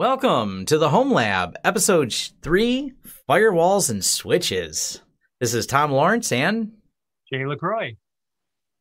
Welcome 0.00 0.64
to 0.64 0.78
the 0.78 0.88
Home 0.88 1.12
Lab, 1.12 1.58
episode 1.62 2.10
three 2.40 2.94
Firewalls 3.28 3.90
and 3.90 4.02
Switches. 4.02 5.02
This 5.40 5.52
is 5.52 5.66
Tom 5.66 5.92
Lawrence 5.92 6.32
and 6.32 6.72
Jay 7.30 7.44
LaCroix. 7.44 7.98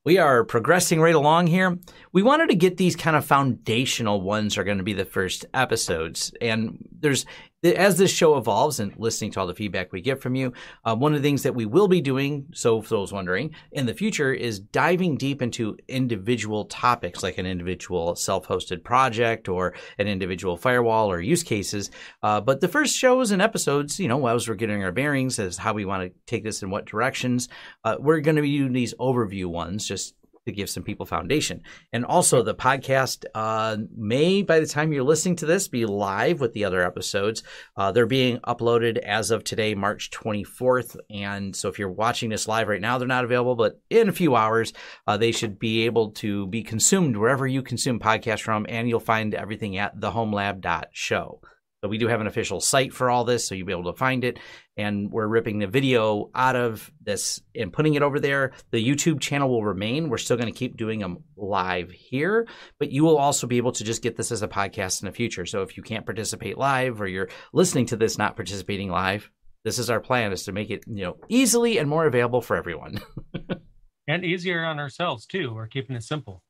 We 0.06 0.18
are 0.18 0.46
progressing 0.46 1.02
right 1.02 1.14
along 1.14 1.48
here. 1.48 1.78
We 2.14 2.24
wanted 2.24 2.52
to 2.52 2.56
get 2.56 2.78
these 2.78 2.96
kind 2.96 3.18
of 3.18 3.26
foundational 3.26 4.22
ones 4.22 4.58
are 4.58 4.64
going 4.64 4.78
to 4.78 4.84
be 4.86 4.94
the 4.94 5.04
first 5.04 5.46
episodes. 5.54 6.32
And 6.40 6.88
there's 6.90 7.26
as 7.64 7.98
this 7.98 8.12
show 8.12 8.38
evolves 8.38 8.80
and 8.80 8.94
listening 8.98 9.32
to 9.32 9.40
all 9.40 9.48
the 9.48 9.56
feedback 9.56 9.92
we 9.92 10.02
get 10.02 10.22
from 10.22 10.36
you, 10.36 10.54
uh, 10.86 10.96
one 10.96 11.14
of 11.14 11.22
the 11.22 11.28
things 11.28 11.44
that 11.44 11.56
we 11.56 11.66
will 11.66 11.88
be 11.88 12.02
doing, 12.02 12.46
so 12.54 12.82
for 12.82 12.90
those 12.90 13.12
wondering, 13.12 13.54
in 13.72 13.86
the 13.86 13.94
future 13.94 14.34
is 14.34 14.60
diving 14.60 15.18
deep 15.18 15.42
into 15.42 15.78
individual 15.88 16.66
topics 16.66 17.22
like 17.22 17.38
an 17.38 17.46
individual 17.46 18.16
self 18.16 18.48
hosted 18.48 18.84
project 18.84 19.50
or 19.50 19.74
an 19.98 20.08
individual 20.08 20.56
firewall 20.56 21.12
or 21.12 21.20
use 21.20 21.44
cases. 21.44 21.92
Uh, 22.24 22.40
but 22.40 22.62
the 22.62 22.68
first 22.68 22.96
shows 22.96 23.32
and 23.32 23.42
episodes, 23.42 24.00
you 24.00 24.08
know, 24.08 24.26
as 24.28 24.48
we're 24.48 24.56
getting 24.56 24.84
our 24.84 24.92
bearings 24.92 25.38
as 25.38 25.58
how 25.58 25.74
we 25.74 25.86
want 25.86 26.04
to 26.04 26.18
take 26.26 26.44
this 26.44 26.64
in 26.64 26.70
what 26.70 26.86
directions, 26.86 27.50
uh, 27.84 27.98
we're 28.00 28.22
going 28.22 28.36
to 28.38 28.42
be 28.42 28.58
doing 28.58 28.74
these 28.74 28.94
overview 28.96 29.48
ones, 29.48 29.86
just 29.86 30.16
to 30.50 30.56
give 30.56 30.70
some 30.70 30.84
people 30.84 31.06
foundation. 31.06 31.62
And 31.94 32.06
also, 32.06 32.44
the 32.44 32.56
podcast 32.56 33.26
uh, 33.34 33.78
may, 33.96 34.42
by 34.42 34.60
the 34.60 34.66
time 34.66 34.92
you're 34.92 35.04
listening 35.04 35.38
to 35.38 35.46
this, 35.46 35.68
be 35.68 35.86
live 35.86 36.40
with 36.40 36.54
the 36.54 36.66
other 36.66 36.84
episodes. 36.84 37.44
Uh, 37.76 37.92
they're 37.92 38.06
being 38.06 38.40
uploaded 38.40 38.98
as 38.98 39.32
of 39.32 39.44
today, 39.44 39.76
March 39.76 40.12
24th. 40.12 40.98
And 41.10 41.56
so, 41.56 41.70
if 41.70 41.80
you're 41.80 41.90
watching 41.90 42.30
this 42.30 42.48
live 42.48 42.68
right 42.68 42.82
now, 42.82 42.98
they're 42.98 43.08
not 43.08 43.24
available, 43.24 43.56
but 43.56 43.80
in 43.90 44.10
a 44.10 44.14
few 44.14 44.36
hours, 44.36 44.74
uh, 45.08 45.18
they 45.18 45.32
should 45.32 45.60
be 45.60 45.86
able 45.86 46.12
to 46.12 46.48
be 46.48 46.64
consumed 46.64 47.18
wherever 47.18 47.48
you 47.48 47.62
consume 47.62 48.00
podcasts 48.00 48.42
from. 48.42 48.66
And 48.70 48.90
you'll 48.90 49.00
find 49.00 49.34
everything 49.34 49.78
at 49.78 50.00
thehomelab.show. 50.00 51.42
So 51.82 51.88
we 51.88 51.98
do 51.98 52.08
have 52.08 52.20
an 52.20 52.28
official 52.28 52.60
site 52.60 52.94
for 52.94 53.10
all 53.10 53.24
this, 53.24 53.48
so 53.48 53.56
you'll 53.56 53.68
be 53.68 53.74
able 53.74 53.92
to 53.92 53.98
find 53.98 54.24
it. 54.24 54.40
And 54.76 55.12
we're 55.12 55.28
ripping 55.28 55.60
the 55.60 55.68
video 55.68 56.30
out 56.36 56.56
of 56.56 56.92
this 57.02 57.42
and 57.56 57.72
putting 57.72 57.94
it 57.94 58.02
over 58.02 58.20
there. 58.20 58.52
The 58.72 58.86
YouTube 58.86 59.22
channel 59.22 59.50
will 59.50 59.64
remain. 59.64 60.10
We're 60.10 60.18
still 60.18 60.36
going 60.36 60.52
to 60.52 60.58
keep 60.58 60.76
doing 60.76 61.00
them 61.00 61.24
live 61.38 61.92
here, 61.92 62.48
but 62.80 62.92
you 62.92 63.04
will 63.04 63.18
also 63.18 63.48
be 63.48 63.58
able 63.58 63.72
to 63.74 63.84
just 63.84 64.02
get 64.02 64.18
this 64.18 64.32
as 64.32 64.42
a 64.42 64.48
podcast 64.48 65.02
in 65.02 65.06
the 65.06 65.14
future. 65.14 65.46
So 65.46 65.62
if 65.62 65.78
you 65.78 65.84
can't 65.84 66.06
participate 66.06 66.58
live 66.58 67.02
or 67.02 67.08
you're 67.08 67.30
listening 67.54 67.86
to 67.88 67.98
this 67.98 68.18
not 68.18 68.36
participating 68.36 68.90
live, 68.90 69.30
this 69.64 69.80
is 69.80 69.90
our 69.90 70.00
plan 70.00 70.32
is 70.32 70.44
to 70.46 70.52
make 70.52 70.70
it, 70.70 70.84
you 70.88 71.06
know, 71.06 71.18
easily 71.30 71.78
and 71.78 71.90
more 71.90 72.06
available 72.06 72.42
for 72.42 72.56
everyone. 72.58 73.00
and 74.08 74.26
easier 74.26 74.66
on 74.66 74.80
ourselves 74.80 75.26
too. 75.26 75.54
We're 75.54 75.68
keeping 75.68 75.96
it 75.96 76.04
simple. 76.04 76.44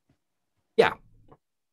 Yeah, 0.78 0.94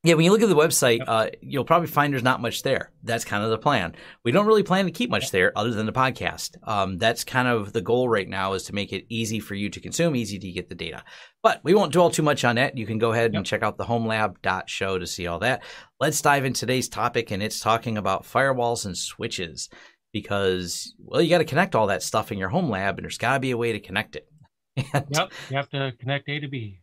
yeah, 0.07 0.15
when 0.15 0.25
you 0.25 0.31
look 0.31 0.43
at 0.43 0.49
the 0.49 0.55
website, 0.55 1.01
uh, 1.07 1.31
you'll 1.41 1.65
probably 1.65 1.89
find 1.89 2.13
there's 2.13 2.23
not 2.23 2.41
much 2.41 2.63
there. 2.63 2.93
That's 3.03 3.25
kind 3.25 3.43
of 3.43 3.51
the 3.51 3.59
plan. 3.59 3.95
We 4.25 4.31
don't 4.31 4.47
really 4.47 4.63
plan 4.63 4.85
to 4.85 4.91
keep 4.93 5.11
much 5.11 5.31
there 5.31 5.57
other 5.57 5.71
than 5.71 5.87
the 5.87 5.93
podcast. 5.93 6.57
Um, 6.63 6.99
that's 6.99 7.25
kind 7.25 7.49
of 7.49 7.73
the 7.73 7.81
goal 7.81 8.09
right 8.09 8.29
now 8.29 8.53
is 8.53 8.65
to 8.65 8.75
make 8.75 8.93
it 8.93 9.07
easy 9.09 9.41
for 9.41 9.55
you 9.55 9.69
to 9.71 9.81
consume, 9.81 10.15
easy 10.15 10.39
to 10.39 10.53
get 10.53 10.69
the 10.69 10.75
data. 10.75 11.03
But 11.43 11.61
we 11.65 11.75
won't 11.75 11.93
dwell 11.93 12.11
too 12.11 12.23
much 12.23 12.45
on 12.45 12.57
that. 12.57 12.77
You 12.79 12.87
can 12.87 12.99
go 12.99 13.13
ahead 13.13 13.35
and 13.35 13.45
check 13.45 13.63
out 13.63 13.79
the 13.79 13.85
homelab.show 13.85 14.99
to 14.99 15.07
see 15.07 15.27
all 15.27 15.41
that. 15.41 15.63
Let's 15.99 16.21
dive 16.21 16.45
into 16.45 16.61
today's 16.61 16.89
topic, 16.89 17.31
and 17.31 17.43
it's 17.43 17.61
talking 17.61 17.99
about 17.99 18.25
firewalls 18.25 18.87
and 18.87 18.97
switches 18.97 19.69
because, 20.13 20.95
well, 20.99 21.21
you 21.21 21.31
got 21.31 21.39
to 21.39 21.45
connect 21.45 21.75
all 21.75 21.89
that 21.89 22.03
stuff 22.03 22.31
in 22.31 22.39
your 22.39 22.49
home 22.49 22.71
lab, 22.71 22.99
and 22.99 23.05
there's 23.05 23.19
got 23.19 23.35
to 23.35 23.41
be 23.41 23.51
a 23.51 23.57
way 23.57 23.73
to 23.73 23.81
connect 23.81 24.17
it. 24.17 24.29
And, 24.93 25.07
yep, 25.11 25.33
you 25.49 25.57
have 25.57 25.71
to 25.71 25.93
connect 25.99 26.29
A 26.29 26.39
to 26.41 26.49
B. 26.49 26.81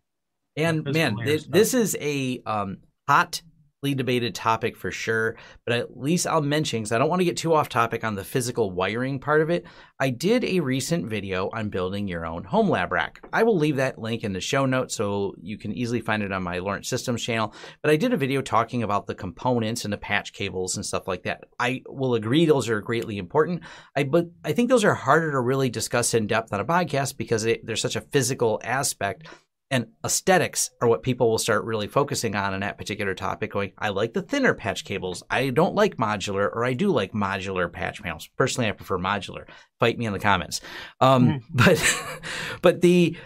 And 0.55 0.83
man, 0.83 1.15
this, 1.23 1.45
this 1.45 1.73
is 1.73 1.95
a 1.99 2.41
um, 2.45 2.77
hotly 3.07 3.95
debated 3.95 4.33
topic 4.33 4.77
for 4.77 4.91
sure, 4.91 5.35
but 5.65 5.75
at 5.75 5.97
least 5.97 6.25
I'll 6.25 6.41
mention 6.41 6.79
because 6.79 6.93
I 6.93 6.97
don't 6.97 7.09
want 7.09 7.19
to 7.19 7.25
get 7.25 7.35
too 7.35 7.53
off 7.53 7.67
topic 7.67 8.03
on 8.03 8.15
the 8.15 8.23
physical 8.23 8.71
wiring 8.71 9.19
part 9.19 9.41
of 9.41 9.49
it. 9.49 9.65
I 9.99 10.09
did 10.09 10.45
a 10.45 10.61
recent 10.61 11.07
video 11.07 11.49
on 11.53 11.69
building 11.69 12.07
your 12.07 12.25
own 12.25 12.45
home 12.45 12.69
lab 12.69 12.91
rack. 12.93 13.19
I 13.33 13.43
will 13.43 13.57
leave 13.57 13.75
that 13.75 13.99
link 13.99 14.23
in 14.23 14.31
the 14.31 14.39
show 14.39 14.65
notes 14.65 14.95
so 14.95 15.36
you 15.42 15.58
can 15.58 15.73
easily 15.73 15.99
find 15.99 16.23
it 16.23 16.31
on 16.31 16.43
my 16.43 16.59
Lawrence 16.59 16.87
Systems 16.87 17.21
channel. 17.21 17.53
But 17.81 17.92
I 17.92 17.97
did 17.97 18.13
a 18.13 18.17
video 18.17 18.42
talking 18.42 18.83
about 18.83 19.05
the 19.05 19.15
components 19.15 19.83
and 19.83 19.92
the 19.92 19.97
patch 19.97 20.31
cables 20.31 20.77
and 20.77 20.86
stuff 20.86 21.08
like 21.08 21.23
that. 21.23 21.43
I 21.59 21.81
will 21.87 22.15
agree 22.15 22.45
those 22.45 22.69
are 22.69 22.81
greatly 22.81 23.17
important. 23.17 23.63
I 23.95 24.03
but 24.03 24.27
I 24.45 24.53
think 24.53 24.69
those 24.69 24.86
are 24.86 24.93
harder 24.93 25.31
to 25.31 25.42
really 25.42 25.69
discuss 25.69 26.13
in 26.13 26.27
depth 26.27 26.53
on 26.53 26.61
a 26.61 26.65
podcast 26.65 27.17
because 27.17 27.43
it, 27.45 27.65
there's 27.65 27.81
such 27.81 27.95
a 27.95 28.02
physical 28.02 28.61
aspect 28.63 29.27
and 29.71 29.87
aesthetics 30.05 30.69
are 30.81 30.87
what 30.87 31.03
people 31.03 31.29
will 31.29 31.37
start 31.37 31.65
really 31.65 31.87
focusing 31.87 32.35
on 32.35 32.53
in 32.53 32.59
that 32.59 32.77
particular 32.77 33.15
topic 33.15 33.51
going 33.51 33.71
i 33.77 33.89
like 33.89 34.13
the 34.13 34.21
thinner 34.21 34.53
patch 34.53 34.85
cables. 34.85 35.23
I 35.29 35.49
don't 35.49 35.75
like 35.75 35.97
modular 35.97 36.45
or 36.45 36.65
i 36.65 36.73
do 36.73 36.91
like 36.91 37.13
modular 37.13 37.71
patch 37.71 38.01
panels. 38.01 38.29
Personally 38.37 38.69
i 38.69 38.73
prefer 38.73 38.97
modular. 38.97 39.45
Fight 39.79 39.97
me 39.97 40.05
in 40.05 40.13
the 40.13 40.19
comments. 40.19 40.61
Um, 40.99 41.27
mm. 41.27 41.41
but 41.51 42.61
but 42.61 42.81
the 42.81 43.17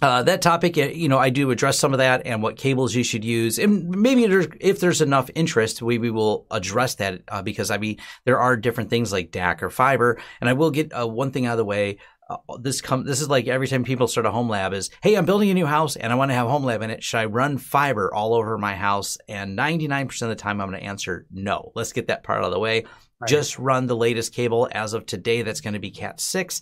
uh, 0.00 0.22
that 0.22 0.42
topic, 0.42 0.76
you 0.76 1.08
know, 1.08 1.18
I 1.18 1.30
do 1.30 1.50
address 1.50 1.76
some 1.76 1.92
of 1.92 1.98
that 1.98 2.22
and 2.24 2.40
what 2.40 2.56
cables 2.56 2.94
you 2.94 3.02
should 3.02 3.24
use, 3.24 3.58
and 3.58 3.88
maybe 3.88 4.26
there's, 4.26 4.46
if 4.60 4.78
there's 4.78 5.00
enough 5.00 5.28
interest, 5.34 5.82
we, 5.82 5.98
we 5.98 6.10
will 6.10 6.46
address 6.52 6.94
that 6.96 7.22
uh, 7.26 7.42
because 7.42 7.70
I 7.72 7.78
mean 7.78 7.98
there 8.24 8.38
are 8.38 8.56
different 8.56 8.90
things 8.90 9.12
like 9.12 9.32
DAC 9.32 9.60
or 9.60 9.70
fiber, 9.70 10.20
and 10.40 10.48
I 10.48 10.52
will 10.52 10.70
get 10.70 10.92
uh, 10.96 11.06
one 11.06 11.32
thing 11.32 11.46
out 11.46 11.52
of 11.52 11.58
the 11.58 11.64
way 11.64 11.98
uh, 12.30 12.36
this 12.60 12.80
come 12.80 13.04
this 13.04 13.20
is 13.20 13.28
like 13.28 13.46
every 13.48 13.66
time 13.66 13.84
people 13.84 14.06
start 14.06 14.26
a 14.26 14.30
home 14.30 14.48
lab 14.48 14.74
is 14.74 14.90
hey 15.02 15.14
i'm 15.14 15.24
building 15.24 15.48
a 15.50 15.54
new 15.54 15.64
house 15.64 15.96
and 15.96 16.12
i 16.12 16.16
want 16.16 16.30
to 16.30 16.34
have 16.34 16.46
home 16.46 16.64
lab 16.64 16.82
in 16.82 16.90
it. 16.90 17.02
Should 17.02 17.18
i 17.18 17.24
run 17.24 17.56
fiber 17.58 18.12
all 18.12 18.34
over 18.34 18.58
my 18.58 18.74
house? 18.74 19.16
And 19.28 19.58
99% 19.58 20.22
of 20.22 20.28
the 20.28 20.34
time 20.34 20.60
i'm 20.60 20.68
going 20.68 20.80
to 20.80 20.86
answer 20.86 21.26
no. 21.30 21.72
Let's 21.74 21.92
get 21.92 22.08
that 22.08 22.24
part 22.24 22.40
out 22.40 22.46
of 22.46 22.52
the 22.52 22.58
way. 22.58 22.84
Right. 23.20 23.28
just 23.28 23.58
run 23.58 23.86
the 23.86 23.96
latest 23.96 24.32
cable 24.32 24.68
as 24.70 24.92
of 24.92 25.04
today 25.04 25.42
that's 25.42 25.60
going 25.60 25.74
to 25.74 25.80
be 25.80 25.90
cat 25.90 26.20
6 26.20 26.60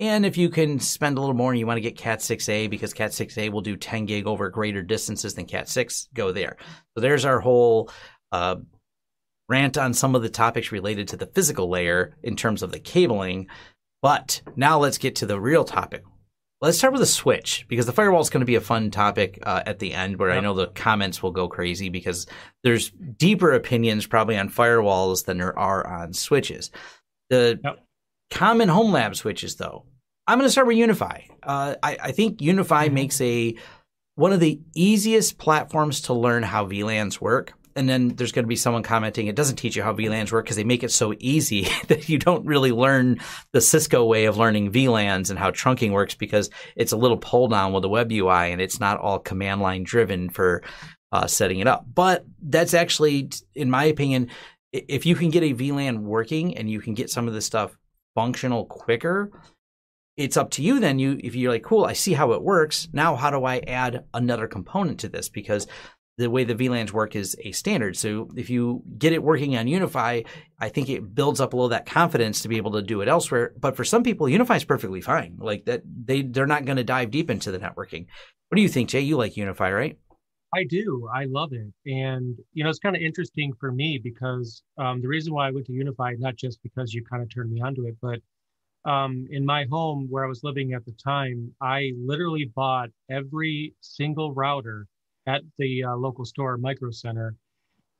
and 0.00 0.24
if 0.24 0.38
you 0.38 0.48
can 0.48 0.80
spend 0.80 1.18
a 1.18 1.20
little 1.20 1.36
more 1.36 1.52
and 1.52 1.58
you 1.58 1.66
want 1.66 1.76
to 1.76 1.82
get 1.82 1.98
cat 1.98 2.20
6a 2.20 2.70
because 2.70 2.94
cat 2.94 3.10
6a 3.10 3.50
will 3.50 3.60
do 3.60 3.76
10 3.76 4.06
gig 4.06 4.26
over 4.26 4.48
greater 4.48 4.82
distances 4.82 5.34
than 5.34 5.44
cat 5.44 5.68
6 5.68 6.08
go 6.14 6.32
there. 6.32 6.56
So 6.94 7.02
there's 7.02 7.26
our 7.26 7.38
whole 7.38 7.90
uh, 8.32 8.56
rant 9.50 9.76
on 9.76 9.92
some 9.92 10.14
of 10.14 10.22
the 10.22 10.30
topics 10.30 10.72
related 10.72 11.08
to 11.08 11.18
the 11.18 11.26
physical 11.26 11.68
layer 11.68 12.16
in 12.22 12.34
terms 12.34 12.62
of 12.62 12.72
the 12.72 12.80
cabling 12.80 13.48
but 14.02 14.42
now 14.56 14.78
let's 14.78 14.98
get 14.98 15.16
to 15.16 15.26
the 15.26 15.40
real 15.40 15.64
topic. 15.64 16.04
Let's 16.60 16.76
start 16.76 16.92
with 16.92 17.00
the 17.00 17.06
switch 17.06 17.64
because 17.68 17.86
the 17.86 17.92
firewall 17.92 18.20
is 18.20 18.28
going 18.28 18.40
to 18.40 18.46
be 18.46 18.54
a 18.54 18.60
fun 18.60 18.90
topic 18.90 19.38
uh, 19.44 19.62
at 19.64 19.78
the 19.78 19.94
end 19.94 20.18
where 20.18 20.28
yep. 20.28 20.38
I 20.38 20.40
know 20.40 20.52
the 20.52 20.66
comments 20.66 21.22
will 21.22 21.30
go 21.30 21.48
crazy 21.48 21.88
because 21.88 22.26
there's 22.62 22.90
deeper 22.90 23.52
opinions 23.52 24.06
probably 24.06 24.36
on 24.36 24.50
firewalls 24.50 25.24
than 25.24 25.38
there 25.38 25.58
are 25.58 25.86
on 25.86 26.12
switches. 26.12 26.70
The 27.30 27.58
yep. 27.64 27.82
common 28.30 28.68
home 28.68 28.92
lab 28.92 29.16
switches, 29.16 29.56
though, 29.56 29.86
I'm 30.26 30.38
going 30.38 30.46
to 30.46 30.52
start 30.52 30.66
with 30.66 30.76
UniFi. 30.76 31.24
Uh, 31.42 31.76
I, 31.82 31.96
I, 32.02 32.12
think 32.12 32.40
UniFi 32.40 32.66
mm-hmm. 32.66 32.94
makes 32.94 33.20
a 33.22 33.56
one 34.16 34.32
of 34.32 34.40
the 34.40 34.60
easiest 34.74 35.38
platforms 35.38 36.02
to 36.02 36.12
learn 36.12 36.42
how 36.42 36.66
VLANs 36.66 37.22
work 37.22 37.54
and 37.76 37.88
then 37.88 38.08
there's 38.08 38.32
going 38.32 38.44
to 38.44 38.48
be 38.48 38.56
someone 38.56 38.82
commenting 38.82 39.26
it 39.26 39.36
doesn't 39.36 39.56
teach 39.56 39.76
you 39.76 39.82
how 39.82 39.94
VLANs 39.94 40.32
work 40.32 40.44
because 40.44 40.56
they 40.56 40.64
make 40.64 40.82
it 40.82 40.90
so 40.90 41.14
easy 41.18 41.68
that 41.88 42.08
you 42.08 42.18
don't 42.18 42.44
really 42.46 42.72
learn 42.72 43.20
the 43.52 43.60
Cisco 43.60 44.04
way 44.04 44.24
of 44.24 44.36
learning 44.36 44.72
VLANs 44.72 45.30
and 45.30 45.38
how 45.38 45.50
trunking 45.50 45.92
works 45.92 46.14
because 46.14 46.50
it's 46.76 46.92
a 46.92 46.96
little 46.96 47.18
pull 47.18 47.48
down 47.48 47.72
with 47.72 47.82
the 47.82 47.88
web 47.88 48.10
UI 48.12 48.52
and 48.52 48.60
it's 48.60 48.80
not 48.80 48.98
all 48.98 49.18
command 49.18 49.60
line 49.60 49.82
driven 49.82 50.30
for 50.30 50.62
uh, 51.12 51.26
setting 51.26 51.58
it 51.58 51.66
up. 51.66 51.84
But 51.92 52.24
that's 52.40 52.74
actually, 52.74 53.30
in 53.54 53.70
my 53.70 53.84
opinion, 53.84 54.28
if 54.72 55.06
you 55.06 55.14
can 55.14 55.30
get 55.30 55.42
a 55.42 55.54
VLAN 55.54 56.00
working 56.00 56.56
and 56.56 56.70
you 56.70 56.80
can 56.80 56.94
get 56.94 57.10
some 57.10 57.26
of 57.26 57.34
this 57.34 57.46
stuff 57.46 57.76
functional 58.14 58.66
quicker, 58.66 59.30
it's 60.16 60.36
up 60.36 60.50
to 60.50 60.62
you 60.62 60.80
then. 60.80 60.98
You 60.98 61.18
if 61.22 61.34
you're 61.34 61.50
like 61.50 61.62
cool 61.62 61.84
i 61.84 61.94
see 61.94 62.12
how 62.12 62.32
it 62.32 62.42
works. 62.42 62.88
Now 62.92 63.16
how 63.16 63.30
do 63.30 63.44
i 63.44 63.58
add 63.58 64.04
another 64.12 64.46
component 64.46 65.00
to 65.00 65.08
this? 65.08 65.28
Because 65.28 65.66
the 66.20 66.28
way 66.28 66.44
the 66.44 66.54
VLANs 66.54 66.92
work 66.92 67.16
is 67.16 67.34
a 67.42 67.50
standard. 67.52 67.96
So 67.96 68.28
if 68.36 68.50
you 68.50 68.82
get 68.98 69.14
it 69.14 69.22
working 69.22 69.56
on 69.56 69.64
UniFi, 69.64 70.26
I 70.58 70.68
think 70.68 70.90
it 70.90 71.14
builds 71.14 71.40
up 71.40 71.54
a 71.54 71.56
little 71.56 71.70
that 71.70 71.86
confidence 71.86 72.42
to 72.42 72.48
be 72.48 72.58
able 72.58 72.72
to 72.72 72.82
do 72.82 73.00
it 73.00 73.08
elsewhere. 73.08 73.54
But 73.58 73.74
for 73.74 73.84
some 73.84 74.02
people, 74.02 74.26
UniFi 74.26 74.58
is 74.58 74.64
perfectly 74.64 75.00
fine. 75.00 75.38
Like 75.40 75.64
that, 75.64 75.82
they 75.84 76.20
they're 76.20 76.46
not 76.46 76.66
going 76.66 76.76
to 76.76 76.84
dive 76.84 77.10
deep 77.10 77.30
into 77.30 77.50
the 77.50 77.58
networking. 77.58 78.06
What 78.48 78.56
do 78.56 78.60
you 78.60 78.68
think, 78.68 78.90
Jay? 78.90 79.00
You 79.00 79.16
like 79.16 79.32
UniFi, 79.32 79.74
right? 79.74 79.98
I 80.54 80.64
do. 80.64 81.08
I 81.14 81.24
love 81.24 81.52
it, 81.52 81.72
and 81.86 82.36
you 82.52 82.64
know 82.64 82.70
it's 82.70 82.80
kind 82.80 82.96
of 82.96 83.00
interesting 83.00 83.52
for 83.58 83.72
me 83.72 83.98
because 84.02 84.62
um, 84.76 85.00
the 85.00 85.08
reason 85.08 85.32
why 85.32 85.48
I 85.48 85.52
went 85.52 85.66
to 85.66 85.72
UniFi 85.72 86.18
not 86.18 86.36
just 86.36 86.62
because 86.62 86.92
you 86.92 87.02
kind 87.10 87.22
of 87.22 87.32
turned 87.32 87.50
me 87.50 87.62
onto 87.62 87.86
it, 87.86 87.96
but 88.02 88.18
um, 88.84 89.26
in 89.30 89.46
my 89.46 89.64
home 89.70 90.08
where 90.10 90.24
I 90.24 90.28
was 90.28 90.42
living 90.42 90.74
at 90.74 90.84
the 90.84 90.92
time, 90.92 91.54
I 91.62 91.92
literally 91.98 92.50
bought 92.54 92.90
every 93.10 93.74
single 93.80 94.34
router 94.34 94.86
at 95.26 95.42
the 95.58 95.84
uh, 95.84 95.96
local 95.96 96.24
store, 96.24 96.56
Micro 96.56 96.90
Center, 96.90 97.36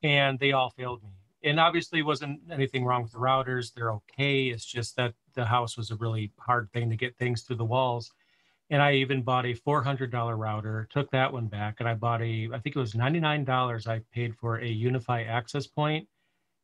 and 0.03 0.39
they 0.39 0.51
all 0.51 0.71
failed 0.71 1.03
me. 1.03 1.09
And 1.43 1.59
obviously, 1.59 2.03
wasn't 2.03 2.39
anything 2.51 2.85
wrong 2.85 3.03
with 3.03 3.11
the 3.11 3.17
routers. 3.17 3.73
They're 3.73 3.91
okay. 3.93 4.47
It's 4.47 4.65
just 4.65 4.95
that 4.97 5.13
the 5.33 5.45
house 5.45 5.75
was 5.77 5.89
a 5.89 5.95
really 5.95 6.31
hard 6.39 6.69
thing 6.71 6.89
to 6.89 6.95
get 6.95 7.17
things 7.17 7.41
through 7.41 7.55
the 7.55 7.65
walls. 7.65 8.11
And 8.69 8.81
I 8.81 8.93
even 8.93 9.21
bought 9.21 9.45
a 9.45 9.53
$400 9.53 10.37
router, 10.37 10.87
took 10.91 11.11
that 11.11 11.33
one 11.33 11.47
back, 11.47 11.77
and 11.79 11.89
I 11.89 11.93
bought 11.93 12.21
a, 12.21 12.49
I 12.53 12.59
think 12.59 12.75
it 12.75 12.79
was 12.79 12.93
$99 12.93 13.87
I 13.87 14.01
paid 14.13 14.35
for 14.37 14.57
a 14.57 14.63
UniFi 14.65 15.27
access 15.27 15.67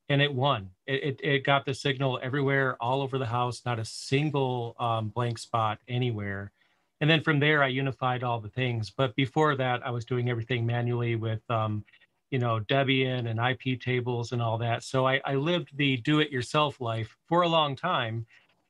and 0.09 0.21
it 0.21 0.33
won. 0.33 0.69
It, 0.85 1.03
it, 1.03 1.19
it 1.23 1.43
got 1.43 1.65
the 1.65 1.73
signal 1.73 2.19
everywhere, 2.21 2.77
all 2.81 3.01
over 3.01 3.17
the 3.17 3.25
house, 3.25 3.63
not 3.65 3.79
a 3.79 3.85
single 3.85 4.75
um, 4.79 5.09
blank 5.09 5.37
spot 5.37 5.79
anywhere. 5.87 6.51
And 6.99 7.09
then 7.09 7.21
from 7.21 7.39
there, 7.39 7.63
I 7.63 7.67
unified 7.67 8.23
all 8.23 8.39
the 8.39 8.49
things. 8.49 8.89
But 8.89 9.15
before 9.15 9.55
that, 9.55 9.85
I 9.85 9.91
was 9.91 10.05
doing 10.05 10.29
everything 10.29 10.65
manually 10.65 11.15
with, 11.15 11.41
um, 11.49 11.83
you 12.31 12.39
know, 12.39 12.59
Debian 12.59 13.29
and 13.29 13.39
IP 13.39 13.79
tables 13.79 14.31
and 14.31 14.41
all 14.41 14.57
that. 14.57 14.83
So 14.83 15.07
I, 15.07 15.21
I 15.23 15.35
lived 15.35 15.77
the 15.77 15.97
do-it-yourself 15.97 16.81
life 16.81 17.15
for 17.27 17.43
a 17.43 17.47
long 17.47 17.75
time. 17.75 18.25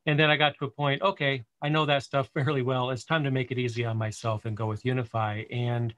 And 0.06 0.20
then 0.20 0.30
I 0.30 0.36
got 0.38 0.58
to 0.58 0.66
a 0.66 0.70
point, 0.70 1.02
okay, 1.02 1.44
I 1.62 1.70
know 1.70 1.86
that 1.86 2.04
stuff 2.04 2.30
fairly 2.34 2.62
well. 2.62 2.90
It's 2.90 3.06
time 3.06 3.24
to 3.24 3.32
make 3.32 3.52
it 3.52 3.58
easy 3.58 3.86
on 3.86 3.98
myself 3.98 4.46
and 4.46 4.58
go 4.58 4.68
with 4.68 4.84
UniFi 4.84 5.48
And 5.52 5.94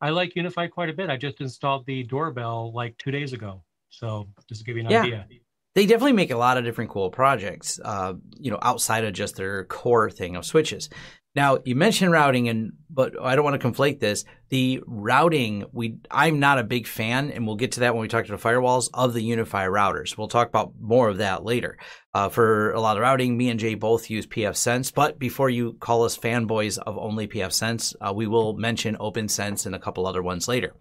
I 0.00 0.10
like 0.10 0.34
UniFi 0.34 0.70
quite 0.70 0.90
a 0.90 0.92
bit. 0.92 1.10
I 1.10 1.16
just 1.16 1.40
installed 1.40 1.86
the 1.86 2.02
doorbell 2.02 2.72
like 2.72 2.96
two 2.98 3.10
days 3.10 3.32
ago. 3.32 3.62
So 3.90 4.28
just 4.48 4.60
to 4.60 4.64
give 4.64 4.76
you 4.76 4.84
an 4.84 4.90
yeah. 4.90 5.02
idea. 5.02 5.26
They 5.74 5.86
definitely 5.86 6.12
make 6.12 6.30
a 6.30 6.36
lot 6.36 6.56
of 6.56 6.64
different 6.64 6.90
cool 6.90 7.10
projects, 7.10 7.80
uh, 7.84 8.14
you 8.38 8.50
know, 8.50 8.58
outside 8.62 9.04
of 9.04 9.12
just 9.12 9.36
their 9.36 9.64
core 9.64 10.08
thing 10.08 10.36
of 10.36 10.44
switches. 10.44 10.88
Now 11.34 11.58
you 11.64 11.74
mentioned 11.74 12.12
routing, 12.12 12.48
and 12.48 12.74
but 12.88 13.20
I 13.20 13.34
don't 13.34 13.44
want 13.44 13.60
to 13.60 13.68
conflate 13.68 13.98
this. 13.98 14.24
The 14.50 14.80
routing, 14.86 15.64
we 15.72 15.98
I'm 16.10 16.38
not 16.38 16.60
a 16.60 16.64
big 16.64 16.86
fan, 16.86 17.30
and 17.32 17.44
we'll 17.44 17.56
get 17.56 17.72
to 17.72 17.80
that 17.80 17.94
when 17.94 18.02
we 18.02 18.08
talk 18.08 18.26
to 18.26 18.32
the 18.32 18.38
firewalls 18.38 18.88
of 18.94 19.14
the 19.14 19.30
UniFi 19.30 19.68
routers. 19.68 20.16
We'll 20.16 20.28
talk 20.28 20.48
about 20.48 20.74
more 20.80 21.08
of 21.08 21.18
that 21.18 21.44
later. 21.44 21.76
Uh, 22.14 22.28
for 22.28 22.70
a 22.70 22.80
lot 22.80 22.96
of 22.96 23.02
routing, 23.02 23.36
me 23.36 23.50
and 23.50 23.58
Jay 23.58 23.74
both 23.74 24.10
use 24.10 24.26
pfSense. 24.26 24.94
But 24.94 25.18
before 25.18 25.50
you 25.50 25.72
call 25.80 26.04
us 26.04 26.16
fanboys 26.16 26.78
of 26.78 26.96
only 26.96 27.26
pfSense, 27.26 27.94
uh, 28.00 28.12
we 28.14 28.28
will 28.28 28.56
mention 28.56 28.96
OPNsense 28.96 29.66
and 29.66 29.74
a 29.74 29.80
couple 29.80 30.06
other 30.06 30.22
ones 30.22 30.46
later. 30.46 30.74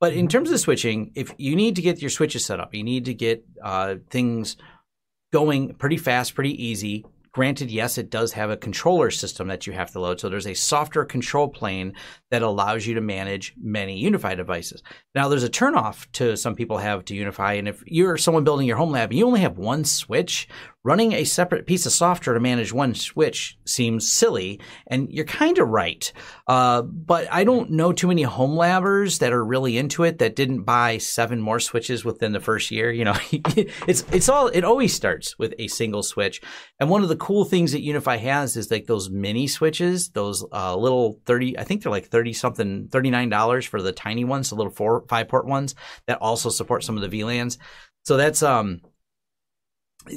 But 0.00 0.12
in 0.14 0.28
terms 0.28 0.50
of 0.50 0.60
switching, 0.60 1.12
if 1.14 1.32
you 1.38 1.54
need 1.54 1.76
to 1.76 1.82
get 1.82 2.02
your 2.02 2.10
switches 2.10 2.44
set 2.44 2.60
up, 2.60 2.74
you 2.74 2.82
need 2.82 3.04
to 3.06 3.14
get 3.14 3.44
uh, 3.62 3.94
things 4.10 4.56
going 5.32 5.74
pretty 5.74 5.96
fast, 5.96 6.34
pretty 6.34 6.62
easy. 6.62 7.04
Granted, 7.36 7.70
yes, 7.70 7.98
it 7.98 8.08
does 8.08 8.32
have 8.32 8.48
a 8.48 8.56
controller 8.56 9.10
system 9.10 9.48
that 9.48 9.66
you 9.66 9.74
have 9.74 9.90
to 9.90 10.00
load. 10.00 10.18
So 10.18 10.30
there's 10.30 10.46
a 10.46 10.54
software 10.54 11.04
control 11.04 11.48
plane 11.48 11.92
that 12.30 12.40
allows 12.40 12.86
you 12.86 12.94
to 12.94 13.02
manage 13.02 13.52
many 13.60 14.02
UniFi 14.02 14.38
devices. 14.38 14.82
Now, 15.14 15.28
there's 15.28 15.44
a 15.44 15.50
turnoff 15.50 16.10
to 16.12 16.34
some 16.38 16.54
people 16.54 16.78
have 16.78 17.04
to 17.04 17.14
UniFi. 17.14 17.58
And 17.58 17.68
if 17.68 17.82
you're 17.84 18.16
someone 18.16 18.44
building 18.44 18.66
your 18.66 18.78
home 18.78 18.90
lab 18.90 19.10
and 19.10 19.18
you 19.18 19.26
only 19.26 19.42
have 19.42 19.58
one 19.58 19.84
switch, 19.84 20.48
running 20.86 21.12
a 21.12 21.24
separate 21.24 21.66
piece 21.66 21.84
of 21.84 21.90
software 21.90 22.34
to 22.34 22.38
manage 22.38 22.72
one 22.72 22.94
switch 22.94 23.58
seems 23.64 24.10
silly, 24.10 24.60
and 24.86 25.10
you're 25.10 25.24
kind 25.24 25.58
of 25.58 25.68
right. 25.68 26.12
Uh, 26.46 26.80
but 26.82 27.26
I 27.32 27.42
don't 27.42 27.72
know 27.72 27.92
too 27.92 28.06
many 28.06 28.22
home 28.22 28.52
labbers 28.52 29.18
that 29.18 29.32
are 29.32 29.44
really 29.44 29.76
into 29.78 30.04
it 30.04 30.20
that 30.20 30.36
didn't 30.36 30.62
buy 30.62 30.98
seven 30.98 31.40
more 31.40 31.58
switches 31.58 32.04
within 32.04 32.30
the 32.30 32.38
first 32.38 32.70
year. 32.70 32.92
You 32.92 33.04
know, 33.04 33.16
it's 33.32 34.04
it's 34.12 34.28
all 34.28 34.46
it 34.46 34.62
always 34.62 34.94
starts 34.94 35.36
with 35.40 35.54
a 35.58 35.66
single 35.66 36.04
switch. 36.04 36.40
And 36.78 36.88
one 36.88 37.02
of 37.02 37.08
the 37.08 37.16
cool 37.16 37.44
things 37.44 37.72
that 37.72 37.84
UniFi 37.84 38.20
has 38.20 38.56
is 38.56 38.70
like 38.70 38.86
those 38.86 39.10
mini 39.10 39.48
switches, 39.48 40.10
those 40.10 40.44
uh, 40.52 40.76
little 40.76 41.20
thirty, 41.26 41.58
I 41.58 41.64
think 41.64 41.82
they're 41.82 41.90
like 41.90 42.06
thirty 42.06 42.32
something, 42.32 42.88
thirty 42.92 43.10
nine 43.10 43.28
dollars 43.28 43.66
for 43.66 43.82
the 43.82 43.92
tiny 43.92 44.24
ones, 44.24 44.50
the 44.50 44.54
little 44.54 44.72
four 44.72 45.04
five 45.08 45.26
port 45.26 45.46
ones 45.46 45.74
that 46.06 46.18
also 46.22 46.48
support 46.48 46.84
some 46.84 46.96
of 46.96 47.10
the 47.10 47.20
VLANs. 47.20 47.58
So 48.04 48.16
that's 48.16 48.44
um 48.44 48.82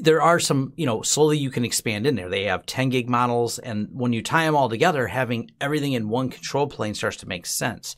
there 0.01 0.21
are 0.21 0.39
some, 0.39 0.73
you 0.75 0.85
know, 0.85 1.01
slowly 1.01 1.37
you 1.37 1.49
can 1.49 1.65
expand 1.65 2.05
in 2.05 2.15
there. 2.15 2.29
They 2.29 2.45
have 2.45 2.65
10 2.65 2.89
gig 2.89 3.09
models. 3.09 3.59
And 3.59 3.87
when 3.91 4.13
you 4.13 4.21
tie 4.21 4.45
them 4.45 4.55
all 4.55 4.69
together, 4.69 5.07
having 5.07 5.51
everything 5.59 5.93
in 5.93 6.09
one 6.09 6.29
control 6.29 6.67
plane 6.67 6.93
starts 6.93 7.17
to 7.17 7.27
make 7.27 7.45
sense. 7.45 7.95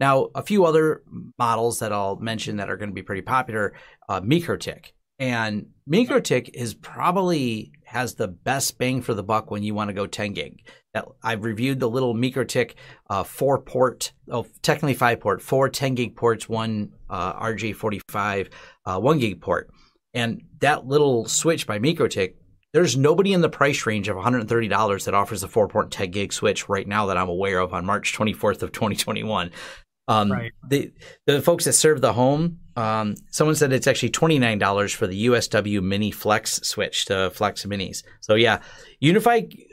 Now, 0.00 0.28
a 0.34 0.42
few 0.42 0.64
other 0.64 1.02
models 1.38 1.78
that 1.78 1.92
I'll 1.92 2.16
mention 2.16 2.56
that 2.56 2.70
are 2.70 2.76
going 2.76 2.90
to 2.90 2.94
be 2.94 3.02
pretty 3.02 3.22
popular, 3.22 3.74
uh, 4.08 4.20
MikroTik. 4.20 4.92
And 5.18 5.68
MikroTik 5.88 6.50
is 6.54 6.74
probably 6.74 7.72
has 7.84 8.14
the 8.14 8.26
best 8.26 8.76
bang 8.78 9.02
for 9.02 9.14
the 9.14 9.22
buck 9.22 9.50
when 9.50 9.62
you 9.62 9.74
want 9.74 9.88
to 9.88 9.94
go 9.94 10.06
10 10.06 10.32
gig. 10.32 10.62
I've 11.22 11.44
reviewed 11.44 11.80
the 11.80 11.88
little 11.88 12.14
MikroTik 12.14 12.74
uh, 13.10 13.24
four 13.24 13.60
port, 13.60 14.12
oh, 14.30 14.46
technically 14.62 14.94
five 14.94 15.20
port, 15.20 15.42
four 15.42 15.68
10 15.68 15.94
gig 15.94 16.16
ports, 16.16 16.48
one 16.48 16.92
uh, 17.10 17.40
RJ45, 17.40 18.48
uh, 18.86 19.00
one 19.00 19.18
gig 19.18 19.40
port. 19.40 19.70
And 20.14 20.42
that 20.60 20.86
little 20.86 21.26
switch 21.26 21.66
by 21.66 21.78
MikroTik, 21.78 22.34
there's 22.72 22.96
nobody 22.96 23.32
in 23.32 23.40
the 23.40 23.48
price 23.48 23.86
range 23.86 24.08
of 24.08 24.16
$130 24.16 25.04
that 25.04 25.14
offers 25.14 25.42
a 25.44 25.48
4.10 25.48 26.10
gig 26.10 26.32
switch 26.32 26.68
right 26.68 26.86
now 26.86 27.06
that 27.06 27.16
I'm 27.16 27.28
aware 27.28 27.58
of 27.58 27.74
on 27.74 27.84
March 27.84 28.16
24th 28.16 28.62
of 28.62 28.72
2021. 28.72 29.50
Um, 30.06 30.30
right. 30.30 30.52
the 30.68 30.92
the 31.26 31.40
folks 31.40 31.64
that 31.64 31.72
serve 31.72 32.02
the 32.02 32.12
home, 32.12 32.58
um, 32.76 33.14
someone 33.30 33.54
said 33.54 33.72
it's 33.72 33.86
actually 33.86 34.10
twenty 34.10 34.38
nine 34.38 34.58
dollars 34.58 34.92
for 34.92 35.06
the 35.06 35.26
USW 35.26 35.82
Mini 35.82 36.10
Flex 36.10 36.60
switch 36.62 37.06
to 37.06 37.30
Flex 37.30 37.64
Minis. 37.64 38.02
So 38.20 38.34
yeah, 38.34 38.60
UniFi, 39.02 39.64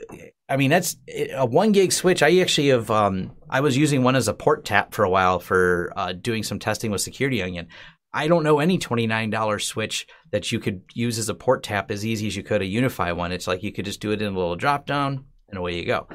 I 0.48 0.56
mean 0.56 0.70
that's 0.70 0.96
a 1.34 1.44
one 1.44 1.72
gig 1.72 1.92
switch. 1.92 2.22
I 2.22 2.38
actually 2.38 2.68
have. 2.68 2.90
Um, 2.90 3.32
I 3.50 3.60
was 3.60 3.76
using 3.76 4.02
one 4.02 4.16
as 4.16 4.26
a 4.26 4.32
port 4.32 4.64
tap 4.64 4.94
for 4.94 5.04
a 5.04 5.10
while 5.10 5.38
for 5.38 5.92
uh, 5.96 6.12
doing 6.14 6.42
some 6.42 6.58
testing 6.58 6.90
with 6.90 7.02
Security 7.02 7.42
Onion. 7.42 7.68
I 8.14 8.28
don't 8.28 8.44
know 8.44 8.58
any 8.58 8.78
$29 8.78 9.62
switch 9.62 10.06
that 10.30 10.52
you 10.52 10.60
could 10.60 10.82
use 10.92 11.18
as 11.18 11.28
a 11.28 11.34
port 11.34 11.62
tap 11.62 11.90
as 11.90 12.04
easy 12.04 12.26
as 12.26 12.36
you 12.36 12.42
could 12.42 12.62
a 12.62 12.66
UniFi 12.66 13.16
one. 13.16 13.32
It's 13.32 13.46
like 13.46 13.62
you 13.62 13.72
could 13.72 13.84
just 13.84 14.00
do 14.00 14.12
it 14.12 14.20
in 14.20 14.32
a 14.32 14.36
little 14.36 14.56
drop 14.56 14.86
down 14.86 15.24
and 15.48 15.58
away 15.58 15.76
you 15.76 15.86
go. 15.86 16.08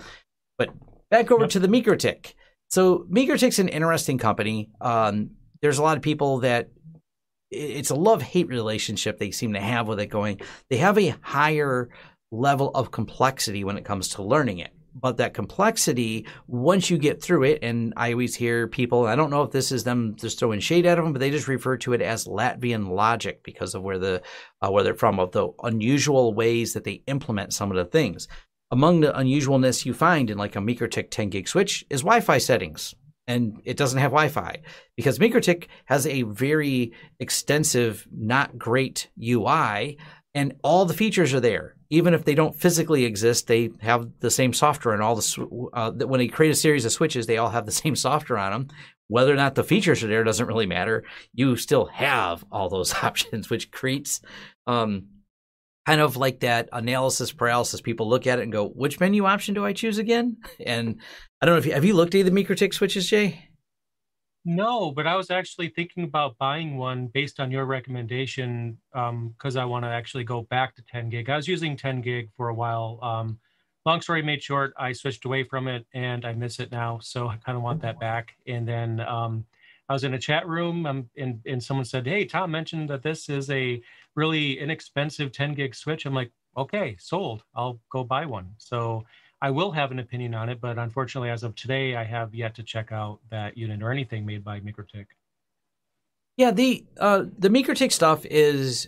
But 0.57 0.69
back 1.09 1.31
over 1.31 1.43
yep. 1.43 1.51
to 1.51 1.59
the 1.59 1.67
MikroTik. 1.67 2.33
So 2.69 3.05
MikroTik's 3.09 3.59
an 3.59 3.69
interesting 3.69 4.17
company. 4.17 4.69
Um, 4.79 5.31
there's 5.61 5.79
a 5.79 5.83
lot 5.83 5.97
of 5.97 6.03
people 6.03 6.39
that 6.39 6.69
it's 7.49 7.89
a 7.89 7.95
love 7.95 8.21
hate 8.21 8.49
relationship 8.49 9.17
they 9.17 9.31
seem 9.31 9.53
to 9.53 9.61
have 9.61 9.87
with 9.87 9.99
it 9.99 10.07
going. 10.07 10.41
They 10.69 10.77
have 10.77 10.97
a 10.97 11.15
higher 11.21 11.89
level 12.31 12.71
of 12.75 12.91
complexity 12.91 13.63
when 13.63 13.77
it 13.77 13.85
comes 13.85 14.09
to 14.09 14.23
learning 14.23 14.59
it 14.59 14.73
but 14.99 15.17
that 15.17 15.33
complexity, 15.33 16.25
once 16.47 16.89
you 16.89 16.97
get 16.97 17.21
through 17.21 17.43
it, 17.43 17.59
and 17.61 17.93
I 17.95 18.11
always 18.11 18.35
hear 18.35 18.67
people, 18.67 19.05
I 19.05 19.15
don't 19.15 19.29
know 19.29 19.43
if 19.43 19.51
this 19.51 19.71
is 19.71 19.83
them 19.83 20.15
just 20.15 20.39
throwing 20.39 20.59
shade 20.59 20.85
at 20.85 20.95
them, 20.95 21.13
but 21.13 21.19
they 21.19 21.31
just 21.31 21.47
refer 21.47 21.77
to 21.77 21.93
it 21.93 22.01
as 22.01 22.25
Latvian 22.25 22.89
logic 22.89 23.43
because 23.43 23.75
of 23.75 23.83
where 23.83 23.99
the 23.99 24.21
uh, 24.61 24.69
where 24.69 24.83
they're 24.83 24.95
from, 24.95 25.19
of 25.19 25.31
the 25.31 25.49
unusual 25.63 26.33
ways 26.33 26.73
that 26.73 26.83
they 26.83 27.03
implement 27.07 27.53
some 27.53 27.69
of 27.71 27.77
the 27.77 27.85
things. 27.85 28.27
Among 28.71 28.99
the 28.99 29.13
unusualness 29.13 29.85
you 29.85 29.93
find 29.93 30.29
in 30.29 30.37
like 30.37 30.55
a 30.55 30.59
MikroTik 30.59 31.09
10 31.09 31.29
gig 31.29 31.47
switch 31.47 31.85
is 31.89 32.01
Wi-Fi 32.01 32.37
settings. 32.39 32.93
And 33.29 33.61
it 33.65 33.75
doesn't 33.77 33.99
have 33.99 34.11
Wi-Fi 34.11 34.61
because 34.95 35.19
MikroTik 35.19 35.67
has 35.85 36.07
a 36.07 36.23
very 36.23 36.93
extensive, 37.19 38.07
not 38.11 38.57
great 38.57 39.09
UI, 39.21 39.97
and 40.33 40.53
all 40.63 40.85
the 40.85 40.93
features 40.93 41.33
are 41.33 41.41
there 41.41 41.76
even 41.89 42.13
if 42.13 42.25
they 42.25 42.35
don't 42.35 42.55
physically 42.55 43.05
exist, 43.05 43.47
they 43.47 43.69
have 43.81 44.09
the 44.19 44.31
same 44.31 44.53
software 44.53 44.93
and 44.93 45.03
all 45.03 45.15
the 45.15 45.69
uh, 45.73 45.91
when 45.91 46.19
they 46.19 46.27
create 46.27 46.51
a 46.51 46.55
series 46.55 46.85
of 46.85 46.91
switches, 46.91 47.27
they 47.27 47.37
all 47.37 47.49
have 47.49 47.65
the 47.65 47.71
same 47.83 47.95
software 47.95 48.39
on 48.39 48.51
them. 48.51 48.67
Whether 49.09 49.31
or 49.31 49.37
not 49.37 49.55
the 49.55 49.63
features 49.63 50.03
are 50.03 50.07
there 50.07 50.25
doesn't 50.25 50.47
really 50.47 50.65
matter. 50.65 51.05
You 51.33 51.55
still 51.55 51.85
have 51.85 52.43
all 52.51 52.69
those 52.69 52.93
options, 53.03 53.49
which 53.49 53.71
creates 53.71 54.19
um, 54.65 55.07
kind 55.85 56.01
of 56.01 56.17
like 56.17 56.41
that 56.41 56.67
analysis 56.73 57.31
paralysis. 57.31 57.79
People 57.79 58.09
look 58.09 58.27
at 58.27 58.39
it 58.39 58.43
and 58.43 58.51
go, 58.51 58.67
"Which 58.67 58.99
menu 58.99 59.25
option 59.25 59.55
do 59.55 59.65
I 59.65 59.73
choose 59.73 59.97
again?" 59.97 60.37
And 60.65 60.99
I 61.41 61.45
don't 61.45 61.55
know 61.55 61.59
if 61.59 61.65
you 61.65 61.73
have 61.73 61.85
you 61.85 61.93
looked 61.93 62.15
at 62.15 62.25
the 62.25 62.31
MikroTik 62.31 62.73
switches, 62.73 63.09
Jay. 63.09 63.46
No, 64.49 64.91
but 64.91 65.05
I 65.05 65.17
was 65.17 65.29
actually 65.29 65.67
thinking 65.67 66.05
about 66.05 66.37
buying 66.37 66.77
one 66.77 67.07
based 67.07 67.41
on 67.41 67.51
your 67.51 67.65
recommendation 67.65 68.77
because 68.93 69.57
um, 69.57 69.61
I 69.61 69.65
want 69.65 69.83
to 69.83 69.89
actually 69.89 70.23
go 70.23 70.43
back 70.43 70.73
to 70.75 70.83
10 70.89 71.09
gig. 71.09 71.29
I 71.29 71.35
was 71.35 71.49
using 71.49 71.75
10 71.75 71.99
gig 71.99 72.29
for 72.37 72.47
a 72.47 72.53
while. 72.53 72.97
Um, 73.01 73.39
long 73.85 73.99
story 73.99 74.21
made 74.21 74.41
short, 74.41 74.73
I 74.79 74.93
switched 74.93 75.25
away 75.25 75.43
from 75.43 75.67
it 75.67 75.85
and 75.93 76.23
I 76.23 76.31
miss 76.31 76.61
it 76.61 76.71
now. 76.71 76.97
So 76.99 77.27
I 77.27 77.35
kind 77.45 77.57
of 77.57 77.61
want 77.61 77.81
that 77.81 77.99
back. 77.99 78.37
And 78.47 78.65
then 78.65 79.01
um, 79.01 79.43
I 79.89 79.93
was 79.93 80.05
in 80.05 80.13
a 80.13 80.17
chat 80.17 80.47
room 80.47 80.85
um, 80.85 81.09
and, 81.17 81.41
and 81.45 81.61
someone 81.61 81.83
said, 81.83 82.07
Hey, 82.07 82.23
Tom 82.23 82.49
mentioned 82.49 82.89
that 82.89 83.03
this 83.03 83.27
is 83.27 83.49
a 83.49 83.81
really 84.15 84.61
inexpensive 84.61 85.33
10 85.33 85.55
gig 85.55 85.75
switch. 85.75 86.05
I'm 86.05 86.13
like, 86.13 86.31
okay, 86.55 86.95
sold. 87.01 87.43
I'll 87.53 87.81
go 87.91 88.05
buy 88.05 88.25
one. 88.25 88.51
So 88.59 89.03
I 89.41 89.51
will 89.51 89.71
have 89.71 89.91
an 89.91 89.99
opinion 89.99 90.33
on 90.33 90.49
it, 90.49 90.59
but 90.59 90.77
unfortunately, 90.77 91.29
as 91.29 91.43
of 91.43 91.55
today, 91.55 91.95
I 91.95 92.03
have 92.03 92.33
yet 92.33 92.55
to 92.55 92.63
check 92.63 92.91
out 92.91 93.19
that 93.29 93.57
unit 93.57 93.83
or 93.83 93.91
anything 93.91 94.25
made 94.25 94.43
by 94.43 94.59
MikroTik. 94.59 95.05
Yeah, 96.37 96.51
the 96.51 96.85
uh, 96.99 97.25
the 97.37 97.49
MikroTik 97.49 97.91
stuff 97.91 98.25
is 98.25 98.87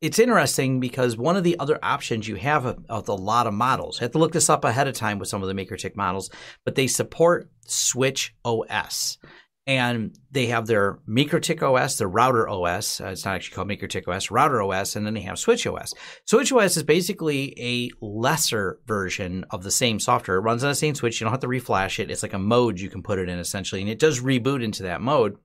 it's 0.00 0.18
interesting 0.18 0.80
because 0.80 1.16
one 1.16 1.36
of 1.36 1.44
the 1.44 1.58
other 1.60 1.78
options 1.82 2.26
you 2.26 2.34
have 2.34 2.66
a, 2.66 2.76
a, 2.88 3.12
lot 3.12 3.46
of 3.46 3.54
models. 3.54 4.00
I 4.00 4.04
have 4.04 4.12
to 4.12 4.18
look 4.18 4.32
this 4.32 4.50
up 4.50 4.64
ahead 4.64 4.88
of 4.88 4.94
time 4.94 5.20
with 5.20 5.28
some 5.28 5.42
of 5.44 5.48
the 5.48 5.54
MikroTik 5.54 5.94
models, 5.94 6.28
but 6.64 6.74
they 6.74 6.88
support 6.88 7.48
Switch 7.66 8.34
OS 8.44 9.18
and 9.66 10.18
they 10.32 10.46
have 10.46 10.66
their 10.66 10.98
MikroTik 11.08 11.62
OS, 11.62 11.96
their 11.96 12.08
router 12.08 12.48
OS. 12.48 13.00
Uh, 13.00 13.08
it's 13.08 13.24
not 13.24 13.36
actually 13.36 13.54
called 13.54 13.68
MikroTik 13.68 14.08
OS, 14.08 14.30
router 14.30 14.60
OS, 14.60 14.96
and 14.96 15.06
then 15.06 15.14
they 15.14 15.20
have 15.20 15.38
Switch 15.38 15.66
OS. 15.66 15.94
Switch 16.24 16.52
OS 16.52 16.76
is 16.76 16.82
basically 16.82 17.54
a 17.58 17.90
lesser 18.04 18.80
version 18.86 19.44
of 19.50 19.62
the 19.62 19.70
same 19.70 20.00
software. 20.00 20.38
It 20.38 20.40
runs 20.40 20.64
on 20.64 20.70
the 20.70 20.74
same 20.74 20.96
switch. 20.96 21.20
You 21.20 21.26
don't 21.26 21.32
have 21.32 21.40
to 21.40 21.46
reflash 21.46 22.00
it. 22.00 22.10
It's 22.10 22.24
like 22.24 22.32
a 22.32 22.38
mode 22.38 22.80
you 22.80 22.90
can 22.90 23.02
put 23.02 23.20
it 23.20 23.28
in 23.28 23.38
essentially, 23.38 23.80
and 23.80 23.90
it 23.90 24.00
does 24.00 24.20
reboot 24.20 24.64
into 24.64 24.82
that 24.84 25.00
mode. 25.00 25.36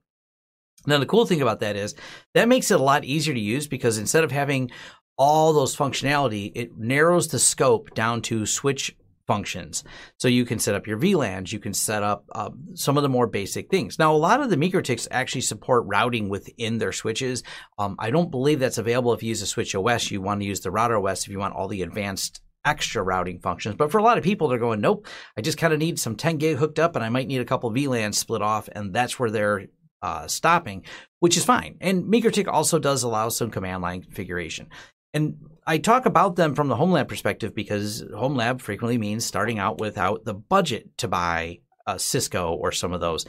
Now, 0.86 0.98
the 0.98 1.06
cool 1.06 1.26
thing 1.26 1.42
about 1.42 1.60
that 1.60 1.76
is 1.76 1.94
that 2.34 2.48
makes 2.48 2.70
it 2.70 2.80
a 2.80 2.82
lot 2.82 3.04
easier 3.04 3.34
to 3.34 3.40
use 3.40 3.68
because 3.68 3.98
instead 3.98 4.24
of 4.24 4.32
having 4.32 4.70
all 5.16 5.52
those 5.52 5.76
functionality, 5.76 6.52
it 6.54 6.76
narrows 6.76 7.28
the 7.28 7.38
scope 7.38 7.94
down 7.94 8.22
to 8.22 8.46
switch 8.46 8.96
functions. 9.28 9.84
So 10.18 10.26
you 10.26 10.44
can 10.44 10.58
set 10.58 10.74
up 10.74 10.88
your 10.88 10.98
VLANs, 10.98 11.52
you 11.52 11.60
can 11.60 11.74
set 11.74 12.02
up 12.02 12.24
uh, 12.32 12.50
some 12.74 12.96
of 12.96 13.04
the 13.04 13.08
more 13.08 13.28
basic 13.28 13.70
things. 13.70 13.98
Now, 13.98 14.12
a 14.12 14.16
lot 14.16 14.40
of 14.40 14.50
the 14.50 14.56
MikroTiks 14.56 15.06
actually 15.12 15.42
support 15.42 15.84
routing 15.86 16.28
within 16.28 16.78
their 16.78 16.92
switches. 16.92 17.44
Um, 17.78 17.94
I 18.00 18.10
don't 18.10 18.32
believe 18.32 18.58
that's 18.58 18.78
available 18.78 19.12
if 19.12 19.22
you 19.22 19.28
use 19.28 19.42
a 19.42 19.46
Switch 19.46 19.74
OS. 19.76 20.10
You 20.10 20.20
want 20.20 20.40
to 20.40 20.46
use 20.46 20.60
the 20.60 20.72
Router 20.72 20.98
OS 20.98 21.22
if 21.22 21.28
you 21.28 21.38
want 21.38 21.54
all 21.54 21.68
the 21.68 21.82
advanced 21.82 22.40
extra 22.64 23.02
routing 23.02 23.38
functions. 23.38 23.76
But 23.76 23.92
for 23.92 23.98
a 23.98 24.02
lot 24.02 24.18
of 24.18 24.24
people, 24.24 24.48
they're 24.48 24.58
going, 24.58 24.80
nope, 24.80 25.06
I 25.36 25.42
just 25.42 25.58
kind 25.58 25.72
of 25.72 25.78
need 25.78 26.00
some 26.00 26.16
10 26.16 26.38
gig 26.38 26.56
hooked 26.56 26.78
up 26.78 26.96
and 26.96 27.04
I 27.04 27.08
might 27.08 27.28
need 27.28 27.40
a 27.40 27.44
couple 27.44 27.70
VLANs 27.70 28.14
split 28.14 28.42
off. 28.42 28.68
And 28.72 28.92
that's 28.94 29.18
where 29.18 29.30
they're 29.30 29.66
uh, 30.02 30.26
stopping, 30.26 30.84
which 31.20 31.36
is 31.36 31.44
fine. 31.44 31.76
And 31.80 32.04
MikroTik 32.04 32.48
also 32.48 32.78
does 32.78 33.02
allow 33.02 33.28
some 33.28 33.50
command 33.50 33.82
line 33.82 34.02
configuration. 34.02 34.68
And 35.14 35.36
I 35.68 35.76
talk 35.76 36.06
about 36.06 36.36
them 36.36 36.54
from 36.54 36.68
the 36.68 36.76
home 36.76 36.92
lab 36.92 37.08
perspective 37.08 37.54
because 37.54 38.02
home 38.16 38.34
lab 38.34 38.62
frequently 38.62 38.96
means 38.96 39.26
starting 39.26 39.58
out 39.58 39.78
without 39.78 40.24
the 40.24 40.32
budget 40.32 40.96
to 40.96 41.08
buy 41.08 41.58
a 41.86 41.98
Cisco 41.98 42.54
or 42.54 42.72
some 42.72 42.94
of 42.94 43.02
those. 43.02 43.26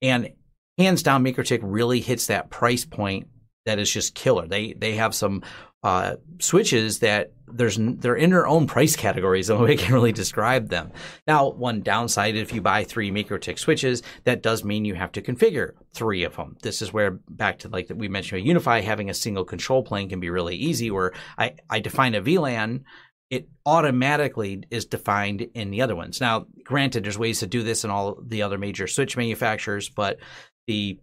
And 0.00 0.30
hands 0.78 1.02
down, 1.02 1.24
MikroTik 1.24 1.58
really 1.64 2.00
hits 2.00 2.28
that 2.28 2.48
price 2.48 2.84
point 2.84 3.26
that 3.70 3.78
is 3.78 3.90
just 3.90 4.14
killer. 4.14 4.46
They 4.46 4.72
they 4.72 4.96
have 4.96 5.14
some 5.14 5.42
uh, 5.82 6.16
switches 6.40 6.98
that 6.98 7.32
there's 7.46 7.78
they're 7.80 8.16
in 8.16 8.30
their 8.30 8.46
own 8.46 8.66
price 8.66 8.96
categories. 8.96 9.48
The 9.50 9.56
we 9.56 9.76
can 9.76 9.94
really 9.94 10.12
describe 10.12 10.68
them. 10.68 10.92
Now, 11.26 11.50
one 11.50 11.82
downside 11.82 12.36
if 12.36 12.52
you 12.52 12.60
buy 12.60 12.84
three 12.84 13.10
MikroTik 13.10 13.58
switches, 13.58 14.02
that 14.24 14.42
does 14.42 14.64
mean 14.64 14.84
you 14.84 14.94
have 14.94 15.12
to 15.12 15.22
configure 15.22 15.72
three 15.94 16.24
of 16.24 16.36
them. 16.36 16.56
This 16.62 16.82
is 16.82 16.92
where 16.92 17.12
back 17.28 17.60
to 17.60 17.68
like 17.68 17.86
that 17.88 17.96
we 17.96 18.08
mentioned 18.08 18.44
UniFi 18.44 18.82
having 18.82 19.08
a 19.08 19.14
single 19.14 19.44
control 19.44 19.82
plane 19.82 20.08
can 20.08 20.20
be 20.20 20.30
really 20.30 20.56
easy. 20.56 20.90
Where 20.90 21.12
I 21.38 21.54
I 21.70 21.80
define 21.80 22.14
a 22.14 22.22
VLAN 22.22 22.82
it 23.30 23.48
automatically 23.64 24.64
is 24.70 24.86
defined 24.86 25.42
in 25.54 25.70
the 25.70 25.82
other 25.82 25.94
ones. 25.94 26.20
Now, 26.20 26.46
granted, 26.64 27.04
there's 27.04 27.16
ways 27.16 27.38
to 27.40 27.46
do 27.46 27.62
this 27.62 27.84
in 27.84 27.90
all 27.90 28.18
the 28.20 28.42
other 28.42 28.58
major 28.58 28.88
switch 28.88 29.16
manufacturers, 29.16 29.88
but 29.88 30.18
the 30.66 30.98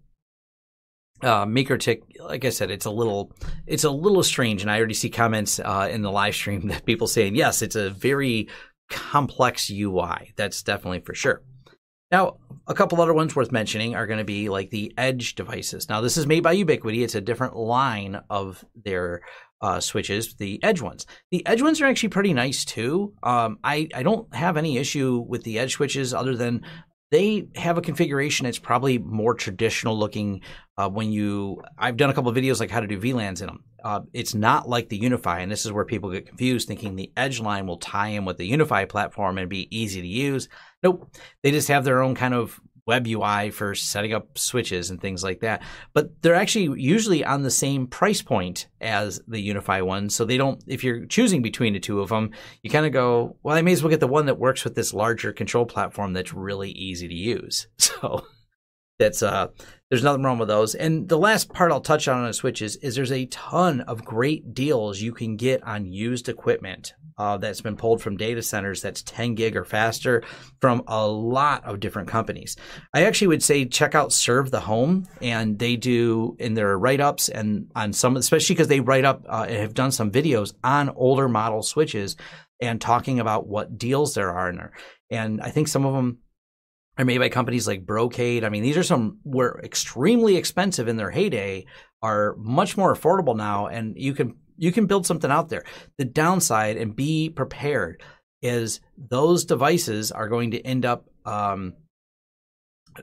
uh, 1.22 1.46
MikroTik, 1.46 2.02
like 2.20 2.46
I 2.46 2.50
said, 2.50 2.72
it's 2.72 2.86
a 2.86 2.92
little, 2.92 3.32
it's 3.66 3.84
a 3.84 3.90
little 3.90 4.24
strange, 4.24 4.62
and 4.62 4.70
I 4.70 4.78
already 4.78 4.94
see 4.94 5.10
comments 5.10 5.60
uh, 5.60 5.90
in 5.92 6.02
the 6.02 6.12
live 6.12 6.36
stream 6.36 6.68
that 6.68 6.86
people 6.86 7.08
saying, 7.08 7.36
yes, 7.36 7.62
it's 7.62 7.76
a 7.76 7.90
very 7.90 8.50
complex 8.90 9.70
UI. 9.70 10.34
That's 10.36 10.64
definitely 10.64 11.02
for 11.02 11.14
sure. 11.14 11.44
Now, 12.12 12.38
a 12.68 12.74
couple 12.74 13.02
other 13.02 13.14
ones 13.14 13.36
worth 13.36 13.52
mentioning 13.52 13.96
are 13.96 14.08
going 14.08 14.20
to 14.20 14.26
be 14.26 14.48
like 14.48 14.70
the 14.70 14.94
Edge 14.98 15.36
devices. 15.36 15.90
Now, 15.90 16.00
this 16.00 16.16
is 16.16 16.26
made 16.26 16.44
by 16.44 16.56
Ubiquiti. 16.56 17.04
It's 17.04 17.16
a 17.16 17.22
different 17.22 17.56
line 17.56 18.22
of 18.30 18.64
their 18.76 19.24
uh, 19.62 19.82
switches, 19.82 20.36
the 20.36 20.64
Edge 20.64 20.82
ones. 20.82 21.06
The 21.32 21.46
Edge 21.46 21.62
ones 21.62 21.82
are 21.82 21.86
actually 21.86 22.10
pretty 22.10 22.34
nice 22.34 22.64
too. 22.64 23.14
Um, 23.24 23.60
I, 23.64 23.90
I 23.94 24.04
don't 24.04 24.34
have 24.34 24.56
any 24.56 24.78
issue 24.78 25.26
with 25.28 25.44
the 25.44 25.60
Edge 25.60 25.74
switches 25.74 26.14
other 26.14 26.36
than 26.36 26.64
they 27.10 27.48
have 27.56 27.78
a 27.78 27.82
configuration 27.82 28.44
that's 28.46 28.60
probably 28.60 28.98
more 28.98 29.34
traditional 29.34 29.98
looking 29.98 30.42
uh, 30.78 30.90
when 30.90 31.12
you 31.12 31.62
i've 31.78 31.98
done 31.98 32.10
a 32.10 32.14
couple 32.14 32.30
of 32.30 32.36
videos 32.36 32.60
like 32.60 32.72
how 32.72 32.80
to 32.80 32.88
do 32.88 33.00
vlans 33.00 33.42
in 33.42 33.48
them 33.48 33.64
uh, 33.84 34.02
it's 34.12 34.34
not 34.34 34.68
like 34.68 34.90
the 34.90 35.00
UniFi 35.00 35.42
and 35.42 35.52
this 35.52 35.66
is 35.66 35.72
where 35.72 35.86
people 35.86 36.12
get 36.12 36.28
confused 36.28 36.68
thinking 36.68 36.96
the 36.96 37.12
edge 37.16 37.40
line 37.40 37.68
will 37.68 37.78
tie 37.78 38.10
in 38.10 38.26
with 38.26 38.38
the 38.38 38.52
UniFi 38.52 38.90
platform 38.90 39.38
and 39.38 39.50
be 39.50 39.68
easy 39.76 40.02
to 40.02 40.08
use. 40.08 40.50
Nope. 40.84 41.10
They 41.44 41.52
just 41.52 41.68
have 41.68 41.84
their 41.84 42.02
own 42.02 42.16
kind 42.16 42.34
of 42.34 42.60
web 42.88 43.06
UI 43.06 43.52
for 43.52 43.76
setting 43.76 44.14
up 44.14 44.38
switches 44.38 44.90
and 44.90 45.00
things 45.00 45.24
like 45.24 45.42
that. 45.42 45.62
But 45.94 46.22
they're 46.22 46.34
actually 46.34 46.82
usually 46.82 47.24
on 47.24 47.44
the 47.44 47.52
same 47.52 47.86
price 47.86 48.22
point 48.22 48.68
as 48.82 49.22
the 49.28 49.50
UniFi 49.50 49.86
one. 49.86 50.10
So 50.10 50.26
they 50.26 50.38
don't, 50.38 50.64
if 50.66 50.84
you're 50.84 51.06
choosing 51.06 51.42
between 51.42 51.74
the 51.74 51.80
two 51.80 52.00
of 52.00 52.10
them, 52.10 52.32
you 52.64 52.70
kind 52.70 52.86
of 52.86 52.94
go, 52.94 53.36
well, 53.44 53.58
I 53.58 53.62
may 53.62 53.74
as 53.74 53.84
well 53.84 53.90
get 53.90 54.00
the 54.00 54.08
one 54.08 54.26
that 54.26 54.40
works 54.40 54.64
with 54.64 54.74
this 54.74 54.94
larger 54.94 55.34
control 55.34 55.66
platform 55.66 56.14
that's 56.14 56.34
really 56.34 56.72
easy 56.72 57.08
to 57.08 57.16
use. 57.16 57.68
So 57.98 58.28
that's, 59.00 59.24
uh, 59.24 59.48
there's 59.90 60.04
nothing 60.04 60.24
wrong 60.24 60.38
with 60.38 60.50
those. 60.50 60.76
And 60.76 61.10
the 61.10 61.18
last 61.18 61.52
part 61.52 61.72
I'll 61.72 61.82
touch 61.82 62.08
on 62.08 62.24
on 62.24 62.34
switches 62.34 62.76
is 62.78 62.96
there's 62.96 63.12
a 63.12 63.26
ton 63.28 63.82
of 63.82 64.06
great 64.06 64.54
deals 64.54 65.02
you 65.02 65.14
can 65.14 65.36
get 65.36 65.64
on 65.64 65.92
used 65.92 66.30
equipment 66.30 66.94
uh, 67.18 67.38
that's 67.38 67.62
been 67.62 67.76
pulled 67.76 68.02
from 68.02 68.18
data 68.18 68.42
centers 68.42 68.82
that's 68.82 69.02
10 69.04 69.36
gig 69.36 69.56
or 69.56 69.64
faster 69.64 70.24
from 70.62 70.84
a 70.88 71.08
lot 71.08 71.64
of 71.66 71.80
different 71.80 72.08
companies. 72.08 72.56
I 72.94 73.06
actually 73.06 73.28
would 73.28 73.44
say 73.44 73.66
check 73.66 73.96
out 73.96 74.14
Serve 74.14 74.52
the 74.52 74.60
Home, 74.60 75.08
and 75.22 75.58
they 75.58 75.76
do 75.76 76.36
in 76.40 76.54
their 76.54 76.78
write 76.78 77.02
ups 77.02 77.30
and 77.30 77.72
on 77.76 77.94
some, 77.94 78.18
especially 78.18 78.56
because 78.56 78.68
they 78.68 78.80
write 78.80 79.06
up 79.06 79.26
uh, 79.28 79.46
and 79.48 79.58
have 79.58 79.74
done 79.74 79.92
some 79.92 80.12
videos 80.12 80.54
on 80.64 80.90
older 80.90 81.28
model 81.28 81.64
switches 81.64 82.16
and 82.62 82.82
talking 82.82 83.20
about 83.20 83.48
what 83.48 83.78
deals 83.78 84.14
there 84.14 84.32
are 84.32 84.50
in 84.50 84.56
there. 84.56 84.74
And 85.10 85.42
I 85.42 85.50
think 85.50 85.68
some 85.68 85.86
of 85.86 85.94
them 85.94 86.20
are 86.98 87.06
made 87.06 87.20
by 87.20 87.30
companies 87.30 87.68
like 87.68 87.86
Brocade. 87.86 88.44
I 88.44 88.50
mean, 88.50 88.64
these 88.64 88.78
are 88.78 88.84
some 88.84 89.20
were 89.24 89.62
extremely 89.64 90.36
expensive 90.36 90.88
in 90.88 90.98
their 90.98 91.12
heyday, 91.12 91.66
are 92.02 92.36
much 92.38 92.76
more 92.76 92.94
affordable 92.94 93.36
now, 93.36 93.68
and 93.68 93.96
you 93.98 94.14
can 94.14 94.36
you 94.58 94.72
can 94.72 94.86
build 94.86 95.06
something 95.06 95.32
out 95.32 95.50
there. 95.50 95.64
The 95.98 96.06
downside, 96.06 96.78
and 96.78 96.96
be 96.96 97.30
prepared, 97.30 98.02
is 98.42 98.80
those 98.98 99.46
devices 99.46 100.12
are 100.12 100.28
going 100.28 100.52
to 100.52 100.62
end 100.62 100.86
up 100.86 101.06
um, 101.26 101.74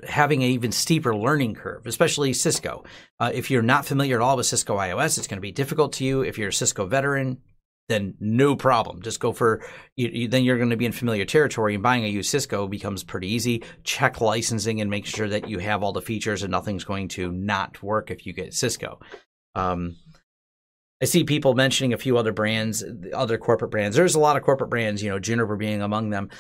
having 0.06 0.42
an 0.42 0.50
even 0.50 0.72
steeper 0.72 1.14
learning 1.14 1.54
curve, 1.54 1.86
especially 1.86 2.32
Cisco. 2.32 2.84
Uh, 3.20 3.30
if 3.32 3.50
you're 3.50 3.62
not 3.62 3.86
familiar 3.86 4.16
at 4.16 4.22
all 4.22 4.36
with 4.36 4.46
Cisco 4.46 4.76
IOS, 4.76 5.18
it's 5.18 5.26
going 5.26 5.38
to 5.38 5.42
be 5.42 5.52
difficult 5.52 5.94
to 5.94 6.04
you. 6.04 6.22
If 6.22 6.38
you're 6.38 6.48
a 6.48 6.52
Cisco 6.52 6.86
veteran, 6.86 7.38
then 7.88 8.14
no 8.18 8.56
problem. 8.56 9.02
Just 9.02 9.20
go 9.20 9.32
for 9.32 9.62
you, 9.96 10.08
you, 10.08 10.28
then 10.28 10.44
you're 10.44 10.56
going 10.56 10.70
to 10.70 10.76
be 10.76 10.86
in 10.86 10.92
familiar 10.92 11.24
territory, 11.24 11.74
and 11.74 11.82
buying 11.82 12.04
a 12.04 12.08
used 12.08 12.30
Cisco 12.30 12.66
becomes 12.66 13.04
pretty 13.04 13.28
easy. 13.28 13.62
Check 13.82 14.20
licensing 14.20 14.80
and 14.80 14.90
make 14.90 15.06
sure 15.06 15.28
that 15.28 15.48
you 15.48 15.58
have 15.58 15.82
all 15.82 15.92
the 15.92 16.00
features, 16.00 16.42
and 16.42 16.50
nothing's 16.50 16.84
going 16.84 17.08
to 17.08 17.30
not 17.30 17.82
work 17.82 18.10
if 18.10 18.26
you 18.26 18.32
get 18.32 18.54
Cisco. 18.54 19.00
Um, 19.54 19.96
I 21.02 21.06
see 21.06 21.24
people 21.24 21.54
mentioning 21.54 21.92
a 21.92 21.98
few 21.98 22.16
other 22.16 22.32
brands, 22.32 22.84
other 23.12 23.36
corporate 23.36 23.70
brands. 23.70 23.96
There's 23.96 24.14
a 24.14 24.20
lot 24.20 24.36
of 24.36 24.42
corporate 24.42 24.70
brands, 24.70 25.02
you 25.02 25.10
know, 25.10 25.18
Juniper 25.18 25.56
being 25.56 25.82
among 25.82 26.10
them. 26.10 26.30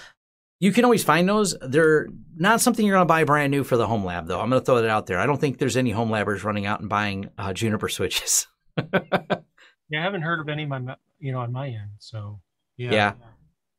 You 0.60 0.72
can 0.72 0.84
always 0.84 1.04
find 1.04 1.28
those. 1.28 1.56
They're 1.60 2.06
not 2.36 2.60
something 2.60 2.86
you're 2.86 2.96
going 2.96 3.06
to 3.06 3.12
buy 3.12 3.24
brand 3.24 3.50
new 3.50 3.64
for 3.64 3.76
the 3.76 3.86
home 3.86 4.04
lab, 4.04 4.26
though. 4.26 4.40
I'm 4.40 4.48
going 4.48 4.62
to 4.62 4.64
throw 4.64 4.80
that 4.80 4.90
out 4.90 5.06
there. 5.06 5.18
I 5.18 5.26
don't 5.26 5.40
think 5.40 5.58
there's 5.58 5.76
any 5.76 5.90
home 5.90 6.08
labbers 6.08 6.44
running 6.44 6.66
out 6.66 6.80
and 6.80 6.88
buying 6.88 7.28
uh, 7.36 7.52
Juniper 7.52 7.88
switches. 7.88 8.46
yeah, 8.78 10.00
I 10.00 10.02
haven't 10.02 10.22
heard 10.22 10.40
of 10.40 10.48
any. 10.48 10.64
My 10.64 10.96
you 11.18 11.32
know, 11.32 11.40
on 11.40 11.52
my 11.52 11.68
end. 11.68 11.90
So 11.98 12.40
yeah. 12.76 12.92
yeah. 12.92 13.12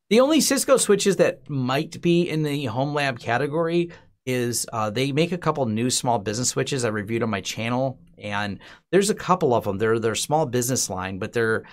The 0.09 0.19
only 0.19 0.41
Cisco 0.41 0.77
switches 0.77 1.15
that 1.15 1.49
might 1.49 2.01
be 2.01 2.29
in 2.29 2.43
the 2.43 2.65
home 2.65 2.93
lab 2.93 3.19
category 3.19 3.91
is 4.25 4.65
uh, 4.71 4.89
they 4.89 5.11
make 5.11 5.31
a 5.31 5.37
couple 5.37 5.65
new 5.65 5.89
small 5.89 6.19
business 6.19 6.49
switches 6.49 6.85
I 6.85 6.89
reviewed 6.89 7.23
on 7.23 7.29
my 7.29 7.41
channel, 7.41 7.99
and 8.17 8.59
there's 8.91 9.09
a 9.09 9.15
couple 9.15 9.53
of 9.53 9.63
them. 9.63 9.77
They're 9.77 9.99
they're 9.99 10.15
small 10.15 10.45
business 10.45 10.89
line, 10.89 11.19
but 11.19 11.33
they're 11.33 11.63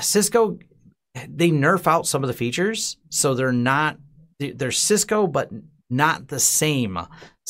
Cisco. 0.00 0.58
They 1.28 1.50
nerf 1.50 1.86
out 1.86 2.06
some 2.06 2.22
of 2.22 2.28
the 2.28 2.34
features, 2.34 2.96
so 3.08 3.34
they're 3.34 3.52
not 3.52 3.98
they're 4.38 4.70
Cisco, 4.70 5.26
but 5.26 5.50
not 5.90 6.28
the 6.28 6.40
same 6.40 6.98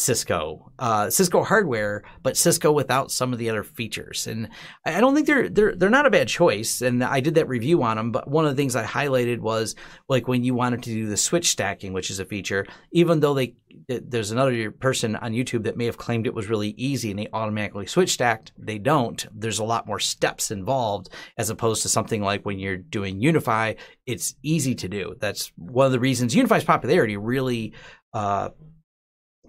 Cisco, 0.00 0.72
uh, 0.78 1.10
Cisco 1.10 1.42
hardware, 1.44 2.02
but 2.22 2.36
Cisco 2.36 2.72
without 2.72 3.10
some 3.10 3.32
of 3.32 3.38
the 3.38 3.50
other 3.50 3.62
features. 3.62 4.26
And 4.26 4.48
I 4.84 5.00
don't 5.00 5.14
think 5.14 5.26
they're 5.26 5.48
they're 5.48 5.74
they're 5.74 5.90
not 5.90 6.06
a 6.06 6.10
bad 6.10 6.28
choice. 6.28 6.80
And 6.80 7.04
I 7.04 7.20
did 7.20 7.34
that 7.34 7.48
review 7.48 7.82
on 7.82 7.96
them. 7.96 8.10
But 8.10 8.28
one 8.28 8.46
of 8.46 8.50
the 8.50 8.56
things 8.56 8.76
I 8.76 8.84
highlighted 8.84 9.40
was 9.40 9.76
like 10.08 10.26
when 10.26 10.42
you 10.42 10.54
wanted 10.54 10.82
to 10.84 10.90
do 10.90 11.06
the 11.06 11.16
switch 11.16 11.48
stacking, 11.48 11.92
which 11.92 12.10
is 12.10 12.18
a 12.18 12.24
feature, 12.24 12.66
even 12.92 13.20
though 13.20 13.34
they 13.34 13.54
there's 13.88 14.30
another 14.30 14.70
person 14.70 15.16
on 15.16 15.32
YouTube 15.32 15.64
that 15.64 15.76
may 15.76 15.84
have 15.84 15.98
claimed 15.98 16.26
it 16.26 16.34
was 16.34 16.48
really 16.48 16.70
easy 16.70 17.10
and 17.10 17.18
they 17.18 17.28
automatically 17.32 17.86
switch 17.86 18.12
stacked. 18.12 18.52
They 18.58 18.78
don't. 18.78 19.26
There's 19.32 19.58
a 19.58 19.64
lot 19.64 19.86
more 19.86 19.98
steps 19.98 20.50
involved 20.50 21.10
as 21.36 21.50
opposed 21.50 21.82
to 21.82 21.88
something 21.88 22.22
like 22.22 22.44
when 22.44 22.58
you're 22.58 22.76
doing 22.76 23.20
UniFi. 23.20 23.76
it's 24.06 24.34
easy 24.42 24.74
to 24.76 24.88
do. 24.88 25.14
That's 25.20 25.52
one 25.56 25.86
of 25.86 25.92
the 25.92 26.00
reasons 26.00 26.34
UniFi's 26.34 26.64
popularity 26.64 27.16
really 27.16 27.74
uh, 28.12 28.50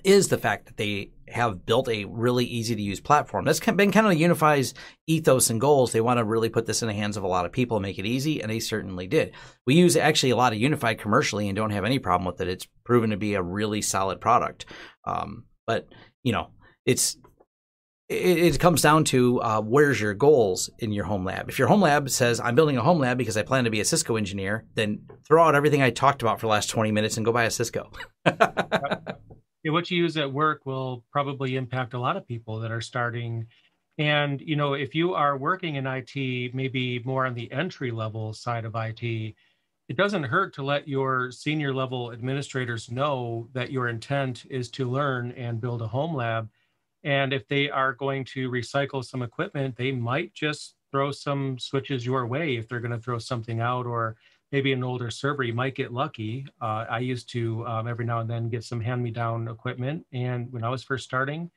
is 0.04 0.28
the 0.28 0.38
fact 0.38 0.66
that 0.66 0.78
they 0.78 1.12
have 1.28 1.66
built 1.66 1.88
a 1.88 2.06
really 2.06 2.46
easy 2.46 2.76
to 2.76 2.82
use 2.82 3.00
platform. 3.00 3.46
That's 3.46 3.60
been 3.60 3.92
kind 3.92 4.08
of 4.08 4.14
UniFi's 4.14 4.74
ethos 5.08 5.50
and 5.50 5.62
goals. 5.62 5.92
They 5.92 6.02
want 6.02 6.18
to 6.18 6.24
really 6.24 6.50
put 6.50 6.66
this 6.66 6.82
in 6.82 6.88
the 6.88 6.94
hands 6.94 7.18
of 7.18 7.24
a 7.24 7.28
lot 7.28 7.46
of 7.46 7.52
people 7.52 7.78
and 7.78 7.84
make 7.84 8.00
it 8.00 8.06
easy, 8.06 8.42
and 8.42 8.52
they 8.52 8.60
certainly 8.60 9.08
did. 9.08 9.34
We 9.66 9.76
use 9.76 9.96
actually 9.96 10.32
a 10.32 10.36
lot 10.36 10.54
of 10.54 10.60
UniFi 10.60 10.98
commercially 10.98 11.48
and 11.48 11.56
don't 11.56 11.72
have 11.72 11.86
any 11.86 12.00
problem 12.00 12.26
with 12.26 12.42
it. 12.42 12.50
It's 12.50 12.68
proven 12.84 13.12
to 13.12 13.18
be 13.18 13.36
a 13.36 13.42
really 13.42 13.82
solid 13.82 14.20
product. 14.20 14.66
Um, 15.06 15.46
but 15.66 15.88
you 16.24 16.34
know, 16.34 16.50
it's 16.86 17.18
it, 18.10 18.38
it 18.38 18.60
comes 18.60 18.82
down 18.82 19.06
to 19.06 19.42
uh, 19.42 19.62
where's 19.62 20.02
your 20.02 20.14
goals 20.14 20.70
in 20.80 20.92
your 20.92 21.06
home 21.06 21.24
lab. 21.24 21.50
If 21.50 21.58
your 21.58 21.70
home 21.70 21.82
lab 21.82 22.10
says 22.10 22.40
I'm 22.40 22.56
building 22.56 22.78
a 22.78 22.84
home 22.84 23.00
lab 23.00 23.18
because 23.18 23.38
I 23.38 23.44
plan 23.44 23.64
to 23.64 23.70
be 23.70 23.80
a 23.80 23.86
Cisco 23.86 24.18
engineer, 24.18 24.66
then 24.76 25.08
throw 25.26 25.44
out 25.44 25.56
everything 25.56 25.82
I 25.82 25.92
talked 25.92 26.22
about 26.22 26.40
for 26.40 26.48
the 26.48 26.52
last 26.52 26.70
20 26.70 26.92
minutes 26.92 27.18
and 27.18 27.26
go 27.26 27.32
buy 27.32 27.46
a 27.46 27.52
Cisco. 27.52 27.90
Yeah, 29.64 29.72
what 29.72 29.92
you 29.92 29.98
use 29.98 30.18
at 30.18 30.32
work 30.32 30.66
will 30.66 31.04
probably 31.12 31.56
impact 31.56 31.94
a 31.94 32.00
lot 32.00 32.18
of 32.18 32.28
people 32.28 32.60
that 32.60 32.72
are 32.72 32.82
starting. 32.82 33.48
And 33.98 34.42
you 34.42 34.56
know, 34.56 34.74
if 34.74 34.96
you 34.96 35.14
are 35.14 35.38
working 35.38 35.76
in 35.76 35.86
IT, 35.86 36.56
maybe 36.56 37.02
more 37.06 37.26
on 37.26 37.36
the 37.36 37.52
entry 37.52 37.92
level 37.92 38.34
side 38.34 38.66
of 38.66 38.76
IT, 38.76 39.04
it 39.04 39.98
doesn't 39.98 40.24
hurt 40.24 40.54
to 40.56 40.64
let 40.64 40.88
your 40.88 41.32
senior 41.32 41.74
level 41.74 42.12
administrators 42.12 42.90
know 42.90 43.50
that 43.54 43.72
your 43.72 43.90
intent 43.90 44.46
is 44.50 44.70
to 44.72 44.90
learn 44.90 45.32
and 45.34 45.62
build 45.62 45.82
a 45.82 45.88
home 45.88 46.16
lab. 46.16 46.50
And 47.04 47.34
if 47.34 47.48
they 47.48 47.70
are 47.70 47.94
going 47.94 48.26
to 48.26 48.50
recycle 48.50 49.04
some 49.04 49.22
equipment, 49.22 49.76
they 49.76 49.92
might 49.92 50.34
just 50.34 50.76
throw 50.92 51.12
some 51.12 51.60
switches 51.60 52.06
your 52.06 52.26
way 52.26 52.56
if 52.56 52.68
they're 52.68 52.80
going 52.80 52.92
to 52.92 53.00
throw 53.00 53.18
something 53.18 53.60
out 53.60 53.86
or 53.86 54.16
maybe 54.52 54.74
an 54.74 54.84
older 54.84 55.10
server, 55.10 55.44
you 55.44 55.54
might 55.54 55.76
get 55.76 55.94
lucky. 55.94 56.46
Uh, 56.62 56.86
I 56.90 57.00
used 57.00 57.30
to 57.32 57.66
um, 57.66 57.88
every 57.88 58.06
now 58.06 58.20
and 58.20 58.30
then 58.30 58.50
get 58.50 58.64
some 58.64 58.82
hand-me-down 58.82 59.48
equipment, 59.48 60.06
and 60.12 60.52
when 60.52 60.64
I 60.64 60.70
was 60.70 60.84
first 60.84 61.06
starting, 61.06 61.50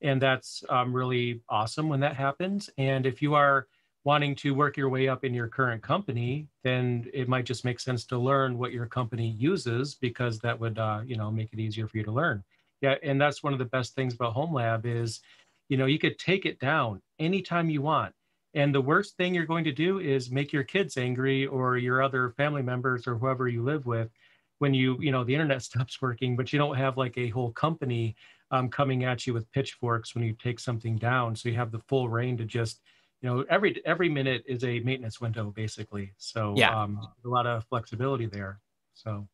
and 0.00 0.20
that's 0.20 0.64
um, 0.68 0.92
really 0.92 1.40
awesome 1.48 1.88
when 1.88 2.00
that 2.00 2.16
happens. 2.16 2.68
And 2.78 3.06
if 3.06 3.22
you 3.22 3.34
are 3.34 3.68
wanting 4.04 4.34
to 4.34 4.52
work 4.52 4.76
your 4.76 4.88
way 4.88 5.06
up 5.06 5.24
in 5.24 5.32
your 5.32 5.46
current 5.46 5.80
company, 5.80 6.48
then 6.64 7.08
it 7.14 7.28
might 7.28 7.44
just 7.44 7.64
make 7.64 7.78
sense 7.78 8.04
to 8.06 8.18
learn 8.18 8.58
what 8.58 8.72
your 8.72 8.86
company 8.86 9.36
uses 9.38 9.94
because 9.94 10.40
that 10.40 10.58
would, 10.58 10.78
uh, 10.78 11.02
you 11.04 11.16
know, 11.16 11.30
make 11.30 11.52
it 11.52 11.60
easier 11.60 11.86
for 11.86 11.98
you 11.98 12.04
to 12.04 12.10
learn. 12.10 12.42
Yeah, 12.80 12.96
and 13.04 13.20
that's 13.20 13.44
one 13.44 13.52
of 13.52 13.60
the 13.60 13.64
best 13.64 13.94
things 13.94 14.14
about 14.14 14.32
Home 14.32 14.52
Lab 14.52 14.86
is, 14.86 15.20
you 15.68 15.76
know, 15.76 15.86
you 15.86 16.00
could 16.00 16.18
take 16.18 16.46
it 16.46 16.58
down 16.58 17.00
anytime 17.20 17.70
you 17.70 17.80
want 17.80 18.12
and 18.54 18.74
the 18.74 18.80
worst 18.80 19.16
thing 19.16 19.34
you're 19.34 19.46
going 19.46 19.64
to 19.64 19.72
do 19.72 19.98
is 19.98 20.30
make 20.30 20.52
your 20.52 20.64
kids 20.64 20.96
angry 20.96 21.46
or 21.46 21.78
your 21.78 22.02
other 22.02 22.30
family 22.30 22.62
members 22.62 23.06
or 23.06 23.16
whoever 23.16 23.48
you 23.48 23.62
live 23.62 23.86
with 23.86 24.10
when 24.58 24.74
you, 24.74 24.96
you 25.00 25.10
know, 25.10 25.24
the 25.24 25.34
internet 25.34 25.62
stops 25.62 26.00
working, 26.02 26.36
but 26.36 26.52
you 26.52 26.58
don't 26.58 26.76
have 26.76 26.96
like 26.96 27.16
a 27.16 27.28
whole 27.30 27.52
company 27.52 28.14
um, 28.50 28.68
coming 28.68 29.04
at 29.04 29.26
you 29.26 29.32
with 29.32 29.50
pitchforks 29.52 30.14
when 30.14 30.24
you 30.24 30.34
take 30.34 30.60
something 30.60 30.96
down. 30.96 31.34
So 31.34 31.48
you 31.48 31.54
have 31.56 31.72
the 31.72 31.80
full 31.80 32.08
rein 32.08 32.36
to 32.36 32.44
just, 32.44 32.80
you 33.22 33.28
know, 33.28 33.44
every 33.48 33.80
every 33.86 34.08
minute 34.08 34.44
is 34.46 34.64
a 34.64 34.80
maintenance 34.80 35.20
window 35.20 35.50
basically. 35.50 36.12
So 36.18 36.54
yeah, 36.56 36.78
um, 36.78 37.00
a 37.24 37.28
lot 37.28 37.46
of 37.46 37.64
flexibility 37.64 38.26
there. 38.26 38.60
So 38.94 39.26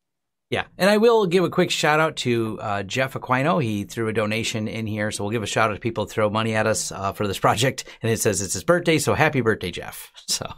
yeah, 0.49 0.65
and 0.79 0.89
I 0.89 0.97
will 0.97 1.27
give 1.27 1.43
a 1.43 1.49
quick 1.49 1.69
shout 1.69 1.99
out 1.99 2.15
to 2.17 2.59
uh, 2.59 2.83
Jeff 2.83 3.13
Aquino. 3.13 3.61
He 3.61 3.83
threw 3.83 4.07
a 4.07 4.13
donation 4.13 4.67
in 4.67 4.87
here, 4.87 5.11
so 5.11 5.23
we'll 5.23 5.31
give 5.31 5.43
a 5.43 5.47
shout 5.47 5.69
out 5.69 5.75
to 5.75 5.79
people 5.79 6.05
that 6.05 6.11
throw 6.11 6.29
money 6.29 6.55
at 6.55 6.65
us 6.65 6.91
uh, 6.91 7.13
for 7.13 7.27
this 7.27 7.37
project. 7.37 7.85
And 8.01 8.11
it 8.11 8.19
says 8.19 8.41
it's 8.41 8.53
his 8.53 8.63
birthday, 8.63 8.97
so 8.97 9.13
happy 9.13 9.41
birthday, 9.41 9.71
Jeff! 9.71 10.11
So 10.27 10.51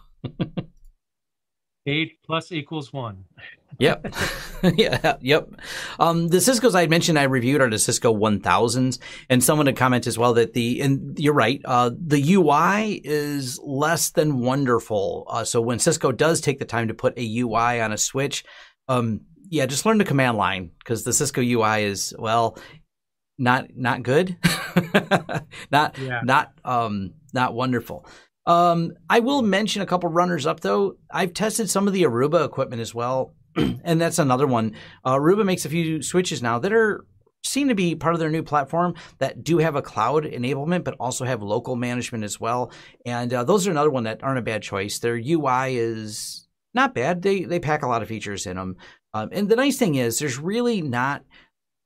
eight 1.88 2.19
plus 2.24 2.51
equals 2.51 2.93
one. 2.93 3.25
yep, 3.79 4.13
yeah, 4.75 5.17
yep. 5.19 5.50
Um, 6.00 6.27
the 6.27 6.39
Cisco's 6.39 6.75
I 6.75 6.88
mentioned 6.88 7.17
I 7.17 7.24
reviewed 7.24 7.62
are 7.62 7.69
the 7.69 7.79
Cisco 7.79 8.15
1000s, 8.15 9.00
and 9.29 9.43
someone 9.43 9.65
had 9.65 9.77
commented 9.77 10.07
as 10.07 10.17
well 10.17 10.36
that 10.36 10.53
the 10.53 10.81
and 10.81 11.17
you're 11.19 11.33
right, 11.33 11.62
uh, 11.65 11.89
the 11.98 12.33
UI 12.33 13.01
is 13.03 13.60
less 13.63 14.12
than 14.12 14.39
wonderful. 14.39 15.25
Uh, 15.27 15.43
so 15.43 15.60
when 15.60 15.79
Cisco 15.79 16.12
does 16.12 16.39
take 16.39 16.60
the 16.60 16.65
time 16.65 16.88
to 16.88 16.93
put 16.93 17.17
a 17.17 17.39
UI 17.39 17.81
on 17.81 17.91
a 17.91 17.98
switch. 17.98 18.45
Um, 18.88 19.21
yeah, 19.51 19.65
just 19.65 19.86
learn 19.86 19.98
the 19.98 20.05
command 20.05 20.38
line 20.38 20.72
because 20.79 21.03
the 21.03 21.12
Cisco 21.12 21.41
UI 21.41 21.84
is 21.84 22.15
well, 22.17 22.58
not 23.38 23.67
not 23.75 24.01
good, 24.01 24.38
not 25.72 25.98
yeah. 26.00 26.22
not 26.24 26.53
um 26.63 27.13
not 27.34 27.53
wonderful. 27.53 28.08
Um, 28.46 28.93
I 29.10 29.20
will 29.20 29.41
mention 29.41 29.81
a 29.81 29.86
couple 29.86 30.10
runners 30.10 30.48
up 30.48 30.62
though. 30.62 30.96
I've 31.12 31.34
tested 31.34 31.70
some 31.70 31.86
of 31.86 31.93
the 31.93 32.03
Aruba 32.03 32.46
equipment 32.46 32.81
as 32.81 32.96
well, 32.96 33.36
and 33.58 34.00
that's 34.00 34.20
another 34.20 34.48
one. 34.48 34.74
Uh, 35.03 35.17
Aruba 35.17 35.46
makes 35.46 35.65
a 35.65 35.70
few 35.70 36.01
switches 36.01 36.41
now 36.41 36.58
that 36.60 36.72
are 36.72 37.05
seem 37.43 37.67
to 37.67 37.75
be 37.75 37.93
part 37.93 38.13
of 38.13 38.20
their 38.22 38.29
new 38.29 38.43
platform 38.43 38.93
that 39.17 39.43
do 39.43 39.58
have 39.58 39.75
a 39.75 39.81
cloud 39.81 40.24
enablement, 40.24 40.86
but 40.86 40.96
also 40.98 41.25
have 41.25 41.43
local 41.43 41.75
management 41.75 42.24
as 42.24 42.39
well. 42.39 42.72
And 43.05 43.34
uh, 43.34 43.43
those 43.43 43.67
are 43.67 43.72
another 43.72 43.89
one 43.89 44.03
that 44.03 44.24
aren't 44.24 44.39
a 44.39 44.43
bad 44.43 44.62
choice. 44.62 45.00
Their 45.00 45.15
UI 45.15 45.75
is 45.75 46.48
not 46.74 46.96
bad. 46.96 47.22
They 47.22 47.43
they 47.43 47.60
pack 47.60 47.84
a 47.84 47.88
lot 47.88 48.01
of 48.01 48.08
features 48.08 48.46
in 48.46 48.55
them. 48.55 48.78
Um, 49.13 49.30
and 49.32 49.50
the 49.50 49.56
nice 49.56 49.78
thing 49.78 49.95
is, 49.95 50.19
there's 50.19 50.39
really 50.39 50.82
not 50.82 51.24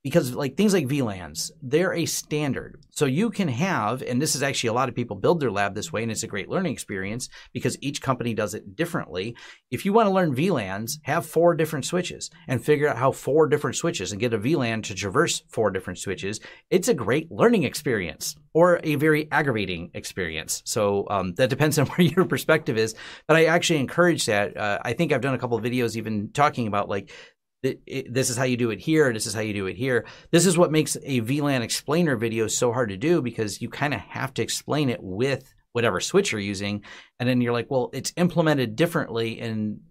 because 0.06 0.36
like 0.36 0.56
things 0.56 0.72
like 0.72 0.86
VLANs, 0.86 1.50
they're 1.64 1.92
a 1.92 2.06
standard. 2.06 2.80
So 2.92 3.06
you 3.06 3.32
can 3.32 3.48
have, 3.48 4.04
and 4.04 4.22
this 4.22 4.36
is 4.36 4.44
actually 4.44 4.68
a 4.68 4.74
lot 4.74 4.88
of 4.88 4.94
people 4.94 5.16
build 5.16 5.40
their 5.40 5.50
lab 5.50 5.74
this 5.74 5.92
way, 5.92 6.04
and 6.04 6.12
it's 6.12 6.22
a 6.22 6.28
great 6.28 6.48
learning 6.48 6.74
experience 6.74 7.28
because 7.54 7.76
each 7.82 8.04
company 8.04 8.36
does 8.36 8.54
it 8.54 8.76
differently. 8.76 9.36
If 9.72 9.84
you 9.84 9.94
want 9.94 10.06
to 10.06 10.14
learn 10.14 10.36
VLANs, 10.36 11.00
have 11.06 11.26
four 11.26 11.56
different 11.56 11.86
switches 11.86 12.30
and 12.48 12.64
figure 12.64 12.88
out 12.88 13.00
how 13.00 13.14
four 13.14 13.48
different 13.48 13.78
switches 13.78 14.12
and 14.12 14.22
get 14.22 14.32
a 14.32 14.38
VLAN 14.38 14.84
to 14.84 14.94
traverse 14.94 15.42
four 15.50 15.72
different 15.72 15.98
switches. 15.98 16.40
It's 16.70 16.88
a 16.88 16.94
great 16.94 17.32
learning 17.32 17.64
experience 17.64 18.36
or 18.54 18.80
a 18.84 18.96
very 18.96 19.28
aggravating 19.32 19.90
experience. 19.96 20.62
So 20.66 21.08
um, 21.10 21.34
that 21.34 21.50
depends 21.50 21.80
on 21.80 21.88
where 21.88 22.08
your 22.08 22.26
perspective 22.26 22.78
is. 22.78 22.94
But 23.28 23.38
I 23.38 23.46
actually 23.46 23.80
encourage 23.80 24.28
that. 24.28 24.56
Uh, 24.56 24.78
I 24.84 24.94
think 24.94 25.12
I've 25.12 25.22
done 25.22 25.34
a 25.34 25.40
couple 25.40 25.58
of 25.58 25.64
videos 25.64 25.96
even 25.96 26.30
talking 26.32 26.68
about 26.68 26.90
like 26.90 27.12
this 27.64 28.30
is 28.30 28.38
how 28.38 28.44
you 28.44 28.58
do 28.58 28.70
it 28.70 28.80
here. 28.80 29.12
This 29.12 29.26
is 29.26 29.34
how 29.34 29.42
you 29.42 29.54
do 29.54 29.68
it 29.68 29.76
here. 29.76 30.06
This 30.32 30.46
is 30.46 30.58
what 30.58 30.72
makes 30.72 30.96
a 31.04 31.22
VLAN 31.22 31.62
explainer 31.62 32.16
video 32.16 32.48
so 32.48 32.72
hard 32.72 32.90
to 32.90 32.98
do 32.98 33.22
because 33.22 33.62
you 33.62 33.70
kind 33.70 33.94
of 33.94 34.02
have 34.02 34.34
to 34.36 34.44
explain 34.44 34.90
it 34.90 35.02
with 35.02 35.54
whatever 35.72 36.00
switch 36.00 36.32
you're 36.32 36.42
using. 36.42 36.84
And 37.20 37.28
then 37.28 37.42
you're 37.42 37.54
like, 37.54 37.70
well, 37.70 37.90
it's 37.94 38.14
implemented 38.16 38.76
differently 38.76 39.40
in 39.40 39.82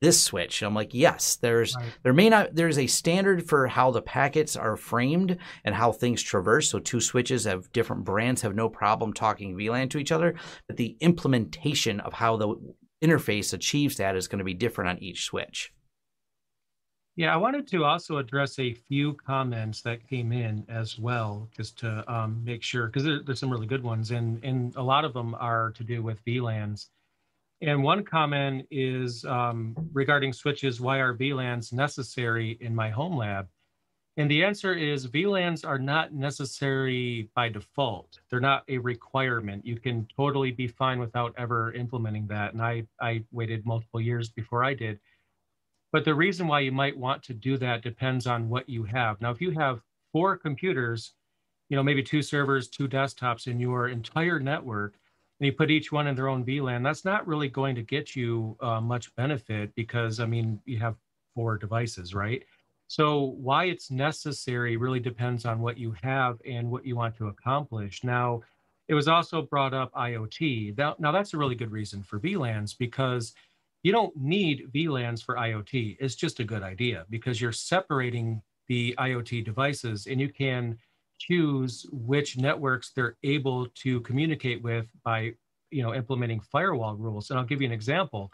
this 0.00 0.22
switch. 0.22 0.60
And 0.60 0.66
I'm 0.68 0.74
like, 0.74 0.94
yes, 0.94 1.36
there's 1.36 1.74
right. 1.74 1.86
there 2.02 2.12
may 2.12 2.28
not 2.28 2.54
there's 2.54 2.78
a 2.78 2.86
standard 2.86 3.48
for 3.48 3.66
how 3.66 3.90
the 3.90 4.02
packets 4.02 4.54
are 4.56 4.76
framed 4.76 5.38
and 5.64 5.74
how 5.74 5.92
things 5.92 6.22
traverse. 6.22 6.70
So 6.70 6.78
two 6.78 7.00
switches 7.00 7.46
of 7.46 7.72
different 7.72 8.04
brands 8.04 8.42
have 8.42 8.54
no 8.54 8.68
problem 8.68 9.12
talking 9.12 9.56
VLAN 9.56 9.90
to 9.90 9.98
each 9.98 10.12
other, 10.12 10.34
but 10.68 10.76
the 10.76 10.96
implementation 11.00 12.00
of 12.00 12.12
how 12.12 12.36
the 12.36 12.54
interface 13.02 13.52
achieves 13.52 13.96
that 13.96 14.16
is 14.16 14.28
going 14.28 14.38
to 14.38 14.44
be 14.44 14.54
different 14.54 14.90
on 14.90 15.02
each 15.02 15.24
switch. 15.24 15.72
Yeah, 17.16 17.32
I 17.32 17.36
wanted 17.36 17.68
to 17.68 17.84
also 17.84 18.18
address 18.18 18.58
a 18.58 18.74
few 18.74 19.14
comments 19.14 19.82
that 19.82 20.08
came 20.08 20.32
in 20.32 20.64
as 20.68 20.98
well, 20.98 21.48
just 21.56 21.78
to 21.78 22.04
um, 22.12 22.42
make 22.42 22.62
sure, 22.64 22.86
because 22.86 23.04
there, 23.04 23.20
there's 23.24 23.38
some 23.38 23.50
really 23.50 23.68
good 23.68 23.84
ones, 23.84 24.10
and 24.10 24.42
and 24.42 24.74
a 24.74 24.82
lot 24.82 25.04
of 25.04 25.12
them 25.12 25.34
are 25.36 25.70
to 25.72 25.84
do 25.84 26.02
with 26.02 26.24
VLANs. 26.24 26.88
And 27.62 27.84
one 27.84 28.04
comment 28.04 28.66
is 28.70 29.24
um, 29.24 29.76
regarding 29.92 30.32
switches. 30.32 30.80
Why 30.80 30.98
are 30.98 31.14
VLANs 31.16 31.72
necessary 31.72 32.58
in 32.60 32.74
my 32.74 32.90
home 32.90 33.16
lab? 33.16 33.46
And 34.16 34.28
the 34.30 34.44
answer 34.44 34.74
is 34.74 35.06
VLANs 35.06 35.64
are 35.66 35.78
not 35.78 36.12
necessary 36.12 37.30
by 37.34 37.48
default. 37.48 38.18
They're 38.28 38.40
not 38.40 38.64
a 38.68 38.78
requirement. 38.78 39.64
You 39.64 39.78
can 39.78 40.06
totally 40.16 40.50
be 40.50 40.66
fine 40.66 40.98
without 40.98 41.32
ever 41.38 41.72
implementing 41.72 42.26
that. 42.26 42.54
And 42.54 42.62
I 42.62 42.86
I 43.00 43.24
waited 43.30 43.64
multiple 43.64 44.00
years 44.00 44.30
before 44.30 44.64
I 44.64 44.74
did 44.74 44.98
but 45.94 46.04
the 46.04 46.12
reason 46.12 46.48
why 46.48 46.58
you 46.58 46.72
might 46.72 46.98
want 46.98 47.22
to 47.22 47.32
do 47.32 47.56
that 47.56 47.84
depends 47.84 48.26
on 48.26 48.48
what 48.48 48.68
you 48.68 48.82
have. 48.82 49.20
Now, 49.20 49.30
if 49.30 49.40
you 49.40 49.52
have 49.52 49.80
four 50.10 50.36
computers, 50.36 51.12
you 51.68 51.76
know, 51.76 51.84
maybe 51.84 52.02
two 52.02 52.20
servers, 52.20 52.66
two 52.66 52.88
desktops 52.88 53.46
in 53.46 53.60
your 53.60 53.86
entire 53.86 54.40
network, 54.40 54.96
and 55.38 55.46
you 55.46 55.52
put 55.52 55.70
each 55.70 55.92
one 55.92 56.08
in 56.08 56.16
their 56.16 56.26
own 56.26 56.44
VLAN, 56.44 56.82
that's 56.82 57.04
not 57.04 57.28
really 57.28 57.46
going 57.46 57.76
to 57.76 57.82
get 57.82 58.16
you 58.16 58.56
uh, 58.60 58.80
much 58.80 59.14
benefit 59.14 59.72
because, 59.76 60.18
I 60.18 60.26
mean, 60.26 60.60
you 60.64 60.80
have 60.80 60.96
four 61.32 61.56
devices, 61.58 62.12
right? 62.12 62.42
So 62.88 63.36
why 63.38 63.66
it's 63.66 63.88
necessary 63.88 64.76
really 64.76 64.98
depends 64.98 65.44
on 65.44 65.60
what 65.60 65.78
you 65.78 65.94
have 66.02 66.40
and 66.44 66.72
what 66.72 66.84
you 66.84 66.96
want 66.96 67.16
to 67.18 67.28
accomplish. 67.28 68.02
Now, 68.02 68.42
it 68.88 68.94
was 68.94 69.06
also 69.06 69.42
brought 69.42 69.74
up 69.74 69.92
IoT. 69.94 70.76
Now, 70.76 70.96
now 70.98 71.12
that's 71.12 71.34
a 71.34 71.38
really 71.38 71.54
good 71.54 71.70
reason 71.70 72.02
for 72.02 72.18
VLANs 72.18 72.76
because 72.76 73.32
you 73.84 73.92
don't 73.92 74.16
need 74.16 74.72
VLANs 74.74 75.22
for 75.22 75.36
IoT. 75.36 75.98
It's 76.00 76.14
just 76.16 76.40
a 76.40 76.44
good 76.44 76.62
idea 76.62 77.04
because 77.10 77.40
you're 77.40 77.52
separating 77.52 78.42
the 78.66 78.94
IoT 78.98 79.44
devices 79.44 80.06
and 80.06 80.18
you 80.18 80.30
can 80.30 80.78
choose 81.18 81.86
which 81.92 82.38
networks 82.38 82.90
they're 82.90 83.16
able 83.22 83.66
to 83.68 84.00
communicate 84.00 84.62
with 84.62 84.86
by 85.04 85.34
you 85.70 85.82
know 85.82 85.94
implementing 85.94 86.40
firewall 86.40 86.96
rules. 86.96 87.30
And 87.30 87.38
I'll 87.38 87.44
give 87.44 87.60
you 87.60 87.66
an 87.66 87.72
example. 87.72 88.32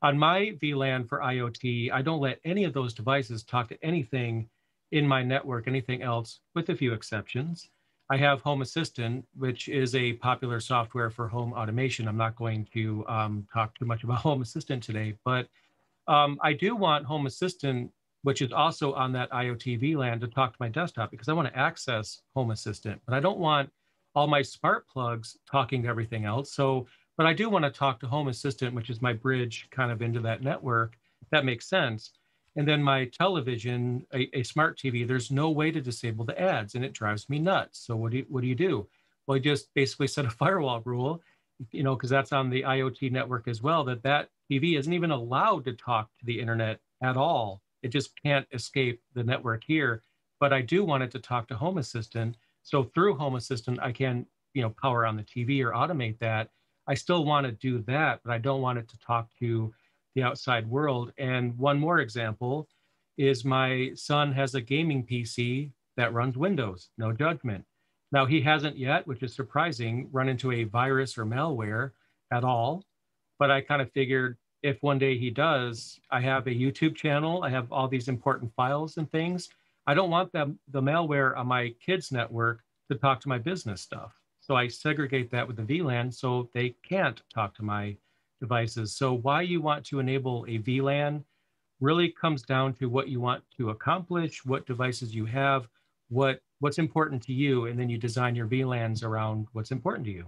On 0.00 0.18
my 0.18 0.56
VLAN 0.62 1.06
for 1.06 1.20
IoT, 1.20 1.92
I 1.92 2.00
don't 2.00 2.20
let 2.20 2.40
any 2.44 2.64
of 2.64 2.72
those 2.72 2.94
devices 2.94 3.44
talk 3.44 3.68
to 3.68 3.84
anything 3.84 4.48
in 4.92 5.06
my 5.06 5.22
network, 5.22 5.68
anything 5.68 6.02
else, 6.02 6.40
with 6.54 6.70
a 6.70 6.76
few 6.76 6.94
exceptions. 6.94 7.68
I 8.08 8.16
have 8.18 8.40
Home 8.42 8.62
Assistant, 8.62 9.26
which 9.36 9.68
is 9.68 9.94
a 9.94 10.12
popular 10.14 10.60
software 10.60 11.10
for 11.10 11.26
home 11.26 11.52
automation. 11.52 12.06
I'm 12.06 12.16
not 12.16 12.36
going 12.36 12.66
to 12.72 13.04
um, 13.08 13.46
talk 13.52 13.76
too 13.76 13.84
much 13.84 14.04
about 14.04 14.18
Home 14.22 14.42
Assistant 14.42 14.82
today, 14.82 15.14
but 15.24 15.48
um, 16.06 16.38
I 16.40 16.52
do 16.52 16.76
want 16.76 17.04
Home 17.04 17.26
Assistant, 17.26 17.90
which 18.22 18.42
is 18.42 18.52
also 18.52 18.92
on 18.94 19.12
that 19.12 19.30
IoT 19.32 19.82
VLAN, 19.82 20.20
to 20.20 20.28
talk 20.28 20.52
to 20.52 20.56
my 20.60 20.68
desktop 20.68 21.10
because 21.10 21.28
I 21.28 21.32
want 21.32 21.48
to 21.48 21.58
access 21.58 22.22
Home 22.34 22.52
Assistant, 22.52 23.00
but 23.06 23.14
I 23.14 23.20
don't 23.20 23.38
want 23.38 23.70
all 24.14 24.28
my 24.28 24.40
smart 24.40 24.86
plugs 24.88 25.36
talking 25.50 25.82
to 25.82 25.88
everything 25.88 26.24
else. 26.24 26.52
So, 26.52 26.86
but 27.16 27.26
I 27.26 27.32
do 27.32 27.50
want 27.50 27.64
to 27.64 27.70
talk 27.70 27.98
to 28.00 28.06
Home 28.06 28.28
Assistant, 28.28 28.74
which 28.74 28.88
is 28.88 29.02
my 29.02 29.12
bridge 29.12 29.66
kind 29.70 29.90
of 29.90 30.00
into 30.00 30.20
that 30.20 30.42
network. 30.42 30.96
That 31.32 31.44
makes 31.44 31.66
sense. 31.66 32.12
And 32.56 32.66
then 32.66 32.82
my 32.82 33.04
television, 33.06 34.06
a, 34.14 34.28
a, 34.38 34.42
smart 34.42 34.78
TV, 34.78 35.06
there's 35.06 35.30
no 35.30 35.50
way 35.50 35.70
to 35.70 35.80
disable 35.80 36.24
the 36.24 36.40
ads, 36.40 36.74
and 36.74 36.84
it 36.84 36.94
drives 36.94 37.28
me 37.28 37.38
nuts. 37.38 37.78
So 37.86 37.94
what 37.94 38.12
do 38.12 38.18
you, 38.18 38.26
what 38.28 38.40
do 38.40 38.46
you 38.46 38.54
do? 38.54 38.88
Well, 39.26 39.36
I 39.36 39.40
just 39.40 39.72
basically 39.74 40.06
set 40.08 40.24
a 40.24 40.30
firewall 40.42 40.80
rule, 40.84 41.22
you 41.70 41.82
know, 41.82 41.94
because 41.94 42.10
that's 42.10 42.32
on 42.32 42.48
the 42.48 42.62
IoT 42.62 43.12
network 43.12 43.46
as 43.46 43.62
well. 43.62 43.84
That 43.84 44.02
that 44.04 44.30
TV 44.50 44.78
isn't 44.78 44.92
even 44.92 45.10
allowed 45.10 45.64
to 45.66 45.74
talk 45.74 46.08
to 46.18 46.24
the 46.24 46.40
internet 46.40 46.80
at 47.02 47.16
all. 47.16 47.60
It 47.82 47.88
just 47.88 48.10
can't 48.22 48.46
escape 48.52 49.02
the 49.14 49.22
network 49.22 49.62
here. 49.64 50.02
But 50.40 50.52
I 50.52 50.60
do 50.60 50.84
want 50.84 51.02
it 51.02 51.10
to 51.12 51.18
talk 51.18 51.48
to 51.48 51.56
Home 51.56 51.78
Assistant. 51.78 52.36
So 52.62 52.84
through 52.84 53.16
Home 53.16 53.36
Assistant, 53.36 53.78
I 53.80 53.92
can, 53.92 54.26
you 54.54 54.62
know, 54.62 54.70
power 54.70 55.06
on 55.06 55.16
the 55.16 55.22
TV 55.22 55.64
or 55.64 55.72
automate 55.72 56.18
that. 56.18 56.50
I 56.86 56.94
still 56.94 57.24
want 57.24 57.46
to 57.46 57.52
do 57.52 57.82
that, 57.82 58.20
but 58.24 58.32
I 58.32 58.38
don't 58.38 58.60
want 58.60 58.78
it 58.78 58.88
to 58.88 58.98
talk 58.98 59.28
to 59.40 59.72
the 60.16 60.24
outside 60.24 60.68
world. 60.68 61.12
And 61.18 61.56
one 61.56 61.78
more 61.78 62.00
example 62.00 62.66
is 63.16 63.44
my 63.44 63.92
son 63.94 64.32
has 64.32 64.54
a 64.54 64.60
gaming 64.60 65.06
PC 65.06 65.70
that 65.96 66.12
runs 66.12 66.36
Windows, 66.36 66.88
no 66.98 67.12
judgment. 67.12 67.64
Now, 68.10 68.26
he 68.26 68.40
hasn't 68.40 68.76
yet, 68.76 69.06
which 69.06 69.22
is 69.22 69.34
surprising, 69.34 70.08
run 70.10 70.28
into 70.28 70.52
a 70.52 70.64
virus 70.64 71.16
or 71.16 71.24
malware 71.24 71.92
at 72.32 72.44
all. 72.44 72.82
But 73.38 73.50
I 73.50 73.60
kind 73.60 73.82
of 73.82 73.92
figured 73.92 74.36
if 74.62 74.82
one 74.82 74.98
day 74.98 75.18
he 75.18 75.30
does, 75.30 76.00
I 76.10 76.20
have 76.20 76.46
a 76.46 76.50
YouTube 76.50 76.96
channel, 76.96 77.42
I 77.44 77.50
have 77.50 77.70
all 77.70 77.86
these 77.86 78.08
important 78.08 78.52
files 78.54 78.96
and 78.96 79.10
things. 79.10 79.48
I 79.86 79.94
don't 79.94 80.10
want 80.10 80.32
the, 80.32 80.56
the 80.68 80.80
malware 80.80 81.36
on 81.36 81.46
my 81.46 81.74
kids' 81.84 82.10
network 82.10 82.62
to 82.90 82.96
talk 82.96 83.20
to 83.20 83.28
my 83.28 83.38
business 83.38 83.82
stuff. 83.82 84.12
So 84.40 84.56
I 84.56 84.68
segregate 84.68 85.30
that 85.32 85.46
with 85.46 85.56
the 85.56 85.62
VLAN 85.62 86.12
so 86.14 86.48
they 86.54 86.74
can't 86.88 87.20
talk 87.34 87.54
to 87.56 87.62
my 87.62 87.96
devices. 88.40 88.96
So 88.96 89.14
why 89.14 89.42
you 89.42 89.60
want 89.60 89.84
to 89.86 90.00
enable 90.00 90.44
a 90.48 90.58
VLAN 90.58 91.24
really 91.80 92.10
comes 92.10 92.42
down 92.42 92.72
to 92.74 92.88
what 92.88 93.08
you 93.08 93.20
want 93.20 93.42
to 93.56 93.70
accomplish, 93.70 94.44
what 94.44 94.66
devices 94.66 95.14
you 95.14 95.26
have, 95.26 95.68
what 96.08 96.40
what's 96.60 96.78
important 96.78 97.22
to 97.24 97.32
you, 97.32 97.66
and 97.66 97.78
then 97.78 97.90
you 97.90 97.98
design 97.98 98.34
your 98.34 98.46
VLANs 98.46 99.04
around 99.04 99.46
what's 99.52 99.72
important 99.72 100.06
to 100.06 100.12
you. 100.12 100.24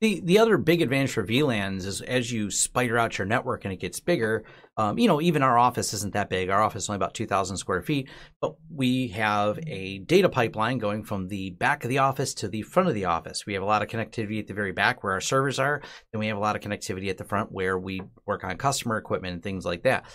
The 0.00 0.20
the 0.20 0.38
other 0.38 0.56
big 0.56 0.80
advantage 0.80 1.12
for 1.12 1.26
VLANs 1.26 1.84
is 1.84 2.00
as 2.00 2.32
you 2.32 2.50
spider 2.50 2.96
out 2.96 3.18
your 3.18 3.26
network 3.26 3.66
and 3.66 3.72
it 3.72 3.80
gets 3.80 4.00
bigger. 4.00 4.44
Um, 4.78 4.98
you 4.98 5.06
know, 5.06 5.20
even 5.20 5.42
our 5.42 5.58
office 5.58 5.92
isn't 5.92 6.14
that 6.14 6.30
big. 6.30 6.48
Our 6.48 6.62
office 6.62 6.84
is 6.84 6.88
only 6.88 6.96
about 6.96 7.12
two 7.12 7.26
thousand 7.26 7.58
square 7.58 7.82
feet, 7.82 8.08
but 8.40 8.54
we 8.74 9.08
have 9.08 9.58
a 9.66 9.98
data 9.98 10.30
pipeline 10.30 10.78
going 10.78 11.04
from 11.04 11.28
the 11.28 11.50
back 11.50 11.84
of 11.84 11.90
the 11.90 11.98
office 11.98 12.32
to 12.34 12.48
the 12.48 12.62
front 12.62 12.88
of 12.88 12.94
the 12.94 13.04
office. 13.04 13.44
We 13.44 13.52
have 13.52 13.62
a 13.62 13.66
lot 13.66 13.82
of 13.82 13.88
connectivity 13.88 14.38
at 14.38 14.46
the 14.46 14.54
very 14.54 14.72
back 14.72 15.04
where 15.04 15.12
our 15.12 15.20
servers 15.20 15.58
are. 15.58 15.82
Then 16.12 16.20
we 16.20 16.28
have 16.28 16.38
a 16.38 16.40
lot 16.40 16.56
of 16.56 16.62
connectivity 16.62 17.10
at 17.10 17.18
the 17.18 17.24
front 17.24 17.52
where 17.52 17.78
we 17.78 18.00
work 18.24 18.42
on 18.42 18.56
customer 18.56 18.96
equipment 18.96 19.34
and 19.34 19.42
things 19.42 19.66
like 19.66 19.82
that 19.82 20.06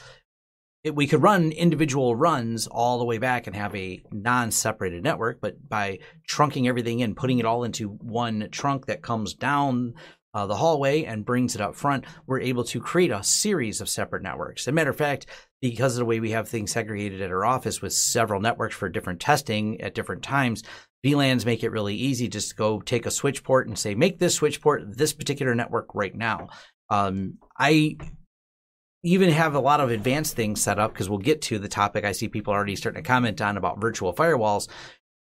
it, 0.85 0.95
we 0.95 1.07
could 1.07 1.23
run 1.23 1.51
individual 1.51 2.15
runs 2.15 2.67
all 2.67 2.99
the 2.99 3.05
way 3.05 3.17
back 3.17 3.47
and 3.47 3.55
have 3.55 3.75
a 3.75 4.01
non-separated 4.11 5.03
network, 5.03 5.41
but 5.41 5.67
by 5.67 5.97
trunking 6.29 6.67
everything 6.67 6.99
in, 6.99 7.15
putting 7.15 7.39
it 7.39 7.45
all 7.45 7.63
into 7.63 7.89
one 7.89 8.47
trunk 8.51 8.85
that 8.85 9.01
comes 9.01 9.33
down 9.33 9.95
uh, 10.35 10.45
the 10.45 10.55
hallway 10.55 11.03
and 11.05 11.25
brings 11.25 11.55
it 11.55 11.61
up 11.61 11.75
front, 11.75 12.05
we're 12.27 12.39
able 12.39 12.63
to 12.63 12.79
create 12.79 13.09
a 13.09 13.23
series 13.23 13.81
of 13.81 13.89
separate 13.89 14.21
networks. 14.21 14.63
As 14.63 14.67
a 14.67 14.71
matter 14.73 14.91
of 14.91 14.97
fact, 14.97 15.25
because 15.59 15.93
of 15.93 15.99
the 15.99 16.05
way 16.05 16.19
we 16.19 16.31
have 16.31 16.47
things 16.47 16.71
segregated 16.71 17.19
at 17.19 17.31
our 17.31 17.45
office 17.45 17.81
with 17.81 17.93
several 17.93 18.39
networks 18.39 18.75
for 18.75 18.87
different 18.87 19.19
testing 19.19 19.81
at 19.81 19.95
different 19.95 20.21
times, 20.21 20.61
VLANs 21.03 21.45
make 21.45 21.63
it 21.63 21.71
really 21.71 21.95
easy 21.95 22.27
just 22.27 22.49
to 22.49 22.55
go 22.55 22.79
take 22.79 23.07
a 23.07 23.11
switch 23.11 23.43
port 23.43 23.67
and 23.67 23.79
say, 23.79 23.95
make 23.95 24.19
this 24.19 24.35
switch 24.35 24.61
port 24.61 24.83
this 24.95 25.13
particular 25.13 25.55
network 25.55 25.95
right 25.95 26.13
now. 26.13 26.49
Um, 26.89 27.39
I 27.57 27.97
even 29.05 29.29
have 29.29 29.53
a 29.53 29.59
lot 29.59 29.79
of 29.79 29.91
advanced 29.91 30.35
things 30.35 30.61
set 30.61 30.79
up 30.79 30.91
because 30.91 31.07
we'll 31.07 31.19
get 31.19 31.39
to 31.43 31.59
the 31.59 31.67
topic 31.67 32.03
I 32.03 32.11
see 32.11 32.27
people 32.27 32.53
already 32.53 32.75
starting 32.75 33.03
to 33.03 33.07
comment 33.07 33.39
on 33.39 33.55
about 33.55 33.79
virtual 33.79 34.13
firewalls. 34.13 34.67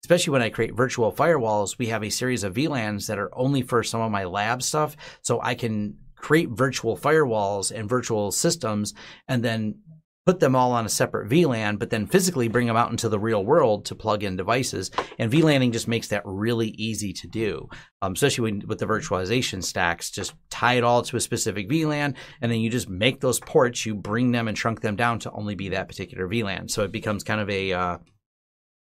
Especially 0.04 0.32
when 0.32 0.44
I 0.44 0.50
create 0.50 0.76
virtual 0.76 1.12
firewalls, 1.12 1.80
we 1.80 1.88
have 1.88 2.04
a 2.04 2.12
series 2.12 2.44
of 2.44 2.54
VLANs 2.54 3.08
that 3.08 3.18
are 3.18 3.36
only 3.36 3.64
for 3.64 3.82
some 3.82 4.02
of 4.02 4.12
my 4.12 4.26
lab 4.26 4.62
stuff. 4.62 4.96
So 5.24 5.42
I 5.42 5.56
can 5.56 5.98
create 6.16 6.50
virtual 6.50 6.96
firewalls 6.96 7.72
and 7.72 7.90
virtual 7.90 8.32
systems 8.32 8.94
and 9.28 9.44
then 9.44 9.80
put 10.26 10.40
them 10.40 10.56
all 10.56 10.72
on 10.72 10.86
a 10.86 10.90
separate 10.90 11.30
VLAN, 11.30 11.80
but 11.80 11.90
then 11.90 12.06
physically 12.06 12.48
bring 12.48 12.68
them 12.68 12.78
out 12.78 12.92
into 12.92 13.10
the 13.10 13.20
real 13.20 13.44
world 13.44 13.86
to 13.86 13.96
plug 13.96 14.24
in 14.24 14.36
devices. 14.36 14.92
And 15.18 15.32
VLANing 15.32 15.72
just 15.72 15.88
makes 15.88 16.10
that 16.10 16.22
really 16.26 16.70
easy 16.70 17.12
to 17.14 17.28
do, 17.28 17.70
um, 18.02 18.14
especially 18.14 18.52
when, 18.52 18.68
with 18.68 18.78
the 18.80 18.86
virtualization 18.86 19.64
stacks. 19.64 20.12
Just 20.12 20.34
tie 20.50 20.76
it 20.76 20.84
all 20.84 21.02
to 21.02 21.18
a 21.18 21.20
specific 21.20 21.68
VLAN, 21.68 22.16
and 22.40 22.52
then 22.52 22.60
you 22.60 22.70
just 22.70 22.88
make 22.88 23.20
those 23.20 23.40
ports, 23.40 23.86
you 23.86 23.96
bring 23.96 24.32
them 24.32 24.48
and 24.48 24.56
trunk 24.56 24.82
them 24.82 24.96
down 24.96 25.18
to 25.20 25.32
only 25.32 25.56
be 25.56 25.70
that 25.70 25.88
particular 25.88 26.28
VLAN. 26.28 26.70
So 26.70 26.84
it 26.84 26.92
becomes 26.92 27.24
kind 27.24 27.42
of 27.42 27.50
a 27.50 27.74
uh, 27.74 27.98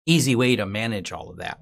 easy 0.06 0.34
way 0.34 0.56
to 0.56 0.66
manage 0.66 1.12
all 1.12 1.30
of 1.30 1.36
that. 1.36 1.60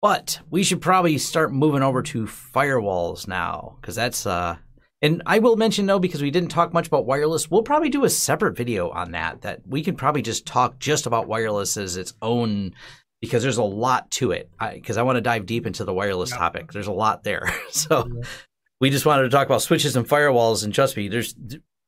But 0.00 0.40
we 0.50 0.62
should 0.62 0.80
probably 0.80 1.18
start 1.18 1.52
moving 1.52 1.82
over 1.82 2.02
to 2.02 2.26
firewalls 2.26 3.26
now, 3.26 3.78
because 3.80 3.96
that's 3.96 4.26
uh, 4.26 4.56
and 5.02 5.22
I 5.26 5.40
will 5.40 5.56
mention 5.56 5.86
though, 5.86 5.98
because 5.98 6.22
we 6.22 6.30
didn't 6.30 6.48
talk 6.48 6.72
much 6.72 6.86
about 6.86 7.06
wireless, 7.06 7.50
we'll 7.50 7.62
probably 7.62 7.90
do 7.90 8.04
a 8.04 8.10
separate 8.10 8.56
video 8.56 8.90
on 8.90 9.12
that. 9.12 9.42
That 9.42 9.60
we 9.66 9.82
can 9.82 9.96
probably 9.96 10.22
just 10.22 10.46
talk 10.46 10.78
just 10.78 11.06
about 11.06 11.28
wireless 11.28 11.76
as 11.76 11.96
its 11.96 12.14
own, 12.22 12.74
because 13.20 13.42
there's 13.42 13.58
a 13.58 13.62
lot 13.62 14.10
to 14.12 14.32
it. 14.32 14.50
Because 14.72 14.96
I, 14.96 15.00
I 15.00 15.04
want 15.04 15.16
to 15.16 15.22
dive 15.22 15.46
deep 15.46 15.66
into 15.66 15.84
the 15.84 15.92
wireless 15.92 16.30
yeah. 16.30 16.38
topic. 16.38 16.72
There's 16.72 16.86
a 16.86 16.92
lot 16.92 17.24
there. 17.24 17.52
so 17.70 18.06
yeah. 18.06 18.28
we 18.80 18.90
just 18.90 19.06
wanted 19.06 19.24
to 19.24 19.30
talk 19.30 19.46
about 19.46 19.62
switches 19.62 19.96
and 19.96 20.08
firewalls. 20.08 20.64
And 20.64 20.72
trust 20.72 20.96
me, 20.96 21.08
there's 21.08 21.34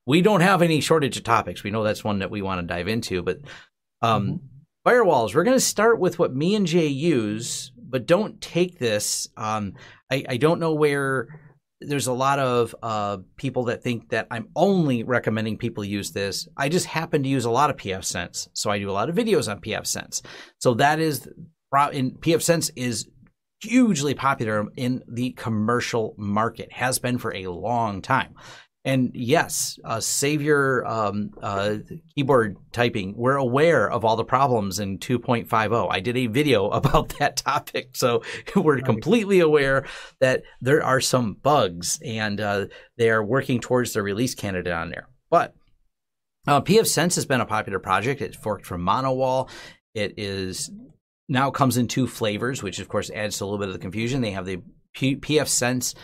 we 0.07 0.21
don't 0.21 0.43
have 0.43 0.63
any 0.63 0.81
shortage 0.81 1.17
of 1.17 1.25
topics. 1.25 1.63
We 1.63 1.71
know 1.71 1.85
that's 1.85 2.05
one 2.05 2.19
that 2.21 2.31
we 2.31 2.43
want 2.43 2.61
to 2.61 2.67
dive 2.67 2.89
into. 2.89 3.23
But 3.23 3.41
um, 4.03 4.27
mm-hmm. 4.27 4.89
firewalls, 4.89 5.35
we're 5.35 5.45
going 5.45 5.57
to 5.57 5.61
start 5.61 5.99
with 5.99 6.19
what 6.19 6.35
me 6.35 6.55
and 6.55 6.67
Jay 6.67 6.87
use, 6.87 7.73
but 7.77 8.07
don't 8.07 8.41
take 8.41 8.79
this. 8.79 9.29
Um, 9.37 9.75
I, 10.11 10.25
I 10.29 10.37
don't 10.37 10.61
know 10.61 10.75
where 10.75 11.29
there's 11.81 12.09
a 12.09 12.13
lot 12.13 12.39
of 12.39 12.75
uh, 12.83 13.19
people 13.37 13.65
that 13.65 13.83
think 13.83 14.11
that 14.11 14.27
I'm 14.31 14.49
only 14.57 15.05
recommending 15.05 15.59
people 15.59 15.85
use 15.85 16.11
this. 16.11 16.49
I 16.57 16.69
just 16.69 16.87
happen 16.87 17.23
to 17.23 17.29
use 17.29 17.45
a 17.45 17.51
lot 17.51 17.71
of 17.71 17.77
pfSense, 17.77 18.49
so 18.53 18.71
I 18.71 18.79
do 18.79 18.91
a 18.91 18.93
lot 18.93 19.09
of 19.09 19.15
videos 19.15 19.51
on 19.51 19.61
pfSense. 19.61 20.23
So 20.59 20.75
that 20.75 20.99
is 20.99 21.27
in 21.93 22.13
pfSense 22.13 22.71
is 22.75 23.09
hugely 23.61 24.15
popular 24.15 24.67
in 24.77 25.03
the 25.09 25.33
commercial 25.33 26.15
market, 26.17 26.73
has 26.73 26.99
been 26.99 27.19
for 27.19 27.35
a 27.35 27.47
long 27.49 28.03
time. 28.03 28.35
And 28.85 29.11
yes, 29.15 29.79
uh, 29.85 30.01
save 30.01 30.41
your 30.41 30.87
um, 30.87 31.31
uh, 31.43 31.79
keyboard 32.15 32.57
typing. 32.73 33.15
We're 33.17 33.37
aware 33.37 33.91
of 33.91 34.05
all 34.05 34.17
the 34.17 34.25
problems 34.25 34.79
in 34.79 34.99
2.50. 34.99 35.89
I 35.91 36.01
did 36.01 36.17
a 36.17 36.27
video 36.27 36.71
about 36.71 37.11
that 37.19 37.37
topic. 37.37 37.91
So 37.97 38.23
we're 38.57 38.77
right. 38.77 38.85
completely 38.85 39.41
aware 39.41 39.87
that 40.21 40.45
there 40.61 40.83
are 40.83 41.01
some 41.01 41.35
bugs 41.35 41.99
and 42.05 42.41
uh, 42.41 42.67
they 42.97 43.11
are 43.11 43.25
working 43.25 43.61
towards 43.61 43.93
the 43.93 44.03
release 44.03 44.35
candidate 44.35 44.73
on 44.73 44.91
there. 44.91 45.09
But 45.29 45.55
uh, 46.47 46.63
pfSense 46.63 47.17
has 47.17 47.27
been 47.27 47.43
a 47.43 47.47
popular 47.47 47.79
project. 47.79 48.23
It 48.23 48.37
forked 48.37 48.65
from 48.65 48.83
m0n0wall. 48.83 49.51
It 49.95 50.15
is 50.19 50.71
now 51.29 51.51
comes 51.51 51.77
in 51.77 51.89
two 51.89 52.07
flavors, 52.07 52.63
which 52.63 52.79
of 52.79 52.89
course 52.89 53.11
adds 53.11 53.37
to 53.39 53.45
a 53.45 53.47
little 53.47 53.59
bit 53.59 53.69
of 53.69 53.75
the 53.75 53.81
confusion. 53.81 54.23
They 54.23 54.31
have 54.31 54.47
the 54.47 54.63
P- 54.95 55.17
pfSense 55.17 55.95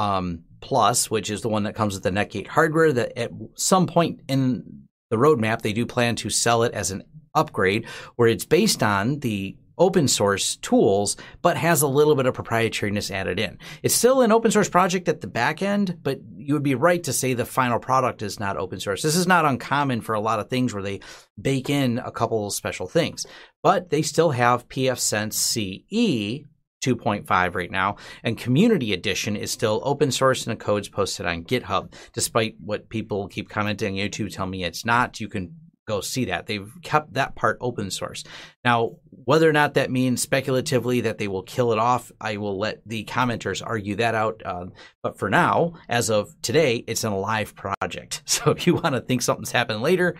um, 0.00 0.44
Plus, 0.60 1.10
which 1.10 1.30
is 1.30 1.40
the 1.40 1.48
one 1.48 1.62
that 1.62 1.74
comes 1.74 1.94
with 1.94 2.02
the 2.02 2.10
Netgate 2.10 2.46
hardware. 2.46 2.92
That 2.92 3.18
at 3.18 3.30
some 3.54 3.86
point 3.86 4.20
in 4.28 4.82
the 5.10 5.16
roadmap, 5.16 5.62
they 5.62 5.72
do 5.72 5.86
plan 5.86 6.16
to 6.16 6.28
sell 6.28 6.62
it 6.64 6.74
as 6.74 6.90
an 6.90 7.02
upgrade, 7.34 7.86
where 8.16 8.28
it's 8.28 8.44
based 8.44 8.82
on 8.82 9.20
the 9.20 9.56
open 9.78 10.06
source 10.06 10.56
tools, 10.56 11.16
but 11.40 11.56
has 11.56 11.80
a 11.80 11.88
little 11.88 12.14
bit 12.14 12.26
of 12.26 12.36
proprietariness 12.36 13.10
added 13.10 13.40
in. 13.40 13.56
It's 13.82 13.94
still 13.94 14.20
an 14.20 14.30
open 14.30 14.50
source 14.50 14.68
project 14.68 15.08
at 15.08 15.22
the 15.22 15.26
back 15.26 15.62
end, 15.62 15.98
but 16.02 16.20
you 16.36 16.52
would 16.52 16.62
be 16.62 16.74
right 16.74 17.02
to 17.04 17.14
say 17.14 17.32
the 17.32 17.46
final 17.46 17.78
product 17.78 18.20
is 18.20 18.38
not 18.38 18.58
open 18.58 18.78
source. 18.78 19.00
This 19.00 19.16
is 19.16 19.26
not 19.26 19.46
uncommon 19.46 20.02
for 20.02 20.14
a 20.14 20.20
lot 20.20 20.38
of 20.38 20.50
things 20.50 20.74
where 20.74 20.82
they 20.82 21.00
bake 21.40 21.70
in 21.70 21.98
a 21.98 22.12
couple 22.12 22.50
special 22.50 22.86
things, 22.86 23.24
but 23.62 23.88
they 23.88 24.02
still 24.02 24.32
have 24.32 24.68
pfSense 24.68 25.32
CE 25.32 26.46
2.5 26.80 27.54
right 27.54 27.70
now, 27.70 27.96
and 28.22 28.38
Community 28.38 28.92
Edition 28.92 29.36
is 29.36 29.50
still 29.50 29.80
open 29.84 30.10
source 30.10 30.46
and 30.46 30.58
the 30.58 30.64
code's 30.64 30.88
posted 30.88 31.26
on 31.26 31.44
GitHub. 31.44 31.92
Despite 32.12 32.56
what 32.60 32.88
people 32.88 33.28
keep 33.28 33.48
commenting 33.48 33.94
YouTube 33.94 34.34
tell 34.34 34.46
me 34.46 34.64
it's 34.64 34.84
not, 34.84 35.20
you 35.20 35.28
can 35.28 35.54
go 35.90 36.00
see 36.00 36.26
that. 36.26 36.46
They've 36.46 36.72
kept 36.82 37.14
that 37.14 37.34
part 37.34 37.58
open 37.60 37.90
source. 37.90 38.22
Now, 38.64 38.92
whether 39.24 39.48
or 39.48 39.52
not 39.52 39.74
that 39.74 39.90
means 39.90 40.22
speculatively 40.22 41.00
that 41.02 41.18
they 41.18 41.26
will 41.26 41.42
kill 41.42 41.72
it 41.72 41.78
off, 41.78 42.12
I 42.20 42.36
will 42.36 42.58
let 42.58 42.86
the 42.86 43.04
commenters 43.04 43.60
argue 43.64 43.96
that 43.96 44.14
out. 44.14 44.40
Um, 44.44 44.72
but 45.02 45.18
for 45.18 45.28
now, 45.28 45.74
as 45.88 46.08
of 46.08 46.40
today, 46.42 46.84
it's 46.86 47.04
an 47.04 47.12
alive 47.12 47.54
project. 47.54 48.22
So 48.30 48.52
if 48.52 48.66
you 48.66 48.74
want 48.74 48.94
to 48.94 49.02
think 49.02 49.20
something's 49.20 49.52
happened 49.52 49.82
later, 49.82 50.16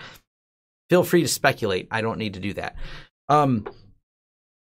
feel 0.91 1.05
free 1.05 1.23
to 1.23 1.29
speculate. 1.29 1.89
I 1.91 2.03
don't 2.03 2.19
need 2.19 2.35
to 2.35 2.41
do 2.41 2.53
that. 2.55 2.77
Um, 3.31 3.67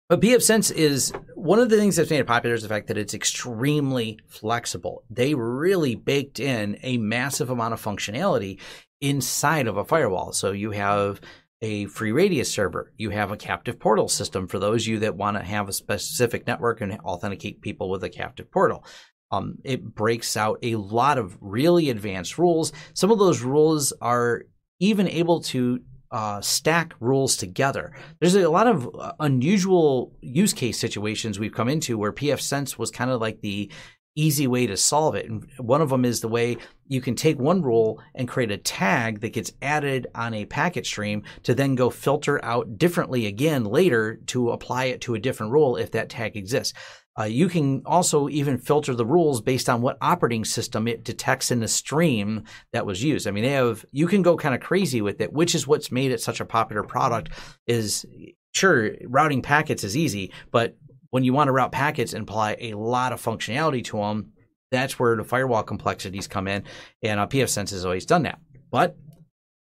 but 0.10 0.22
pfSense 0.22 0.72
is 0.72 1.12
one 1.36 1.60
of 1.60 1.70
the 1.70 1.78
things 1.78 1.96
that's 1.96 2.10
made 2.10 2.20
it 2.20 2.28
popular 2.28 2.56
is 2.56 2.64
the 2.64 2.70
fact 2.70 2.88
that 2.88 2.98
it's 2.98 3.14
extremely 3.14 4.20
flexible. 4.28 5.04
They 5.10 5.34
really 5.34 5.96
baked 5.96 6.40
in 6.40 6.78
a 6.84 6.98
massive 6.98 7.50
amount 7.50 7.74
of 7.74 7.84
functionality 7.84 8.60
inside 9.02 9.68
of 9.68 9.78
a 9.78 9.86
firewall. 9.86 10.34
So 10.34 10.52
you 10.52 10.72
have 10.72 11.22
a 11.62 11.86
FreeRADIUS 11.88 12.48
server. 12.48 12.94
You 12.98 13.10
have 13.10 13.32
a 13.32 13.38
captive 13.38 13.80
portal 13.80 14.08
system 14.08 14.48
for 14.48 14.60
those 14.60 14.84
of 14.84 14.88
you 14.88 15.00
that 15.00 15.16
want 15.16 15.38
to 15.38 15.44
have 15.44 15.70
a 15.70 15.74
specific 15.74 16.46
network 16.48 16.82
and 16.82 17.00
authenticate 17.00 17.62
people 17.62 17.90
with 17.90 18.04
a 18.04 18.10
captive 18.10 18.52
portal. 18.52 18.86
Um, 19.32 19.56
it 19.64 19.84
breaks 19.84 20.38
out 20.38 20.60
a 20.62 20.76
lot 20.76 21.18
of 21.18 21.38
really 21.42 21.90
advanced 21.90 22.38
rules. 22.38 22.72
Some 22.94 23.12
of 23.12 23.20
those 23.20 23.42
rules 23.42 23.92
are 24.02 24.44
even 24.80 25.08
able 25.08 25.42
to 25.42 25.80
uh, 26.12 26.42
stack 26.42 26.94
rules 27.00 27.38
together. 27.38 27.94
There's 28.20 28.36
a 28.36 28.50
lot 28.50 28.68
of 28.68 28.90
uh, 28.96 29.14
unusual 29.20 30.14
use 30.22 30.54
case 30.54 30.80
situations 30.80 31.40
we've 31.40 31.54
come 31.54 31.70
into 31.70 31.98
where 31.98 32.14
pfSense 32.14 32.78
was 32.78 32.92
kind 32.92 33.12
of 33.12 33.22
like 33.22 33.42
the 33.42 33.72
easy 34.18 34.48
way 34.48 34.66
to 34.66 34.76
solve 34.76 35.16
it. 35.16 35.30
And 35.30 35.48
one 35.58 35.80
of 35.80 35.90
them 35.90 36.04
is 36.04 36.22
the 36.22 36.28
way 36.28 36.58
you 36.88 37.02
can 37.02 37.16
take 37.16 37.40
one 37.40 37.62
rule 37.62 38.02
and 38.16 38.28
create 38.28 38.52
a 38.52 38.58
tag 38.58 39.22
that 39.22 39.34
gets 39.34 39.54
added 39.62 40.08
on 40.16 40.34
a 40.34 40.46
packet 40.46 40.86
stream 40.86 41.24
to 41.44 41.54
then 41.54 41.76
go 41.76 41.92
filter 41.92 42.44
out 42.44 42.80
differently 42.80 43.28
again 43.28 43.64
later 43.64 44.16
to 44.28 44.50
apply 44.50 44.86
it 44.86 45.02
to 45.02 45.14
a 45.14 45.20
different 45.20 45.52
rule 45.52 45.78
if 45.78 45.92
that 45.92 46.10
tag 46.10 46.36
exists. 46.36 46.74
Uh, 47.20 47.24
you 47.24 47.50
can 47.50 47.82
also 47.86 48.30
even 48.30 48.58
filter 48.58 48.94
the 48.94 49.06
rules 49.06 49.42
based 49.42 49.70
on 49.70 49.82
what 49.82 49.98
operating 50.02 50.46
system 50.46 50.88
it 50.88 51.04
detects 51.04 51.50
in 51.52 51.60
the 51.60 51.68
stream 51.68 52.44
that 52.74 52.86
was 52.86 53.04
used. 53.04 53.28
I 53.28 53.32
mean, 53.32 53.44
they 53.44 53.52
have 53.52 53.86
you 53.92 54.08
can 54.08 54.22
go 54.22 54.38
kind 54.38 54.54
of 54.54 54.62
crazy 54.62 55.02
with 55.02 55.20
it, 55.22 55.34
which 55.34 55.56
is 55.56 55.68
what's 55.68 55.92
made 55.92 56.12
it 56.12 56.22
such 56.22 56.40
a 56.40 56.46
popular 56.46 56.84
product. 56.84 57.30
Is 57.66 58.06
sure 58.54 58.92
routing 59.06 59.42
packets 59.42 59.84
is 59.84 59.98
easy, 59.98 60.32
but 60.52 60.78
when 61.10 61.24
you 61.24 61.34
want 61.34 61.48
to 61.48 61.52
route 61.54 61.72
packets 61.72 62.14
and 62.14 62.24
apply 62.24 62.58
a 62.60 62.74
lot 62.74 63.14
of 63.14 63.22
functionality 63.24 63.84
to 63.86 63.98
them, 63.98 64.34
that's 64.72 65.00
where 65.00 65.16
the 65.16 65.24
firewall 65.24 65.64
complexities 65.64 66.28
come 66.28 66.48
in. 66.48 66.64
And 67.02 67.20
uh, 67.20 67.28
pfSense 67.28 67.72
has 67.72 67.86
always 67.86 68.06
done 68.06 68.24
that, 68.24 68.40
but 68.70 68.98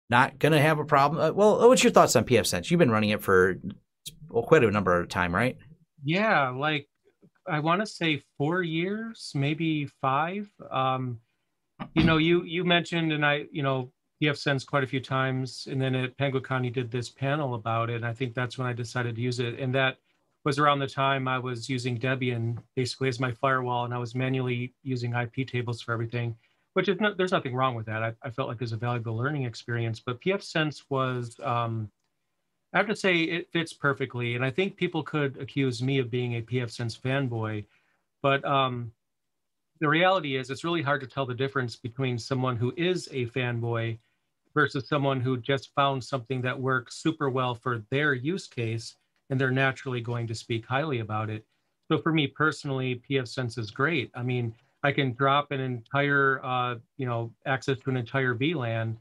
not 0.10 0.40
going 0.40 0.52
to 0.52 0.62
have 0.62 0.80
a 0.80 0.86
problem. 0.86 1.22
Uh, 1.22 1.32
well, 1.32 1.68
what's 1.68 1.84
your 1.84 1.92
thoughts 1.92 2.16
on 2.16 2.26
pfSense? 2.26 2.70
You've 2.70 2.80
been 2.80 2.92
running 2.92 3.10
it 3.10 3.24
for 3.24 3.56
well, 4.30 4.44
quite 4.44 4.64
a 4.64 4.72
number 4.72 5.00
of 5.00 5.10
time, 5.10 5.34
right? 5.34 5.58
Yeah, 6.04 6.50
like 6.50 6.88
I 7.52 7.60
want 7.60 7.82
to 7.82 7.86
say 7.86 8.24
four 8.38 8.64
years, 8.64 9.34
maybe 9.36 9.86
five. 9.86 10.50
Um, 10.72 11.20
you 11.94 12.04
know, 12.04 12.16
you 12.18 12.44
you 12.44 12.64
mentioned, 12.64 13.12
and 13.12 13.26
I, 13.26 13.46
you 13.52 13.62
know, 13.62 13.92
pfSense 14.24 14.66
quite 14.66 14.86
a 14.86 14.88
few 14.88 15.02
times, 15.02 15.68
and 15.70 15.82
then 15.82 15.94
at 15.94 16.18
Penguicon 16.18 16.64
you 16.64 16.72
did 16.72 16.90
this 16.90 17.10
panel 17.10 17.56
about 17.56 17.90
it. 17.90 17.98
And 17.98 18.06
I 18.06 18.14
think 18.14 18.34
that's 18.34 18.58
when 18.58 18.68
I 18.68 18.74
decided 18.74 19.16
to 19.18 19.22
use 19.22 19.40
it, 19.40 19.60
and 19.60 19.76
that 19.76 19.98
was 20.46 20.60
around 20.60 20.80
the 20.80 20.88
time 20.88 21.28
I 21.28 21.40
was 21.40 21.70
using 21.70 22.00
Debian 22.00 22.58
basically 22.76 23.10
as 23.10 23.20
my 23.20 23.34
firewall, 23.34 23.84
and 23.84 23.94
I 23.94 23.98
was 23.98 24.16
manually 24.16 24.74
using 24.82 25.14
IP 25.14 25.46
tables 25.46 25.82
for 25.82 25.92
everything, 25.92 26.36
which 26.74 26.88
is 26.88 27.02
no, 27.02 27.14
there's 27.14 27.34
nothing 27.34 27.54
wrong 27.54 27.76
with 27.76 27.86
that. 27.88 28.02
I, 28.02 28.14
I, 28.24 28.30
felt 28.30 28.48
like 28.48 28.56
it 28.56 28.62
was 28.62 28.72
a 28.72 28.78
valuable 28.78 29.18
learning 29.18 29.44
experience. 29.44 30.00
But 30.00 30.22
pfSense 30.22 30.84
was, 30.90 31.38
um, 31.44 31.92
I 32.74 32.78
have 32.78 32.88
to 32.88 32.96
say, 32.96 33.18
it 33.18 33.52
fits 33.52 33.74
perfectly, 33.74 34.36
and 34.36 34.46
I 34.46 34.50
think 34.50 34.78
people 34.78 35.04
could 35.04 35.38
accuse 35.38 35.84
me 35.84 36.00
of 36.00 36.10
being 36.10 36.36
a 36.36 36.42
pfSense 36.42 37.00
fanboy, 37.00 37.66
but 38.22 38.44
um, 38.46 38.92
the 39.82 39.90
reality 39.90 40.38
is 40.38 40.50
it's 40.50 40.64
really 40.64 40.82
hard 40.82 41.02
to 41.02 41.08
tell 41.08 41.26
the 41.26 41.34
difference 41.34 41.76
between 41.76 42.18
someone 42.18 42.56
who 42.56 42.74
is 42.78 43.10
a 43.12 43.26
fanboy 43.28 43.98
versus 44.54 44.88
someone 44.88 45.20
who 45.20 45.38
just 45.38 45.74
found 45.76 46.04
something 46.04 46.42
that 46.42 46.60
works 46.60 46.98
super 46.98 47.30
well 47.30 47.56
for 47.56 47.84
their 47.90 48.14
use 48.14 48.48
case 48.48 48.96
and 49.30 49.40
they're 49.40 49.52
naturally 49.52 50.02
going 50.02 50.28
to 50.28 50.36
speak 50.36 50.66
highly 50.66 51.00
about 51.00 51.30
it. 51.30 51.46
So 51.88 51.98
for 51.98 52.12
me 52.12 52.28
personally, 52.28 53.02
pfSense 53.10 53.58
is 53.58 53.72
great. 53.72 54.12
I 54.14 54.24
mean, 54.24 54.54
I 54.84 54.92
can 54.92 55.14
drop 55.14 55.52
an 55.52 55.60
entire, 55.60 56.40
uh, 56.44 56.76
you 56.98 57.06
know, 57.06 57.34
access 57.46 57.80
to 57.80 57.90
an 57.90 57.98
entire 57.98 58.36
VLAN 58.36 58.98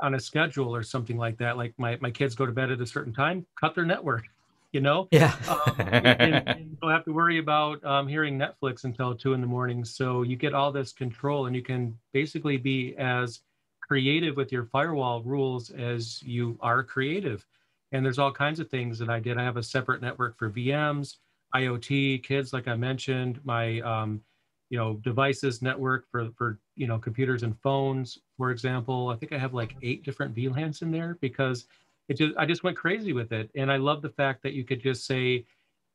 on 0.00 0.14
a 0.14 0.20
schedule 0.20 0.74
or 0.74 0.82
something 0.82 1.16
like 1.16 1.38
that. 1.38 1.56
Like 1.56 1.74
my, 1.78 1.98
my 2.00 2.10
kids 2.10 2.34
go 2.34 2.46
to 2.46 2.52
bed 2.52 2.70
at 2.70 2.80
a 2.80 2.86
certain 2.86 3.12
time, 3.12 3.46
cut 3.58 3.74
their 3.74 3.84
network, 3.86 4.24
you 4.72 4.80
know? 4.80 5.08
Yeah. 5.10 5.34
um, 5.48 5.74
and, 5.78 6.48
and 6.48 6.80
don't 6.80 6.90
have 6.90 7.04
to 7.04 7.12
worry 7.12 7.38
about 7.38 7.84
um, 7.84 8.08
hearing 8.08 8.38
Netflix 8.38 8.84
until 8.84 9.14
two 9.14 9.34
in 9.34 9.40
the 9.40 9.46
morning. 9.46 9.84
So 9.84 10.22
you 10.22 10.36
get 10.36 10.54
all 10.54 10.72
this 10.72 10.92
control 10.92 11.46
and 11.46 11.54
you 11.54 11.62
can 11.62 11.96
basically 12.12 12.56
be 12.56 12.96
as 12.96 13.40
creative 13.80 14.36
with 14.36 14.52
your 14.52 14.66
firewall 14.66 15.22
rules 15.22 15.70
as 15.70 16.22
you 16.22 16.58
are 16.60 16.82
creative. 16.82 17.46
And 17.92 18.04
there's 18.04 18.18
all 18.18 18.32
kinds 18.32 18.60
of 18.60 18.68
things 18.68 18.98
that 18.98 19.08
I 19.08 19.18
did. 19.18 19.38
I 19.38 19.44
have 19.44 19.56
a 19.56 19.62
separate 19.62 20.02
network 20.02 20.36
for 20.36 20.50
VMs, 20.50 21.16
IoT, 21.54 22.22
kids, 22.22 22.52
like 22.52 22.68
I 22.68 22.76
mentioned, 22.76 23.40
my 23.44 23.80
um, 23.80 24.20
you 24.70 24.78
know 24.78 24.94
devices 25.02 25.62
network 25.62 26.06
for 26.10 26.30
for 26.36 26.58
you 26.76 26.86
know 26.86 26.98
computers 26.98 27.42
and 27.42 27.58
phones, 27.60 28.18
for 28.36 28.50
example. 28.50 29.08
I 29.08 29.16
think 29.16 29.32
I 29.32 29.38
have 29.38 29.54
like 29.54 29.76
eight 29.82 30.04
different 30.04 30.34
VLANs 30.34 30.82
in 30.82 30.90
there 30.90 31.16
because 31.20 31.66
it 32.08 32.14
just 32.14 32.36
I 32.36 32.46
just 32.46 32.64
went 32.64 32.76
crazy 32.76 33.12
with 33.12 33.32
it. 33.32 33.50
And 33.54 33.70
I 33.70 33.76
love 33.76 34.02
the 34.02 34.10
fact 34.10 34.42
that 34.42 34.52
you 34.52 34.64
could 34.64 34.82
just 34.82 35.06
say 35.06 35.44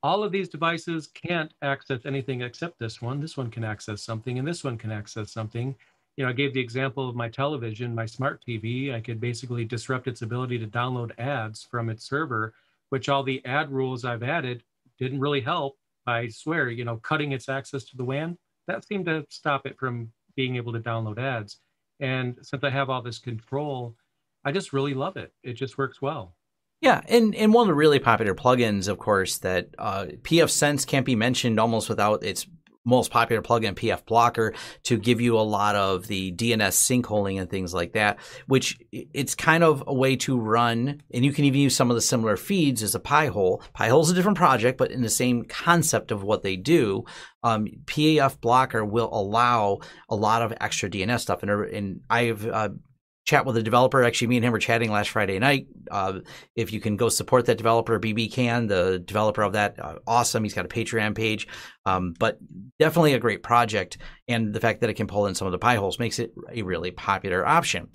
all 0.01 0.23
of 0.23 0.31
these 0.31 0.49
devices 0.49 1.07
can't 1.07 1.53
access 1.61 2.05
anything 2.05 2.41
except 2.41 2.77
this 2.79 3.01
one. 3.01 3.21
This 3.21 3.37
one 3.37 3.49
can 3.49 3.63
access 3.63 4.01
something, 4.01 4.39
and 4.39 4.47
this 4.47 4.63
one 4.63 4.77
can 4.77 4.91
access 4.91 5.31
something 5.31 5.75
you 6.15 6.23
know, 6.23 6.29
I 6.29 6.33
gave 6.33 6.53
the 6.53 6.59
example 6.59 7.09
of 7.09 7.15
my 7.15 7.27
television, 7.27 7.95
my 7.95 8.05
smart 8.05 8.43
TV. 8.47 8.93
I 8.93 9.01
could 9.01 9.19
basically 9.19 9.65
disrupt 9.65 10.07
its 10.07 10.21
ability 10.21 10.59
to 10.59 10.67
download 10.67 11.17
ads 11.19 11.63
from 11.63 11.89
its 11.89 12.07
server, 12.07 12.53
which 12.89 13.09
all 13.09 13.23
the 13.23 13.43
ad 13.45 13.71
rules 13.71 14.05
I've 14.05 14.23
added 14.23 14.63
didn't 14.99 15.19
really 15.19 15.41
help. 15.41 15.77
I 16.05 16.27
swear, 16.27 16.69
you 16.69 16.85
know, 16.85 16.97
cutting 16.97 17.31
its 17.31 17.49
access 17.49 17.83
to 17.85 17.97
the 17.97 18.03
WAN, 18.03 18.37
that 18.67 18.85
seemed 18.85 19.05
to 19.05 19.25
stop 19.29 19.65
it 19.65 19.77
from 19.77 20.11
being 20.35 20.55
able 20.55 20.73
to 20.73 20.79
download 20.79 21.19
ads. 21.19 21.59
And 21.99 22.37
since 22.41 22.63
I 22.63 22.69
have 22.69 22.89
all 22.89 23.01
this 23.01 23.19
control, 23.19 23.95
I 24.43 24.51
just 24.51 24.73
really 24.73 24.93
love 24.93 25.17
it. 25.17 25.33
It 25.43 25.53
just 25.53 25.77
works 25.77 26.01
well. 26.01 26.35
Yeah, 26.81 27.01
and, 27.07 27.33
and 27.35 27.53
one 27.53 27.63
of 27.63 27.67
the 27.67 27.75
really 27.75 27.99
popular 27.99 28.35
plugins, 28.35 28.89
of 28.89 28.97
course, 28.97 29.37
that 29.37 29.69
uh, 29.77 30.07
pfSense 30.21 30.85
can't 30.85 31.05
be 31.05 31.15
mentioned 31.15 31.59
almost 31.59 31.87
without 31.87 32.23
its 32.23 32.45
most 32.85 33.11
popular 33.11 33.41
plugin 33.41 33.75
pfBlocker, 33.75 34.55
to 34.83 34.97
give 34.97 35.21
you 35.21 35.37
a 35.37 35.41
lot 35.41 35.75
of 35.75 36.07
the 36.07 36.31
DNS 36.33 37.03
sinkholing 37.03 37.39
and 37.39 37.49
things 37.49 37.73
like 37.73 37.93
that, 37.93 38.19
which 38.47 38.77
it's 38.91 39.35
kind 39.35 39.63
of 39.63 39.83
a 39.87 39.93
way 39.93 40.15
to 40.17 40.37
run, 40.39 41.01
and 41.13 41.23
you 41.23 41.31
can 41.31 41.45
even 41.45 41.61
use 41.61 41.75
some 41.75 41.89
of 41.89 41.95
the 41.95 42.01
similar 42.01 42.37
feeds 42.37 42.81
as 42.81 42.95
a. 42.95 43.03
Pi-hole 43.03 43.61
is 44.01 44.09
a 44.09 44.13
different 44.13 44.37
project, 44.37 44.77
but 44.77 44.89
in 44.89 45.01
the 45.01 45.09
same 45.09 45.43
concept 45.43 46.11
of 46.11 46.23
what 46.23 46.41
they 46.41 46.55
do, 46.55 47.03
um, 47.43 47.67
pfBlocker 47.85 48.89
will 48.89 49.09
allow 49.11 49.79
a 50.09 50.15
lot 50.15 50.41
of 50.41 50.53
extra 50.61 50.89
DNS 50.89 51.19
stuff. 51.19 51.43
And, 51.43 51.51
and 51.51 52.01
I've 52.09 52.47
uh, 52.47 52.69
chat 53.25 53.45
with 53.45 53.57
a 53.57 53.63
developer. 53.63 54.03
Actually, 54.03 54.27
me 54.27 54.37
and 54.37 54.45
him 54.45 54.51
were 54.51 54.59
chatting 54.59 54.91
last 54.91 55.09
Friday 55.09 55.39
night. 55.39 55.67
Uh, 55.89 56.19
if 56.55 56.73
you 56.73 56.79
can 56.79 56.97
go 56.97 57.09
support 57.09 57.45
that 57.45 57.57
developer, 57.57 57.99
BB 57.99 58.31
can, 58.31 58.67
the 58.67 58.99
developer 58.99 59.41
of 59.41 59.53
that, 59.53 59.79
uh, 59.79 59.95
awesome. 60.05 60.43
He's 60.43 60.53
got 60.53 60.65
a 60.65 60.69
Patreon 60.69 61.15
page, 61.15 61.47
um, 61.85 62.13
but 62.19 62.37
definitely 62.79 63.13
a 63.13 63.19
great 63.19 63.43
project. 63.43 63.97
And 64.27 64.53
the 64.53 64.59
fact 64.59 64.81
that 64.81 64.89
it 64.89 64.95
can 64.95 65.07
pull 65.07 65.27
in 65.27 65.35
some 65.35 65.47
of 65.47 65.51
the 65.51 65.59
Pi-holes 65.59 65.99
makes 65.99 66.19
it 66.19 66.33
a 66.51 66.63
really 66.63 66.91
popular 66.91 67.45
option. 67.45 67.89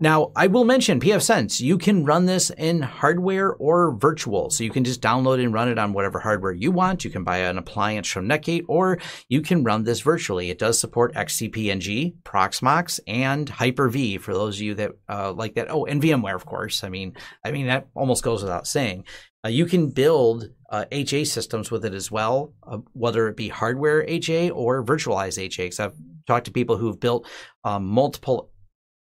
Now, 0.00 0.30
I 0.36 0.46
will 0.46 0.64
mention 0.64 1.00
pfSense. 1.00 1.60
You 1.60 1.76
can 1.76 2.04
run 2.04 2.26
this 2.26 2.50
in 2.50 2.82
hardware 2.82 3.54
or 3.54 3.96
virtual. 3.96 4.48
So 4.48 4.62
you 4.62 4.70
can 4.70 4.84
just 4.84 5.02
download 5.02 5.42
and 5.42 5.52
run 5.52 5.68
it 5.68 5.78
on 5.78 5.92
whatever 5.92 6.20
hardware 6.20 6.52
you 6.52 6.70
want. 6.70 7.04
You 7.04 7.10
can 7.10 7.24
buy 7.24 7.38
an 7.38 7.58
appliance 7.58 8.06
from 8.06 8.28
Netgate 8.28 8.64
or 8.68 9.00
you 9.28 9.40
can 9.40 9.64
run 9.64 9.82
this 9.82 10.00
virtually. 10.00 10.50
It 10.50 10.58
does 10.60 10.78
support 10.78 11.14
XCP-ng, 11.14 12.14
Proxmox, 12.22 13.00
and 13.08 13.48
Hyper-V 13.48 14.18
for 14.18 14.32
those 14.32 14.58
of 14.58 14.62
you 14.62 14.74
that 14.74 14.92
uh, 15.08 15.32
like 15.32 15.54
that. 15.54 15.68
Oh, 15.68 15.84
and 15.84 16.00
VMware, 16.00 16.36
of 16.36 16.46
course. 16.46 16.84
I 16.84 16.90
mean, 16.90 17.16
I 17.44 17.50
mean 17.50 17.66
that 17.66 17.88
almost 17.96 18.22
goes 18.22 18.42
without 18.42 18.68
saying. 18.68 19.04
Uh, 19.44 19.48
you 19.48 19.66
can 19.66 19.90
build 19.90 20.48
uh, 20.70 20.84
HA 20.92 21.24
systems 21.24 21.72
with 21.72 21.84
it 21.84 21.94
as 21.94 22.08
well, 22.08 22.52
uh, 22.64 22.78
whether 22.92 23.26
it 23.26 23.36
be 23.36 23.48
hardware 23.48 24.04
HA 24.06 24.50
or 24.50 24.84
virtualized 24.84 25.42
HA. 25.42 25.64
Because 25.64 25.80
I've 25.80 25.96
talked 26.28 26.44
to 26.44 26.52
people 26.52 26.76
who've 26.76 27.00
built 27.00 27.26
um, 27.64 27.84
multiple 27.84 28.50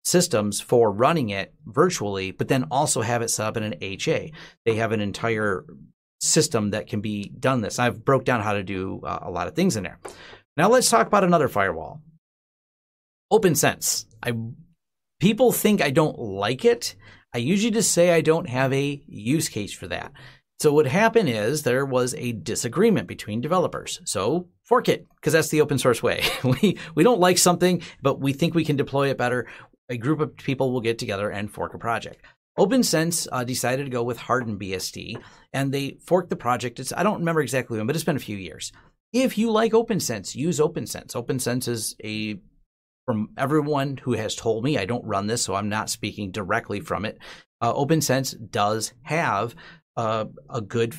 systems 0.08 0.62
for 0.62 0.92
running 0.92 1.30
it 1.30 1.54
virtually, 1.66 2.32
but 2.32 2.48
then 2.48 2.66
also 2.72 3.02
have 3.02 3.22
it 3.22 3.30
set 3.30 3.46
up 3.46 3.58
in 3.58 3.64
an 3.64 3.76
HA. 3.82 4.32
They 4.66 4.76
have 4.76 4.94
an 4.94 5.02
entire 5.02 5.66
system 6.22 6.72
that 6.72 6.88
can 6.88 7.02
be 7.02 7.30
done 7.40 7.62
this. 7.62 7.78
I've 7.78 8.06
broke 8.06 8.24
down 8.24 8.42
how 8.42 8.54
to 8.54 8.64
do 8.64 9.02
uh, 9.04 9.20
a 9.24 9.32
lot 9.32 9.48
of 9.48 9.56
things 9.56 9.76
in 9.76 9.84
there. 9.84 10.00
Now 10.56 10.70
let's 10.70 10.90
talk 10.90 11.08
about 11.08 11.26
another 11.26 11.50
firewall. 11.50 12.02
OPNsense. 13.32 14.06
I 14.24 14.34
people 15.20 15.52
think 15.52 15.82
I 15.82 15.92
don't 15.92 16.18
like 16.18 16.64
it. 16.64 16.96
I 17.34 17.40
usually 17.40 17.72
just 17.72 17.92
say 17.92 18.12
I 18.12 18.22
don't 18.22 18.48
have 18.48 18.72
a 18.72 19.04
use 19.08 19.50
case 19.50 19.74
for 19.74 19.88
that. 19.88 20.14
So 20.60 20.74
what 20.74 20.88
happened 20.88 21.30
is 21.30 21.62
there 21.62 21.86
was 21.86 22.16
a 22.16 22.32
disagreement 22.32 23.08
between 23.08 23.42
developers. 23.42 24.02
So 24.06 24.48
fork 24.64 24.90
it 24.90 25.06
because 25.16 25.34
that's 25.34 25.50
the 25.50 25.62
open 25.62 25.78
source 25.78 26.02
way. 26.02 26.24
we 26.44 26.80
we 26.96 27.04
don't 27.04 27.20
like 27.20 27.38
something, 27.38 27.84
but 28.02 28.20
we 28.20 28.34
think 28.34 28.56
we 28.56 28.66
can 28.66 28.76
deploy 28.76 29.10
it 29.10 29.18
better 29.18 29.48
a 29.90 29.98
group 29.98 30.20
of 30.20 30.36
people 30.38 30.72
will 30.72 30.82
get 30.82 30.98
together 30.98 31.30
and 31.30 31.52
fork 31.52 31.74
a 31.74 31.80
project. 31.80 32.22
OPNsense 32.58 33.28
uh, 33.32 33.44
decided 33.44 33.86
to 33.86 33.92
go 33.92 34.04
with 34.04 34.18
HardenedBSD, 34.18 35.22
and 35.54 35.72
they 35.72 35.98
forked 36.02 36.30
the 36.30 36.36
project. 36.36 36.80
It's 36.80 36.92
I 36.92 37.04
don't 37.04 37.20
remember 37.20 37.42
exactly 37.42 37.78
when, 37.78 37.88
but 37.88 37.96
it's 37.96 38.06
been 38.06 38.16
a 38.16 38.20
few 38.20 38.38
years. 38.38 38.72
If 39.14 39.38
you 39.38 39.52
like 39.52 39.74
OPNsense, 39.74 40.36
use 40.36 40.60
OPNsense. 40.60 41.14
OPNsense 41.14 41.68
is 41.68 41.96
a 42.04 42.40
from 43.06 43.30
everyone 43.38 43.96
who 43.96 44.14
has 44.14 44.36
told 44.36 44.66
me, 44.66 44.78
I 44.78 44.86
don't 44.86 45.06
run 45.06 45.28
this, 45.28 45.42
so 45.42 45.56
I'm 45.56 45.70
not 45.70 45.90
speaking 45.90 46.32
directly 46.32 46.82
from 46.82 47.06
it. 47.06 47.18
Uh, 47.62 47.74
OPNsense 47.74 48.36
does 48.52 48.92
have 49.04 49.56
uh, 49.96 50.26
a 50.50 50.60
good 50.60 50.94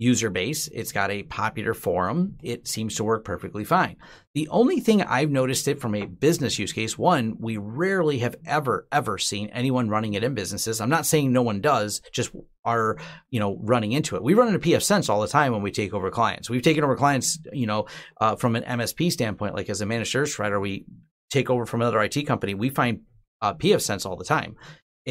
user 0.00 0.30
base. 0.30 0.66
It's 0.68 0.92
got 0.92 1.10
a 1.10 1.24
popular 1.24 1.74
forum. 1.74 2.38
It 2.42 2.66
seems 2.66 2.96
to 2.96 3.04
work 3.04 3.22
perfectly 3.22 3.64
fine. 3.64 3.96
The 4.32 4.48
only 4.48 4.80
thing 4.80 5.02
I've 5.02 5.30
noticed 5.30 5.68
it 5.68 5.78
from 5.78 5.94
a 5.94 6.06
business 6.06 6.58
use 6.58 6.72
case, 6.72 6.96
one, 6.96 7.36
we 7.38 7.58
rarely 7.58 8.20
have 8.20 8.34
ever, 8.46 8.88
ever 8.90 9.18
seen 9.18 9.48
anyone 9.48 9.90
running 9.90 10.14
it 10.14 10.24
in 10.24 10.32
businesses. 10.32 10.80
I'm 10.80 10.88
not 10.88 11.04
saying 11.04 11.30
no 11.30 11.42
one 11.42 11.60
does, 11.60 12.00
just 12.12 12.34
are, 12.64 12.96
you 13.28 13.40
know, 13.40 13.58
running 13.60 13.92
into 13.92 14.16
it. 14.16 14.22
We 14.22 14.32
run 14.32 14.48
into 14.48 14.58
pfSense 14.58 15.10
all 15.10 15.20
the 15.20 15.28
time 15.28 15.52
when 15.52 15.60
we 15.60 15.70
take 15.70 15.92
over 15.92 16.10
clients. 16.10 16.48
We've 16.48 16.62
taken 16.62 16.82
over 16.82 16.96
clients, 16.96 17.38
you 17.52 17.66
know, 17.66 17.84
uh, 18.22 18.36
from 18.36 18.56
an 18.56 18.62
MSP 18.62 19.12
standpoint, 19.12 19.54
like 19.54 19.68
as 19.68 19.82
a 19.82 19.86
managed 19.86 20.12
service 20.12 20.34
provider, 20.34 20.58
we 20.58 20.86
take 21.28 21.50
over 21.50 21.66
from 21.66 21.82
another 21.82 22.00
IT 22.00 22.26
company. 22.26 22.54
We 22.54 22.70
find 22.70 23.02
uh, 23.42 23.52
pfSense 23.52 24.06
all 24.06 24.16
the 24.16 24.24
time 24.24 24.56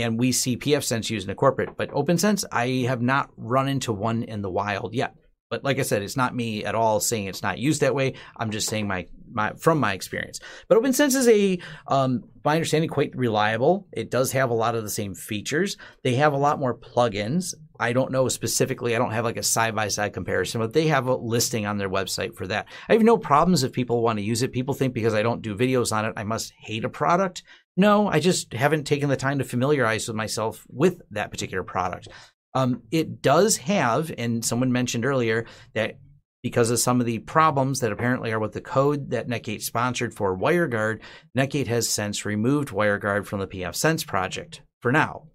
and 0.01 0.19
we 0.19 0.31
see 0.31 0.57
pfSense 0.57 1.09
used 1.09 1.27
in 1.27 1.31
a 1.31 1.35
corporate. 1.35 1.77
But 1.77 1.91
OPNsense, 1.91 2.45
I 2.51 2.85
have 2.87 3.01
not 3.01 3.29
run 3.37 3.67
into 3.67 3.93
one 3.93 4.23
in 4.23 4.41
the 4.41 4.49
wild 4.49 4.93
yet. 4.93 5.15
But 5.49 5.63
like 5.63 5.79
I 5.79 5.81
said, 5.81 6.03
it's 6.03 6.17
not 6.17 6.35
me 6.35 6.63
at 6.63 6.75
all 6.75 6.99
saying 6.99 7.25
it's 7.25 7.41
not 7.41 7.57
used 7.57 7.81
that 7.81 7.95
way. 7.95 8.13
I'm 8.37 8.51
just 8.51 8.69
saying 8.69 8.87
my, 8.87 9.07
my 9.31 9.53
from 9.53 9.79
my 9.79 9.93
experience. 9.93 10.39
But 10.67 10.77
OPNsense 10.77 11.15
is 11.15 11.27
a, 11.27 11.57
um, 11.87 12.23
my 12.45 12.53
understanding, 12.53 12.89
quite 12.89 13.15
reliable. 13.15 13.87
It 13.91 14.11
does 14.11 14.31
have 14.33 14.51
a 14.51 14.55
lot 14.55 14.75
of 14.75 14.83
the 14.83 14.91
same 14.91 15.15
features. 15.15 15.75
They 16.03 16.15
have 16.15 16.33
a 16.33 16.37
lot 16.37 16.59
more 16.59 16.77
plugins. 16.77 17.55
I 17.79 17.93
don't 17.93 18.11
know 18.11 18.27
specifically. 18.27 18.95
I 18.95 18.99
don't 18.99 19.11
have 19.11 19.25
like 19.25 19.37
a 19.37 19.43
side 19.43 19.73
by 19.73 19.87
side 19.87 20.13
comparison, 20.13 20.61
but 20.61 20.73
they 20.73 20.87
have 20.87 21.07
a 21.07 21.15
listing 21.15 21.65
on 21.65 21.77
their 21.77 21.89
website 21.89 22.35
for 22.35 22.45
that. 22.47 22.67
I 22.87 22.93
have 22.93 23.01
no 23.01 23.17
problems 23.17 23.63
if 23.63 23.71
people 23.71 24.03
want 24.03 24.19
to 24.19 24.25
use 24.25 24.43
it. 24.43 24.51
People 24.51 24.75
think 24.75 24.93
because 24.93 25.15
I 25.15 25.23
don't 25.23 25.41
do 25.41 25.55
videos 25.55 25.91
on 25.91 26.05
it, 26.05 26.13
I 26.15 26.25
must 26.25 26.53
hate 26.59 26.85
a 26.85 26.89
product. 26.89 27.41
No, 27.79 28.09
I 28.09 28.19
just 28.19 28.51
haven't 28.51 28.83
taken 28.83 29.07
the 29.07 29.15
time 29.15 29.39
to 29.39 29.45
familiarize 29.45 30.05
with 30.05 30.17
myself 30.17 30.67
with 30.67 31.01
that 31.11 31.31
particular 31.31 31.63
product. 31.63 32.09
Um, 32.53 32.81
it 32.91 33.21
does 33.21 33.55
have, 33.55 34.11
and 34.17 34.43
someone 34.43 34.73
mentioned 34.73 35.05
earlier 35.05 35.45
that 35.75 35.97
because 36.43 36.71
of 36.71 36.79
some 36.79 36.99
of 36.99 37.05
the 37.05 37.19
problems 37.19 37.79
that 37.79 37.93
apparently 37.93 38.33
are 38.33 38.39
with 38.39 38.51
the 38.51 38.59
code 38.59 39.11
that 39.11 39.29
Netgate 39.29 39.61
sponsored 39.61 40.13
for 40.13 40.37
WireGuard, 40.37 40.99
Netgate 41.37 41.67
has 41.67 41.87
since 41.87 42.25
removed 42.25 42.67
WireGuard 42.67 43.25
from 43.25 43.39
the 43.39 43.47
pfSense 43.47 44.05
project 44.05 44.61
for 44.81 44.91
now. 44.91 45.29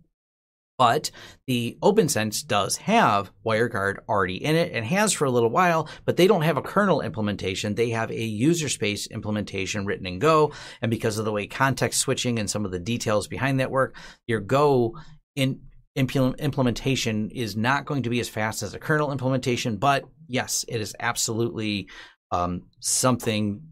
But 0.76 1.10
the 1.46 1.78
OPNsense 1.82 2.46
does 2.46 2.76
have 2.78 3.30
WireGuard 3.46 3.98
already 4.08 4.44
in 4.44 4.56
it 4.56 4.72
and 4.72 4.84
has 4.84 5.12
for 5.12 5.24
a 5.24 5.30
little 5.30 5.50
while, 5.50 5.88
but 6.04 6.16
they 6.16 6.26
don't 6.26 6.42
have 6.42 6.56
a 6.56 6.62
kernel 6.62 7.00
implementation. 7.00 7.74
They 7.74 7.90
have 7.90 8.10
a 8.10 8.24
user 8.24 8.68
space 8.68 9.06
implementation 9.06 9.86
written 9.86 10.06
in 10.06 10.18
Go. 10.18 10.52
And 10.82 10.90
because 10.90 11.18
of 11.18 11.24
the 11.24 11.32
way 11.32 11.46
context 11.46 12.00
switching 12.00 12.38
and 12.38 12.50
some 12.50 12.64
of 12.64 12.72
the 12.72 12.80
details 12.80 13.28
behind 13.28 13.60
that 13.60 13.70
work, 13.70 13.96
your 14.26 14.40
Go 14.40 14.98
in 15.36 15.60
implementation 15.96 17.30
is 17.30 17.56
not 17.56 17.84
going 17.84 18.02
to 18.02 18.10
be 18.10 18.18
as 18.18 18.28
fast 18.28 18.64
as 18.64 18.74
a 18.74 18.80
kernel 18.80 19.12
implementation. 19.12 19.76
But 19.76 20.04
yes, 20.26 20.64
it 20.66 20.80
is 20.80 20.96
absolutely 20.98 21.88
um, 22.32 22.62
something 22.80 23.62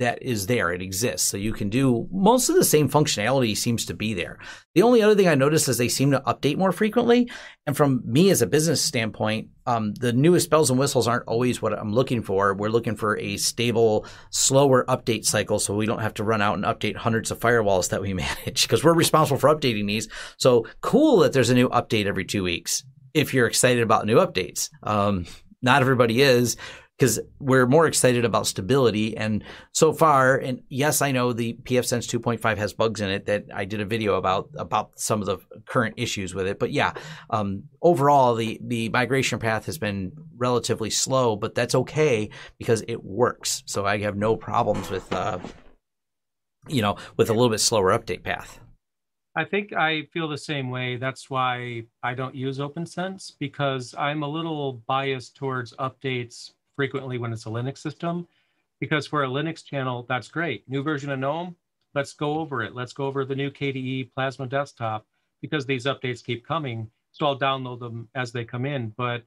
that 0.00 0.22
is 0.22 0.46
there. 0.46 0.72
It 0.72 0.80
exists. 0.80 1.28
So 1.28 1.36
you 1.36 1.52
can 1.52 1.68
do 1.68 2.08
most 2.10 2.48
of 2.48 2.56
the 2.56 2.64
same 2.64 2.88
functionality 2.88 3.54
seems 3.54 3.84
to 3.86 3.94
be 3.94 4.14
there. 4.14 4.38
The 4.74 4.82
only 4.82 5.02
other 5.02 5.14
thing 5.14 5.28
I 5.28 5.34
noticed 5.34 5.68
is 5.68 5.76
they 5.76 5.88
seem 5.88 6.10
to 6.12 6.22
update 6.26 6.56
more 6.56 6.72
frequently. 6.72 7.30
And 7.66 7.76
from 7.76 8.02
me 8.06 8.30
as 8.30 8.40
a 8.40 8.46
business 8.46 8.80
standpoint, 8.80 9.48
um, 9.66 9.92
the 9.94 10.14
newest 10.14 10.48
bells 10.48 10.70
and 10.70 10.78
whistles 10.78 11.06
aren't 11.06 11.28
always 11.28 11.60
what 11.60 11.78
I'm 11.78 11.92
looking 11.92 12.22
for. 12.22 12.54
We're 12.54 12.70
looking 12.70 12.96
for 12.96 13.18
a 13.18 13.36
stable, 13.36 14.06
slower 14.30 14.86
update 14.86 15.26
cycle 15.26 15.58
so 15.58 15.76
we 15.76 15.86
don't 15.86 16.00
have 16.00 16.14
to 16.14 16.24
run 16.24 16.40
out 16.40 16.54
and 16.56 16.64
update 16.64 16.96
hundreds 16.96 17.30
of 17.30 17.38
firewalls 17.38 17.90
that 17.90 18.00
we 18.00 18.14
manage 18.14 18.62
because 18.62 18.82
we're 18.82 18.94
responsible 18.94 19.38
for 19.38 19.54
updating 19.54 19.86
these. 19.86 20.08
So 20.38 20.66
cool 20.80 21.18
that 21.18 21.34
there's 21.34 21.50
a 21.50 21.54
new 21.54 21.68
update 21.68 22.06
every 22.06 22.24
two 22.24 22.42
weeks 22.42 22.84
if 23.12 23.34
you're 23.34 23.46
excited 23.46 23.82
about 23.82 24.06
new 24.06 24.16
updates. 24.16 24.70
Um, 24.82 25.26
not 25.62 25.82
everybody 25.82 26.22
is 26.22 26.56
because 27.00 27.18
we're 27.38 27.66
more 27.66 27.86
excited 27.86 28.26
about 28.26 28.46
stability. 28.46 29.16
And 29.16 29.42
so 29.72 29.94
far, 29.94 30.36
and 30.36 30.60
yes, 30.68 31.00
I 31.00 31.12
know 31.12 31.32
the 31.32 31.54
pfSense 31.62 32.06
2.5 32.06 32.58
has 32.58 32.74
bugs 32.74 33.00
in 33.00 33.08
it 33.08 33.24
that 33.24 33.46
I 33.54 33.64
did 33.64 33.80
a 33.80 33.86
video 33.86 34.16
about 34.16 34.50
about 34.56 35.00
some 35.00 35.22
of 35.22 35.26
the 35.26 35.38
current 35.64 35.94
issues 35.96 36.34
with 36.34 36.46
it. 36.46 36.58
But 36.58 36.72
yeah, 36.72 36.92
um, 37.30 37.62
overall, 37.80 38.34
the 38.34 38.60
the 38.62 38.90
migration 38.90 39.38
path 39.38 39.64
has 39.64 39.78
been 39.78 40.12
relatively 40.36 40.90
slow, 40.90 41.36
but 41.36 41.54
that's 41.54 41.74
okay 41.74 42.28
because 42.58 42.84
it 42.86 43.02
works. 43.02 43.62
So 43.64 43.86
I 43.86 43.96
have 43.98 44.16
no 44.16 44.36
problems 44.36 44.90
with 44.90 45.10
uh, 45.10 45.38
you 46.68 46.82
know 46.82 46.96
with 47.16 47.30
a 47.30 47.32
little 47.32 47.48
bit 47.48 47.60
slower 47.60 47.98
update 47.98 48.24
path. 48.24 48.60
I 49.34 49.44
think 49.44 49.72
I 49.72 50.02
feel 50.12 50.28
the 50.28 50.36
same 50.36 50.68
way. 50.68 50.96
That's 50.96 51.30
why 51.30 51.84
I 52.02 52.12
don't 52.12 52.34
use 52.34 52.58
OPNsense 52.58 53.32
because 53.38 53.94
I'm 53.96 54.22
a 54.22 54.28
little 54.28 54.82
biased 54.86 55.36
towards 55.36 55.72
updates 55.76 56.50
frequently 56.80 57.18
when 57.18 57.30
it's 57.30 57.44
a 57.44 57.50
Linux 57.50 57.76
system, 57.76 58.26
because 58.78 59.06
for 59.06 59.24
a 59.24 59.28
Linux 59.28 59.62
channel, 59.62 60.06
that's 60.08 60.28
great. 60.28 60.66
New 60.66 60.82
version 60.82 61.10
of 61.10 61.18
GNOME, 61.18 61.54
let's 61.94 62.14
go 62.14 62.38
over 62.38 62.62
it. 62.62 62.74
Let's 62.74 62.94
go 62.94 63.04
over 63.04 63.26
the 63.26 63.36
new 63.36 63.50
KDE 63.50 64.14
Plasma 64.14 64.46
Desktop 64.46 65.04
because 65.42 65.66
these 65.66 65.84
updates 65.84 66.24
keep 66.24 66.42
coming. 66.42 66.90
So 67.12 67.26
I'll 67.26 67.38
download 67.38 67.80
them 67.80 68.08
as 68.14 68.32
they 68.32 68.46
come 68.46 68.64
in. 68.64 68.94
But 68.96 69.24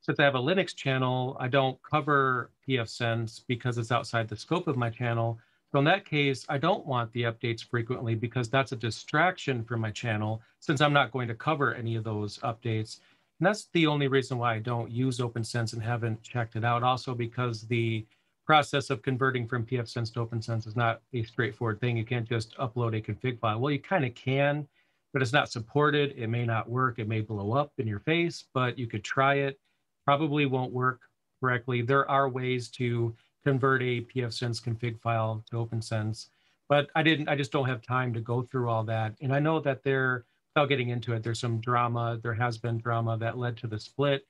since 0.00 0.18
I 0.18 0.24
have 0.24 0.34
a 0.34 0.38
Linux 0.38 0.74
channel, 0.74 1.36
I 1.38 1.48
don't 1.48 1.78
cover 1.82 2.50
pfSense 2.66 3.42
because 3.46 3.76
it's 3.76 3.92
outside 3.92 4.26
the 4.26 4.36
scope 4.36 4.66
of 4.66 4.78
my 4.78 4.88
channel. 4.88 5.38
So 5.72 5.80
in 5.80 5.84
that 5.84 6.06
case, 6.06 6.46
I 6.48 6.56
don't 6.56 6.86
want 6.86 7.12
the 7.12 7.24
updates 7.24 7.62
frequently 7.62 8.14
because 8.14 8.48
that's 8.48 8.72
a 8.72 8.76
distraction 8.76 9.62
for 9.62 9.76
my 9.76 9.90
channel 9.90 10.40
since 10.58 10.80
I'm 10.80 10.94
not 10.94 11.12
going 11.12 11.28
to 11.28 11.34
cover 11.34 11.74
any 11.74 11.96
of 11.96 12.04
those 12.04 12.38
updates. 12.38 13.00
And 13.40 13.46
that's 13.46 13.68
the 13.72 13.86
only 13.86 14.08
reason 14.08 14.38
why 14.38 14.54
I 14.54 14.58
don't 14.60 14.90
use 14.90 15.18
OPNsense 15.18 15.72
and 15.72 15.82
haven't 15.82 16.22
checked 16.22 16.56
it 16.56 16.64
out. 16.64 16.82
Also, 16.82 17.14
because 17.14 17.62
the 17.62 18.06
process 18.46 18.90
of 18.90 19.02
converting 19.02 19.48
from 19.48 19.64
pfSense 19.64 20.12
to 20.12 20.24
OPNsense 20.24 20.66
is 20.66 20.76
not 20.76 21.00
a 21.12 21.22
straightforward 21.24 21.80
thing. 21.80 21.96
You 21.96 22.04
can't 22.04 22.28
just 22.28 22.56
upload 22.58 22.96
a 22.96 23.00
config 23.00 23.40
file. 23.40 23.58
Well, 23.58 23.72
you 23.72 23.80
kind 23.80 24.04
of 24.04 24.14
can, 24.14 24.68
but 25.12 25.22
it's 25.22 25.32
not 25.32 25.50
supported. 25.50 26.14
It 26.16 26.28
may 26.28 26.44
not 26.44 26.68
work. 26.68 26.98
It 26.98 27.08
may 27.08 27.22
blow 27.22 27.52
up 27.52 27.72
in 27.78 27.86
your 27.86 28.00
face, 28.00 28.44
but 28.52 28.78
you 28.78 28.86
could 28.86 29.02
try 29.02 29.36
it. 29.36 29.58
Probably 30.04 30.46
won't 30.46 30.72
work 30.72 31.00
correctly. 31.40 31.82
There 31.82 32.08
are 32.10 32.28
ways 32.28 32.68
to 32.72 33.14
convert 33.44 33.82
a 33.82 34.02
pfSense 34.02 34.62
config 34.62 35.00
file 35.00 35.44
to 35.50 35.56
OPNsense, 35.56 36.28
but 36.68 36.88
I 36.94 37.02
didn't. 37.02 37.28
I 37.28 37.36
just 37.36 37.52
don't 37.52 37.68
have 37.68 37.82
time 37.82 38.12
to 38.14 38.20
go 38.20 38.42
through 38.42 38.68
all 38.68 38.84
that. 38.84 39.14
And 39.20 39.34
I 39.34 39.40
know 39.40 39.60
that 39.60 39.82
there 39.82 40.24
without 40.54 40.68
getting 40.68 40.90
into 40.90 41.12
it, 41.14 41.22
there's 41.22 41.40
some 41.40 41.60
drama. 41.60 42.18
There 42.22 42.34
has 42.34 42.58
been 42.58 42.78
drama 42.78 43.18
that 43.18 43.38
led 43.38 43.56
to 43.58 43.66
the 43.66 43.78
split 43.78 44.26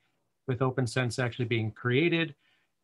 with 0.46 0.60
OPNsense 0.60 1.22
actually 1.22 1.44
being 1.44 1.70
created. 1.70 2.34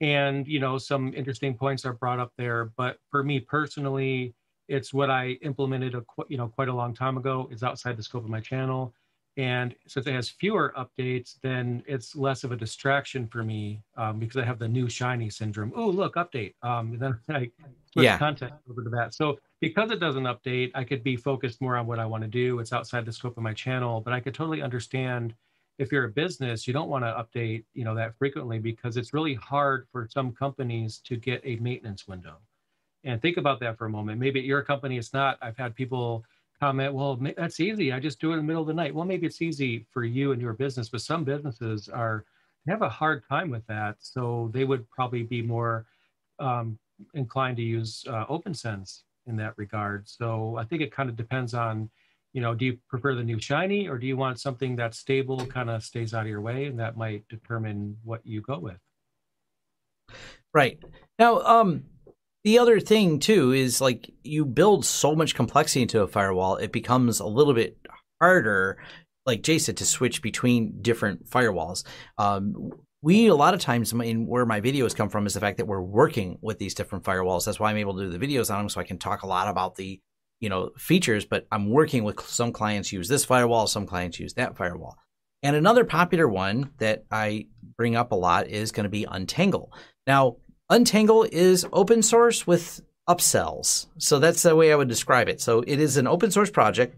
And, 0.01 0.47
you 0.47 0.61
know, 0.61 0.79
some 0.79 1.13
interesting 1.15 1.55
points 1.55 1.85
are 1.85 1.93
brought 1.93 2.19
up 2.19 2.33
there. 2.37 2.73
But 2.77 2.99
for 3.11 3.23
me 3.23 3.41
personally, 3.41 4.35
it's 4.69 4.93
what 4.93 5.11
I 5.11 5.39
implemented, 5.43 5.95
a, 5.95 6.05
you 6.29 6.37
know, 6.37 6.49
quite 6.49 6.69
a 6.69 6.75
long 6.75 6.95
time 6.95 7.17
ago. 7.17 7.49
It's 7.51 7.63
outside 7.63 7.97
the 7.97 8.03
scope 8.03 8.25
of 8.25 8.31
my 8.31 8.41
channel. 8.41 8.95
And 9.37 9.75
since 9.87 10.07
it 10.07 10.13
has 10.13 10.29
fewer 10.29 10.75
updates, 10.77 11.37
then 11.41 11.83
it's 11.87 12.17
less 12.17 12.45
of 12.45 12.53
a 12.53 12.57
distraction 12.57 13.27
for 13.29 13.45
me 13.45 13.81
um, 13.97 14.19
because 14.19 14.37
I 14.37 14.45
have 14.45 14.59
the 14.59 14.69
new 14.69 14.89
shiny 14.89 15.31
syndrome. 15.31 15.73
Oh, 15.75 15.89
look, 15.89 16.17
update. 16.17 16.55
Um, 16.63 16.93
and 16.93 17.01
then 17.01 17.19
I 17.29 17.51
switch 17.93 18.05
yeah. 18.05 18.19
content 18.19 18.53
over 18.69 18.83
to 18.83 18.91
that. 18.91 19.15
So 19.15 19.39
because 19.61 19.91
it 19.91 20.01
doesn't 20.01 20.25
update, 20.25 20.73
I 20.75 20.85
could 20.85 21.03
be 21.03 21.17
focused 21.17 21.61
more 21.61 21.77
on 21.77 21.87
what 21.87 21.99
I 21.99 22.07
want 22.07 22.23
to 22.23 22.29
do. 22.29 22.59
It's 22.59 22.73
outside 22.73 23.07
the 23.07 23.13
scope 23.13 23.37
of 23.37 23.43
my 23.43 23.55
channel, 23.55 24.01
but 24.01 24.13
I 24.13 24.21
could 24.21 24.35
totally 24.35 24.63
understand 24.63 25.35
if 25.79 25.91
you're 25.91 26.05
a 26.05 26.11
business, 26.11 26.67
you 26.67 26.75
don't 26.75 26.91
want 26.91 27.05
to 27.05 27.09
update, 27.09 27.65
you 27.73 27.85
know, 27.85 27.95
that 27.95 28.15
frequently 28.19 28.59
because 28.59 28.99
it's 28.99 29.15
really 29.15 29.35
hard 29.35 29.87
for 29.91 30.07
some 30.13 30.33
companies 30.33 30.99
to 31.05 31.17
get 31.17 31.41
a 31.43 31.57
maintenance 31.57 32.07
window. 32.07 32.37
And 33.05 33.23
think 33.23 33.39
about 33.39 33.61
that 33.61 33.79
for 33.79 33.87
a 33.87 33.91
moment. 33.91 34.21
Maybe 34.21 34.41
at 34.41 34.45
your 34.45 34.63
company, 34.63 34.99
it's 34.99 35.15
not. 35.15 35.39
I've 35.41 35.57
had 35.57 35.75
people 35.75 36.23
comment, 36.61 36.95
well, 36.95 37.19
that's 37.37 37.59
easy. 37.59 37.93
I 37.93 37.99
just 37.99 38.21
do 38.21 38.31
it 38.31 38.35
in 38.35 38.41
the 38.41 38.45
middle 38.45 38.63
of 38.63 38.69
the 38.69 38.75
night. 38.75 38.95
Well, 38.95 39.07
maybe 39.07 39.27
it's 39.27 39.41
easy 39.41 39.87
for 39.91 40.05
you 40.05 40.33
and 40.33 40.41
your 40.41 40.53
business, 40.53 40.91
but 40.91 41.01
some 41.01 41.25
businesses 41.25 41.89
are 41.89 42.25
have 42.69 42.83
a 42.83 42.89
hard 42.89 43.25
time 43.27 43.51
with 43.51 43.67
that. 43.67 43.97
So 43.99 44.51
they 44.53 44.65
would 44.65 44.89
probably 44.91 45.23
be 45.23 45.43
more 45.43 45.87
um, 46.39 46.79
inclined 47.15 47.57
to 47.57 47.63
use 47.63 48.05
uh, 48.07 48.27
OPNsense 48.27 49.03
in 49.27 49.37
that 49.37 49.55
regard. 49.57 50.09
So 50.09 50.57
I 50.57 50.65
think 50.65 50.83
it 50.83 50.93
kind 50.93 51.09
of 51.09 51.17
depends 51.17 51.55
on, 51.55 51.91
you 52.33 52.41
know, 52.41 52.55
do 52.55 52.67
you 52.67 52.79
prefer 52.89 53.15
the 53.15 53.25
new 53.25 53.41
shiny 53.41 53.89
or 53.89 53.99
do 53.99 54.07
you 54.07 54.17
want 54.17 54.39
something 54.39 54.77
that's 54.77 54.99
stable, 54.99 55.47
kind 55.47 55.71
of 55.71 55.83
stays 55.83 56.15
out 56.15 56.23
of 56.23 56.29
your 56.29 56.41
way, 56.41 56.67
and 56.67 56.79
that 56.79 56.97
might 56.97 57.27
determine 57.29 57.97
what 58.05 58.21
you 58.25 58.41
go 58.43 58.59
with. 58.59 58.79
Right 60.53 60.79
now, 61.19 61.41
um, 61.41 61.85
the 62.45 62.59
other 62.59 62.81
thing 62.81 63.19
too 63.19 63.53
is 63.53 63.81
like 63.81 64.11
you 64.23 64.45
build 64.45 64.85
so 64.85 65.15
much 65.15 65.35
complexity 65.35 65.83
into 65.83 66.03
a 66.03 66.09
firewall, 66.09 66.57
it 66.57 66.73
becomes 66.73 67.21
a 67.21 67.27
little 67.27 67.55
bit 67.55 67.77
harder, 68.21 68.79
like 69.27 69.43
Jason, 69.43 69.75
to 69.77 69.87
switch 69.87 70.23
between 70.23 70.81
different 70.81 71.29
firewalls. 71.29 71.85
Um, 72.19 72.71
we 73.03 73.29
a 73.29 73.35
lot 73.35 73.55
of 73.55 73.61
times 73.61 73.93
in 73.93 74.27
where 74.27 74.45
my 74.45 74.61
videos 74.61 74.95
come 74.95 75.09
from 75.09 75.27
is 75.27 75.35
the 75.35 75.41
fact 75.41 75.59
that 75.59 75.67
we're 75.67 75.81
working 75.81 76.39
with 76.43 76.59
these 76.59 76.75
different 76.75 77.05
firewalls. 77.05 77.45
That's 77.45 77.61
why 77.61 77.71
I'm 77.71 77.79
able 77.79 77.97
to 77.97 78.05
do 78.05 78.19
the 78.19 78.25
videos 78.25 78.51
on 78.51 78.59
them, 78.61 78.69
so 78.69 78.81
I 78.81 78.85
can 78.85 78.99
talk 78.99 79.23
a 79.23 79.27
lot 79.27 79.49
about 79.49 79.77
the 79.77 80.01
you 80.41 80.49
know 80.49 80.71
features. 80.77 81.25
But 81.25 81.47
I'm 81.51 81.71
working 81.71 82.05
with 82.05 82.21
some 82.21 82.53
clients 82.53 82.93
use 82.93 83.09
this 83.09 83.25
firewall, 83.25 83.67
some 83.67 83.87
clients 83.87 84.19
use 84.19 84.35
that 84.35 84.57
firewall. 84.57 84.97
And 85.43 85.57
another 85.57 85.85
popular 85.85 86.29
one 86.29 86.73
that 86.79 87.05
I 87.11 87.47
bring 87.79 87.97
up 87.97 88.13
a 88.13 88.17
lot 88.17 88.49
is 88.49 88.73
going 88.73 88.85
to 88.85 88.91
be 88.91 89.07
Untangle. 89.11 89.73
Now, 90.07 90.37
Untangle 90.71 91.27
is 91.31 91.67
open 91.73 92.03
source 92.03 92.47
with 92.47 92.81
upsells. 93.09 93.89
So 93.99 94.19
that's 94.19 94.43
the 94.43 94.57
way 94.57 94.73
I 94.73 94.77
would 94.77 94.89
describe 94.89 95.29
it. 95.29 95.41
So 95.41 95.63
it 95.67 95.81
is 95.81 95.97
an 95.97 96.07
open 96.07 96.31
source 96.31 96.51
project 96.51 96.97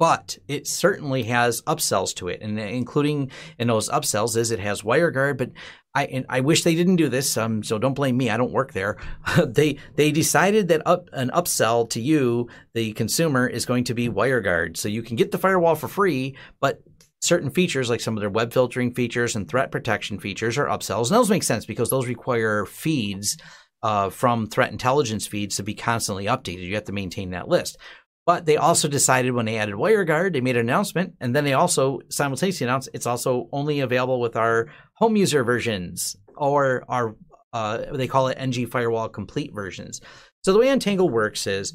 but 0.00 0.38
it 0.48 0.66
certainly 0.66 1.24
has 1.24 1.60
upsells 1.62 2.14
to 2.14 2.28
it, 2.28 2.40
and 2.40 2.58
including 2.58 3.30
in 3.58 3.68
those 3.68 3.90
upsells 3.90 4.34
is 4.34 4.50
it 4.50 4.58
has 4.58 4.80
WireGuard. 4.80 5.36
But 5.36 5.50
I 5.94 6.24
I 6.26 6.40
wish 6.40 6.64
they 6.64 6.74
didn't 6.74 6.96
do 6.96 7.10
this, 7.10 7.36
um, 7.36 7.62
so 7.62 7.78
don't 7.78 7.92
blame 7.92 8.16
me. 8.16 8.30
I 8.30 8.38
don't 8.38 8.50
work 8.50 8.72
there. 8.72 8.96
they 9.46 9.76
they 9.96 10.10
decided 10.10 10.68
that 10.68 10.80
up, 10.86 11.10
an 11.12 11.28
upsell 11.34 11.88
to 11.90 12.00
you, 12.00 12.48
the 12.72 12.94
consumer, 12.94 13.46
is 13.46 13.66
going 13.66 13.84
to 13.84 13.94
be 13.94 14.08
WireGuard, 14.08 14.78
so 14.78 14.88
you 14.88 15.02
can 15.02 15.16
get 15.16 15.32
the 15.32 15.38
firewall 15.38 15.74
for 15.74 15.86
free, 15.86 16.34
but 16.60 16.82
certain 17.20 17.50
features 17.50 17.90
like 17.90 18.00
some 18.00 18.16
of 18.16 18.20
their 18.20 18.30
web 18.30 18.52
filtering 18.52 18.94
features 18.94 19.36
and 19.36 19.48
threat 19.48 19.70
protection 19.70 20.18
features 20.18 20.58
are 20.58 20.66
upsells, 20.66 21.08
and 21.08 21.16
those 21.16 21.30
make 21.30 21.42
sense 21.42 21.64
because 21.64 21.90
those 21.90 22.06
require 22.06 22.64
feeds. 22.66 23.36
Uh, 23.82 24.10
from 24.10 24.46
threat 24.46 24.72
intelligence 24.72 25.26
feeds 25.26 25.56
to 25.56 25.62
be 25.62 25.72
constantly 25.72 26.26
updated. 26.26 26.66
You 26.66 26.74
have 26.74 26.84
to 26.84 26.92
maintain 26.92 27.30
that 27.30 27.48
list. 27.48 27.78
But 28.26 28.46
they 28.46 28.56
also 28.56 28.88
decided 28.88 29.32
when 29.32 29.46
they 29.46 29.56
added 29.56 29.74
WireGuard, 29.74 30.34
they 30.34 30.40
made 30.40 30.56
an 30.56 30.68
announcement, 30.68 31.14
and 31.20 31.34
then 31.34 31.44
they 31.44 31.54
also 31.54 32.00
simultaneously 32.10 32.66
announced 32.66 32.90
it's 32.92 33.06
also 33.06 33.48
only 33.52 33.80
available 33.80 34.20
with 34.20 34.36
our 34.36 34.68
home 34.94 35.16
user 35.16 35.42
versions 35.42 36.16
or 36.36 36.84
our 36.88 37.16
uh, 37.52 37.78
they 37.92 38.06
call 38.06 38.28
it 38.28 38.38
NG 38.38 38.66
Firewall 38.66 39.08
Complete 39.08 39.52
versions. 39.52 40.00
So 40.44 40.52
the 40.52 40.58
way 40.58 40.68
Untangle 40.68 41.08
works 41.08 41.46
is 41.46 41.74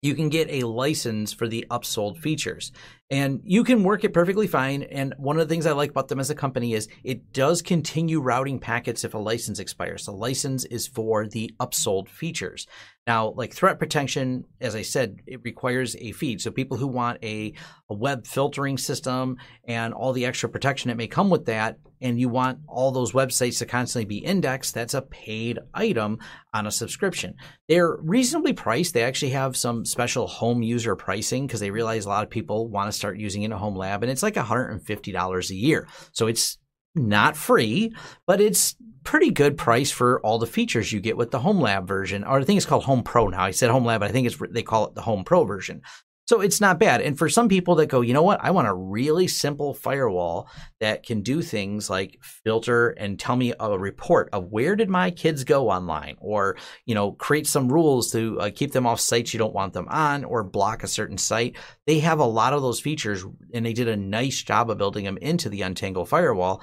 you 0.00 0.14
can 0.14 0.28
get 0.28 0.48
a 0.50 0.66
license 0.66 1.32
for 1.32 1.48
the 1.48 1.66
upsold 1.70 2.18
features. 2.18 2.70
And 3.10 3.40
you 3.42 3.64
can 3.64 3.82
work 3.82 4.04
it 4.04 4.12
perfectly 4.12 4.46
fine. 4.46 4.82
And 4.84 5.14
one 5.16 5.38
of 5.38 5.48
the 5.48 5.52
things 5.52 5.66
I 5.66 5.72
like 5.72 5.90
about 5.90 6.08
them 6.08 6.20
as 6.20 6.30
a 6.30 6.34
company 6.34 6.74
is 6.74 6.88
it 7.02 7.32
does 7.32 7.62
continue 7.62 8.20
routing 8.20 8.60
packets 8.60 9.02
if 9.02 9.14
a 9.14 9.18
license 9.18 9.58
expires. 9.58 10.04
The 10.04 10.12
license 10.12 10.64
is 10.66 10.86
for 10.86 11.26
the 11.26 11.50
upsold 11.58 12.08
features. 12.08 12.66
Now, 13.08 13.32
like 13.34 13.54
threat 13.54 13.78
protection, 13.78 14.44
as 14.60 14.74
I 14.74 14.82
said, 14.82 15.20
it 15.26 15.40
requires 15.42 15.96
a 15.96 16.12
feed. 16.12 16.42
So 16.42 16.50
people 16.50 16.76
who 16.76 16.86
want 16.86 17.24
a, 17.24 17.54
a 17.88 17.94
web 17.94 18.26
filtering 18.26 18.76
system 18.76 19.38
and 19.66 19.94
all 19.94 20.12
the 20.12 20.26
extra 20.26 20.50
protection 20.50 20.88
that 20.88 20.98
may 20.98 21.06
come 21.06 21.30
with 21.30 21.46
that, 21.46 21.78
and 22.02 22.20
you 22.20 22.28
want 22.28 22.58
all 22.68 22.92
those 22.92 23.12
websites 23.12 23.60
to 23.60 23.66
constantly 23.66 24.04
be 24.04 24.18
indexed, 24.22 24.74
that's 24.74 24.92
a 24.92 25.00
paid 25.00 25.58
item 25.72 26.18
on 26.52 26.66
a 26.66 26.70
subscription. 26.70 27.36
They're 27.66 27.96
reasonably 27.96 28.52
priced. 28.52 28.92
They 28.92 29.04
actually 29.04 29.30
have 29.30 29.56
some 29.56 29.86
special 29.86 30.26
home 30.26 30.62
user 30.62 30.94
pricing 30.94 31.46
because 31.46 31.60
they 31.60 31.70
realize 31.70 32.04
a 32.04 32.10
lot 32.10 32.24
of 32.24 32.30
people 32.30 32.68
want 32.68 32.88
to 32.88 32.96
start 32.96 33.18
using 33.18 33.40
it 33.40 33.46
in 33.46 33.52
a 33.52 33.58
home 33.58 33.74
lab, 33.74 34.02
and 34.02 34.12
it's 34.12 34.22
like 34.22 34.34
$150 34.34 35.50
a 35.50 35.54
year. 35.54 35.88
So 36.12 36.26
it's 36.26 36.58
not 36.98 37.36
free, 37.36 37.92
but 38.26 38.40
it's 38.40 38.76
pretty 39.04 39.30
good 39.30 39.56
price 39.56 39.90
for 39.90 40.20
all 40.20 40.38
the 40.38 40.46
features 40.46 40.92
you 40.92 41.00
get 41.00 41.16
with 41.16 41.30
the 41.30 41.38
Home 41.40 41.60
Lab 41.60 41.88
version. 41.88 42.24
Or 42.24 42.38
I 42.38 42.44
think 42.44 42.58
it's 42.58 42.66
called 42.66 42.84
Home 42.84 43.02
Pro 43.02 43.28
now. 43.28 43.42
I 43.42 43.52
said 43.52 43.70
Home 43.70 43.84
Lab, 43.84 44.00
but 44.00 44.10
I 44.10 44.12
think 44.12 44.26
it's 44.26 44.36
they 44.50 44.62
call 44.62 44.86
it 44.86 44.94
the 44.94 45.02
Home 45.02 45.24
Pro 45.24 45.44
version. 45.44 45.82
So 46.28 46.42
it's 46.42 46.60
not 46.60 46.78
bad. 46.78 47.00
And 47.00 47.16
for 47.16 47.30
some 47.30 47.48
people 47.48 47.76
that 47.76 47.86
go, 47.86 48.02
you 48.02 48.12
know 48.12 48.22
what? 48.22 48.44
I 48.44 48.50
want 48.50 48.68
a 48.68 48.74
really 48.74 49.28
simple 49.28 49.72
firewall 49.72 50.46
that 50.78 51.02
can 51.02 51.22
do 51.22 51.40
things 51.40 51.88
like 51.88 52.18
filter 52.20 52.90
and 52.90 53.18
tell 53.18 53.34
me 53.34 53.54
a 53.58 53.78
report 53.78 54.28
of 54.34 54.48
where 54.52 54.76
did 54.76 54.90
my 54.90 55.10
kids 55.10 55.42
go 55.44 55.70
online 55.70 56.16
or, 56.20 56.58
you 56.84 56.94
know, 56.94 57.12
create 57.12 57.46
some 57.46 57.72
rules 57.72 58.12
to 58.12 58.38
uh, 58.40 58.50
keep 58.54 58.72
them 58.72 58.86
off 58.86 59.00
sites 59.00 59.32
you 59.32 59.38
don't 59.38 59.54
want 59.54 59.72
them 59.72 59.88
on 59.88 60.22
or 60.22 60.44
block 60.44 60.82
a 60.82 60.86
certain 60.86 61.16
site. 61.16 61.56
They 61.86 62.00
have 62.00 62.18
a 62.18 62.26
lot 62.26 62.52
of 62.52 62.60
those 62.60 62.78
features 62.78 63.24
and 63.54 63.64
they 63.64 63.72
did 63.72 63.88
a 63.88 63.96
nice 63.96 64.42
job 64.42 64.68
of 64.68 64.76
building 64.76 65.06
them 65.06 65.16
into 65.22 65.48
the 65.48 65.62
Untangle 65.62 66.04
firewall, 66.04 66.62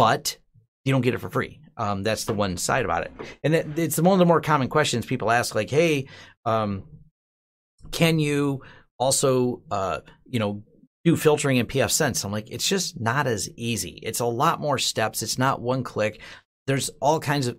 but 0.00 0.38
you 0.84 0.92
don't 0.92 1.02
get 1.02 1.14
it 1.14 1.20
for 1.20 1.30
free. 1.30 1.60
Um, 1.76 2.02
that's 2.02 2.24
the 2.24 2.34
one 2.34 2.56
side 2.56 2.84
about 2.84 3.04
it. 3.04 3.12
And 3.44 3.54
it, 3.54 3.78
it's 3.78 4.00
one 4.00 4.14
of 4.14 4.18
the 4.18 4.26
more 4.26 4.40
common 4.40 4.68
questions 4.68 5.06
people 5.06 5.30
ask 5.30 5.54
like, 5.54 5.70
hey, 5.70 6.08
um, 6.44 6.84
can 7.90 8.18
you 8.18 8.62
also, 8.98 9.62
uh, 9.70 10.00
you 10.26 10.38
know, 10.38 10.62
do 11.04 11.16
filtering 11.16 11.56
in 11.56 11.66
pfSense. 11.66 12.24
I'm 12.24 12.32
like, 12.32 12.50
it's 12.50 12.68
just 12.68 13.00
not 13.00 13.26
as 13.26 13.48
easy. 13.56 13.98
It's 14.02 14.20
a 14.20 14.26
lot 14.26 14.60
more 14.60 14.78
steps. 14.78 15.22
It's 15.22 15.38
not 15.38 15.62
one 15.62 15.82
click. 15.82 16.20
There's 16.66 16.90
all 17.00 17.20
kinds 17.20 17.46
of, 17.46 17.58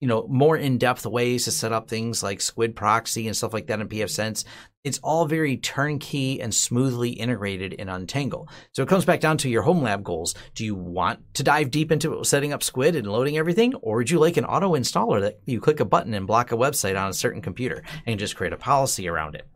you 0.00 0.08
know, 0.08 0.26
more 0.28 0.56
in-depth 0.56 1.06
ways 1.06 1.44
to 1.44 1.52
set 1.52 1.72
up 1.72 1.88
things 1.88 2.22
like 2.22 2.40
Squid 2.40 2.74
proxy 2.74 3.28
and 3.28 3.36
stuff 3.36 3.52
like 3.52 3.68
that 3.68 3.80
in 3.80 3.88
pfSense. 3.88 4.44
It's 4.82 4.98
all 5.02 5.26
very 5.26 5.58
turnkey 5.58 6.40
and 6.40 6.54
smoothly 6.54 7.10
integrated 7.10 7.74
in 7.74 7.90
Untangle. 7.90 8.48
So 8.72 8.82
it 8.82 8.88
comes 8.88 9.04
back 9.04 9.20
down 9.20 9.36
to 9.38 9.50
your 9.50 9.60
home 9.60 9.82
lab 9.82 10.02
goals. 10.02 10.34
Do 10.54 10.64
you 10.64 10.74
want 10.74 11.34
to 11.34 11.42
dive 11.42 11.70
deep 11.70 11.92
into 11.92 12.24
setting 12.24 12.54
up 12.54 12.62
Squid 12.62 12.96
and 12.96 13.06
loading 13.06 13.36
everything? 13.36 13.74
Or 13.74 13.96
would 13.98 14.10
you 14.10 14.18
like 14.18 14.38
an 14.38 14.46
auto 14.46 14.74
installer 14.74 15.20
that 15.20 15.40
you 15.44 15.60
click 15.60 15.80
a 15.80 15.84
button 15.84 16.14
and 16.14 16.26
block 16.26 16.50
a 16.50 16.56
website 16.56 16.98
on 16.98 17.10
a 17.10 17.14
certain 17.14 17.42
computer 17.42 17.82
and 18.06 18.18
just 18.18 18.36
create 18.36 18.54
a 18.54 18.56
policy 18.56 19.06
around 19.06 19.34
it? 19.34 19.46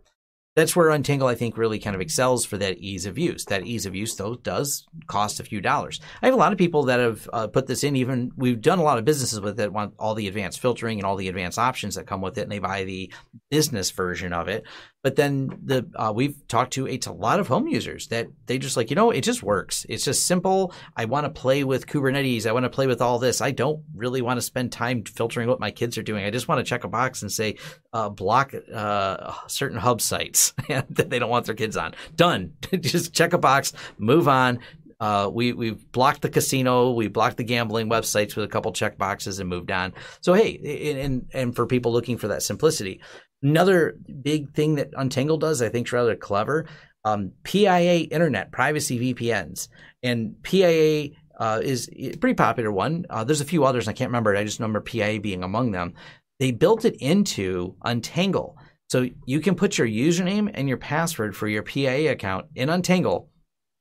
that's 0.57 0.77
where 0.77 0.91
Untangle, 0.91 1.27
I 1.27 1.35
think, 1.35 1.59
really 1.59 1.81
kind 1.81 1.97
of 1.97 2.01
excels 2.01 2.45
for 2.45 2.57
that 2.59 2.79
ease 2.79 3.07
of 3.07 3.19
use. 3.19 3.45
That 3.47 3.67
ease 3.67 3.87
of 3.87 3.97
use, 3.97 4.15
though, 4.15 4.37
does 4.37 4.87
cost 5.09 5.41
a 5.41 5.45
few 5.45 5.61
dollars. 5.61 6.01
I 6.23 6.27
have 6.27 6.35
a 6.35 6.39
lot 6.39 6.53
of 6.53 6.59
people 6.59 6.85
that 6.85 7.01
have 7.01 7.29
uh, 7.33 7.47
put 7.49 7.67
this 7.67 7.83
in. 7.83 7.97
Even 7.97 8.31
we've 8.37 8.61
done 8.61 8.79
a 8.79 8.85
lot 8.85 8.99
of 8.99 9.05
businesses 9.05 9.41
with 9.41 9.59
it, 9.59 9.73
want 9.73 9.95
all 9.99 10.15
the 10.15 10.29
advanced 10.29 10.61
filtering 10.61 10.99
and 10.99 11.07
all 11.07 11.17
the 11.17 11.29
advanced 11.29 11.59
options 11.59 11.97
that 11.97 12.07
come 12.07 12.21
with 12.21 12.39
it, 12.39 12.43
and 12.43 12.53
they 12.53 12.61
buy 12.61 12.85
the 12.85 13.13
business 13.51 13.91
version 13.91 14.33
of 14.33 14.47
it. 14.47 14.65
But 15.05 15.17
then 15.17 15.51
the 15.63 15.87
uh, 15.97 16.15
we've 16.17 16.49
talked 16.49 16.73
to 16.73 16.89
a, 16.89 16.99
lot 17.13 17.39
of 17.39 17.47
home 17.47 17.69
users 17.69 18.07
that 18.07 18.29
they 18.47 18.57
just 18.57 18.75
like, 18.75 18.89
you 18.89 18.97
know, 18.97 19.11
it 19.11 19.21
just 19.21 19.43
works. 19.43 19.85
It's 19.87 20.03
just 20.03 20.27
simple. 20.27 20.73
I 20.97 21.05
want 21.05 21.27
to 21.27 21.31
play 21.31 21.63
with 21.63 21.87
Kubernetes. 21.87 22.47
I 22.47 22.53
want 22.53 22.65
to 22.65 22.71
play 22.71 22.87
with 22.87 23.03
all 23.03 23.19
this. 23.19 23.43
I 23.43 23.51
don't 23.51 23.83
really 23.95 24.23
want 24.23 24.39
to 24.39 24.43
spend 24.43 24.73
time 24.73 25.05
filtering 25.05 25.47
what 25.47 25.61
my 25.61 25.71
kids 25.71 25.99
are 25.99 26.03
doing. 26.03 26.25
I 26.25 26.31
just 26.31 26.49
want 26.49 26.61
to 26.61 26.65
check 26.65 26.85
a 26.85 26.89
box 26.89 27.21
and 27.21 27.31
say 27.31 27.57
uh, 27.93 28.09
block 28.09 28.55
uh, 28.73 29.35
certain 29.47 29.77
hub 29.77 30.01
sites 30.01 30.55
that 30.69 31.11
they 31.11 31.19
don't 31.19 31.29
want 31.29 31.45
their 31.45 31.55
kids 31.55 31.77
on. 31.77 31.95
Done. 32.17 32.55
just 32.81 33.13
check 33.13 33.35
a 33.35 33.39
box, 33.39 33.75
move 33.99 34.27
on. 34.27 34.59
Uh, 35.05 35.29
we 35.29 35.53
we've 35.53 35.91
blocked 35.93 36.23
the 36.23 36.31
casino, 36.31 36.93
we 36.93 37.09
blocked 37.09 37.37
the 37.37 37.45
gambling 37.45 37.91
websites 37.91 38.37
with 38.37 38.45
a 38.45 38.49
couple 38.49 38.73
check 38.73 38.97
boxes 38.97 39.39
and 39.39 39.49
moved 39.49 39.71
on. 39.71 39.93
So 40.21 40.33
hey, 40.33 40.97
and 41.03 41.27
and 41.35 41.55
for 41.55 41.67
people 41.67 41.93
looking 41.93 42.17
for 42.17 42.29
that 42.29 42.43
simplicity, 42.43 43.01
Another 43.45 43.99
big 44.23 44.55
thing 44.55 44.77
that 44.77 44.89
Untangle 44.97 45.37
does, 45.37 45.61
I 45.61 45.69
think, 45.69 45.87
is 45.87 45.93
rather 45.93 46.17
clever. 46.17 46.65
Um, 47.05 47.33
PIA 47.43 48.07
Internet 48.11 48.53
privacy 48.53 49.13
VPNs, 49.15 49.69
and 50.03 50.43
PIA 50.43 51.11
uh, 51.39 51.61
is 51.63 51.91
a 51.95 52.17
pretty 52.17 52.37
popular 52.37 52.73
one. 52.73 53.05
Uh, 53.11 53.23
there's 53.23 53.43
a 53.43 53.45
few 53.45 53.65
others 53.65 53.87
I 53.87 53.93
can't 53.93 54.09
remember. 54.09 54.35
I 54.35 54.45
just 54.45 54.59
remember 54.59 54.81
PIA 54.81 55.21
being 55.21 55.45
among 55.45 55.73
them. 55.73 55.93
They 56.41 56.53
built 56.53 56.87
it 56.87 56.97
into 57.01 57.77
Untangle, 57.85 58.57
so 58.89 59.11
you 59.27 59.41
can 59.41 59.57
put 59.57 59.77
your 59.77 59.87
username 59.87 60.51
and 60.55 60.67
your 60.67 60.79
password 60.79 61.37
for 61.37 61.47
your 61.47 61.63
PIA 61.63 62.13
account 62.13 62.47
in 62.55 62.71
Untangle, 62.71 63.29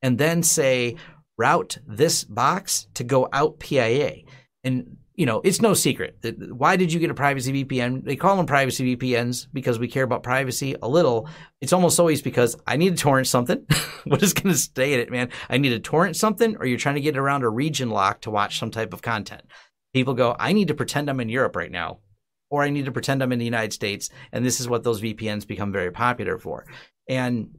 and 0.02 0.18
then 0.18 0.42
say 0.42 0.96
route 1.36 1.78
this 1.86 2.24
box 2.24 2.86
to 2.94 3.04
go 3.04 3.28
out 3.32 3.58
PIA. 3.58 4.22
And 4.62 4.96
you 5.16 5.26
know, 5.26 5.40
it's 5.44 5.62
no 5.62 5.74
secret. 5.74 6.18
Why 6.50 6.74
did 6.74 6.92
you 6.92 6.98
get 6.98 7.10
a 7.10 7.14
privacy 7.14 7.64
VPN? 7.64 8.04
They 8.04 8.16
call 8.16 8.36
them 8.36 8.46
privacy 8.46 8.96
VPNs 8.96 9.46
because 9.52 9.78
we 9.78 9.86
care 9.86 10.02
about 10.02 10.24
privacy 10.24 10.74
a 10.82 10.88
little. 10.88 11.28
It's 11.60 11.72
almost 11.72 12.00
always 12.00 12.20
because 12.20 12.56
I 12.66 12.76
need 12.76 12.96
to 12.96 13.02
torrent 13.02 13.28
something. 13.28 13.64
what 14.04 14.22
is 14.24 14.34
going 14.34 14.52
to 14.52 14.58
stay 14.58 14.92
in 14.94 15.00
it, 15.00 15.12
man? 15.12 15.30
I 15.48 15.58
need 15.58 15.70
to 15.70 15.78
torrent 15.78 16.16
something, 16.16 16.56
or 16.56 16.66
you're 16.66 16.78
trying 16.78 16.96
to 16.96 17.00
get 17.00 17.16
around 17.16 17.44
a 17.44 17.48
region 17.48 17.90
lock 17.90 18.22
to 18.22 18.30
watch 18.30 18.58
some 18.58 18.72
type 18.72 18.92
of 18.92 19.02
content. 19.02 19.42
People 19.92 20.14
go, 20.14 20.34
I 20.36 20.52
need 20.52 20.68
to 20.68 20.74
pretend 20.74 21.08
I'm 21.08 21.20
in 21.20 21.28
Europe 21.28 21.54
right 21.54 21.70
now, 21.70 22.00
or 22.50 22.64
I 22.64 22.70
need 22.70 22.86
to 22.86 22.92
pretend 22.92 23.22
I'm 23.22 23.30
in 23.30 23.38
the 23.38 23.44
United 23.44 23.72
States. 23.72 24.10
And 24.32 24.44
this 24.44 24.58
is 24.58 24.68
what 24.68 24.82
those 24.82 25.00
VPNs 25.00 25.46
become 25.46 25.70
very 25.70 25.92
popular 25.92 26.38
for. 26.38 26.66
And 27.08 27.50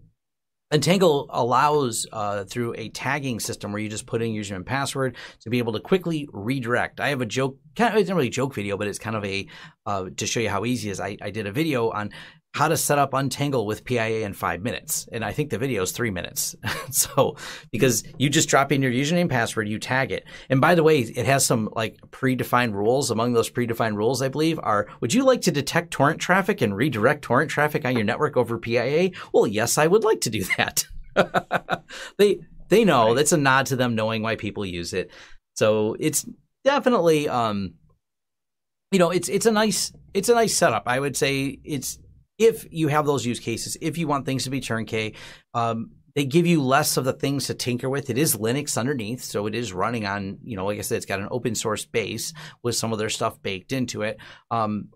Untangle 0.75 1.27
allows 1.29 2.05
uh, 2.11 2.43
through 2.43 2.75
a 2.77 2.89
tagging 2.89 3.39
system 3.39 3.71
where 3.71 3.81
you 3.81 3.87
just 3.87 4.05
put 4.05 4.21
in 4.21 4.33
username 4.33 4.57
and 4.57 4.65
password 4.65 5.15
to 5.39 5.49
be 5.49 5.57
able 5.57 5.71
to 5.71 5.79
quickly 5.79 6.27
redirect. 6.33 6.99
I 6.99 7.07
have 7.09 7.21
a 7.21 7.25
joke, 7.25 7.57
kind 7.77 7.93
of, 7.93 7.99
it's 8.01 8.09
not 8.09 8.17
really 8.17 8.27
a 8.27 8.31
joke 8.31 8.53
video, 8.53 8.75
but 8.75 8.87
it's 8.89 8.99
kind 8.99 9.15
of 9.15 9.23
a 9.23 9.47
uh, 9.85 10.09
to 10.17 10.27
show 10.27 10.41
you 10.41 10.49
how 10.49 10.65
easy 10.65 10.89
it 10.89 10.91
is. 10.91 10.99
I, 10.99 11.17
I 11.21 11.29
did 11.31 11.47
a 11.47 11.51
video 11.53 11.91
on 11.91 12.11
how 12.55 12.69
to 12.69 12.77
set 12.77 12.97
up 12.97 13.13
Untangle 13.13 13.65
with 13.65 13.83
PIA 13.83 14.25
in 14.25 14.31
five 14.31 14.61
minutes. 14.61 15.09
And 15.11 15.25
I 15.25 15.33
think 15.33 15.49
the 15.49 15.57
video 15.57 15.83
is 15.83 15.91
three 15.91 16.09
minutes. 16.09 16.55
so, 16.89 17.35
because 17.69 18.05
you 18.17 18.29
just 18.29 18.47
drop 18.47 18.71
in 18.71 18.81
your 18.81 18.93
username 18.93 19.29
password, 19.29 19.67
you 19.67 19.77
tag 19.77 20.13
it. 20.13 20.23
And 20.49 20.61
by 20.61 20.73
the 20.73 20.81
way, 20.81 20.99
it 20.99 21.25
has 21.25 21.45
some 21.45 21.67
like 21.75 21.97
predefined 22.11 22.71
rules. 22.73 23.11
Among 23.11 23.33
those 23.33 23.51
predefined 23.51 23.97
rules, 23.97 24.21
I 24.21 24.29
believe, 24.29 24.57
are 24.63 24.87
would 25.01 25.13
you 25.13 25.25
like 25.25 25.41
to 25.41 25.51
detect 25.51 25.91
torrent 25.91 26.21
traffic 26.21 26.61
and 26.61 26.73
redirect 26.73 27.23
torrent 27.23 27.51
traffic 27.51 27.83
on 27.83 27.93
your 27.93 28.05
network 28.05 28.37
over 28.37 28.57
PIA? 28.57 29.11
Well, 29.33 29.47
yes, 29.47 29.77
I 29.77 29.87
would 29.87 30.05
like 30.05 30.21
to 30.21 30.29
do 30.29 30.45
that. 30.55 30.85
they 32.17 32.39
they 32.69 32.85
know 32.85 33.07
right. 33.07 33.15
that's 33.15 33.33
a 33.33 33.37
nod 33.37 33.65
to 33.65 33.75
them 33.75 33.95
knowing 33.95 34.21
why 34.21 34.37
people 34.37 34.65
use 34.65 34.93
it. 34.93 35.11
So 35.55 35.97
it's 35.99 36.25
definitely 36.63 37.27
um 37.27 37.73
you 38.91 38.99
know 38.99 39.11
it's 39.11 39.27
it's 39.27 39.45
a 39.45 39.51
nice 39.51 39.91
it's 40.13 40.29
a 40.29 40.33
nice 40.33 40.55
setup 40.55 40.83
i 40.87 40.99
would 40.99 41.15
say 41.15 41.59
it's 41.63 41.99
if 42.37 42.65
you 42.71 42.87
have 42.87 43.05
those 43.05 43.25
use 43.25 43.39
cases 43.39 43.77
if 43.81 43.97
you 43.97 44.07
want 44.07 44.25
things 44.25 44.43
to 44.43 44.49
be 44.49 44.59
turnkey 44.59 45.15
um 45.53 45.91
they 46.15 46.25
give 46.25 46.47
you 46.47 46.63
less 46.63 46.95
of 46.95 47.03
the 47.03 47.13
things 47.13 47.47
to 47.47 47.53
tinker 47.53 47.89
with. 47.89 48.09
It 48.09 48.17
is 48.17 48.37
Linux 48.37 48.77
underneath, 48.77 49.21
so 49.21 49.47
it 49.47 49.53
is 49.53 49.73
running 49.73 50.05
on, 50.05 50.37
you 50.43 50.55
know, 50.55 50.65
like 50.65 50.79
I 50.79 50.81
said, 50.81 50.95
it's 50.95 51.05
got 51.05 51.19
an 51.19 51.27
open 51.29 51.55
source 51.55 51.85
base 51.85 52.33
with 52.63 52.75
some 52.75 52.93
of 52.93 52.99
their 52.99 53.09
stuff 53.09 53.41
baked 53.41 53.73
into 53.73 54.01
it. 54.01 54.17
Um, 54.49 54.87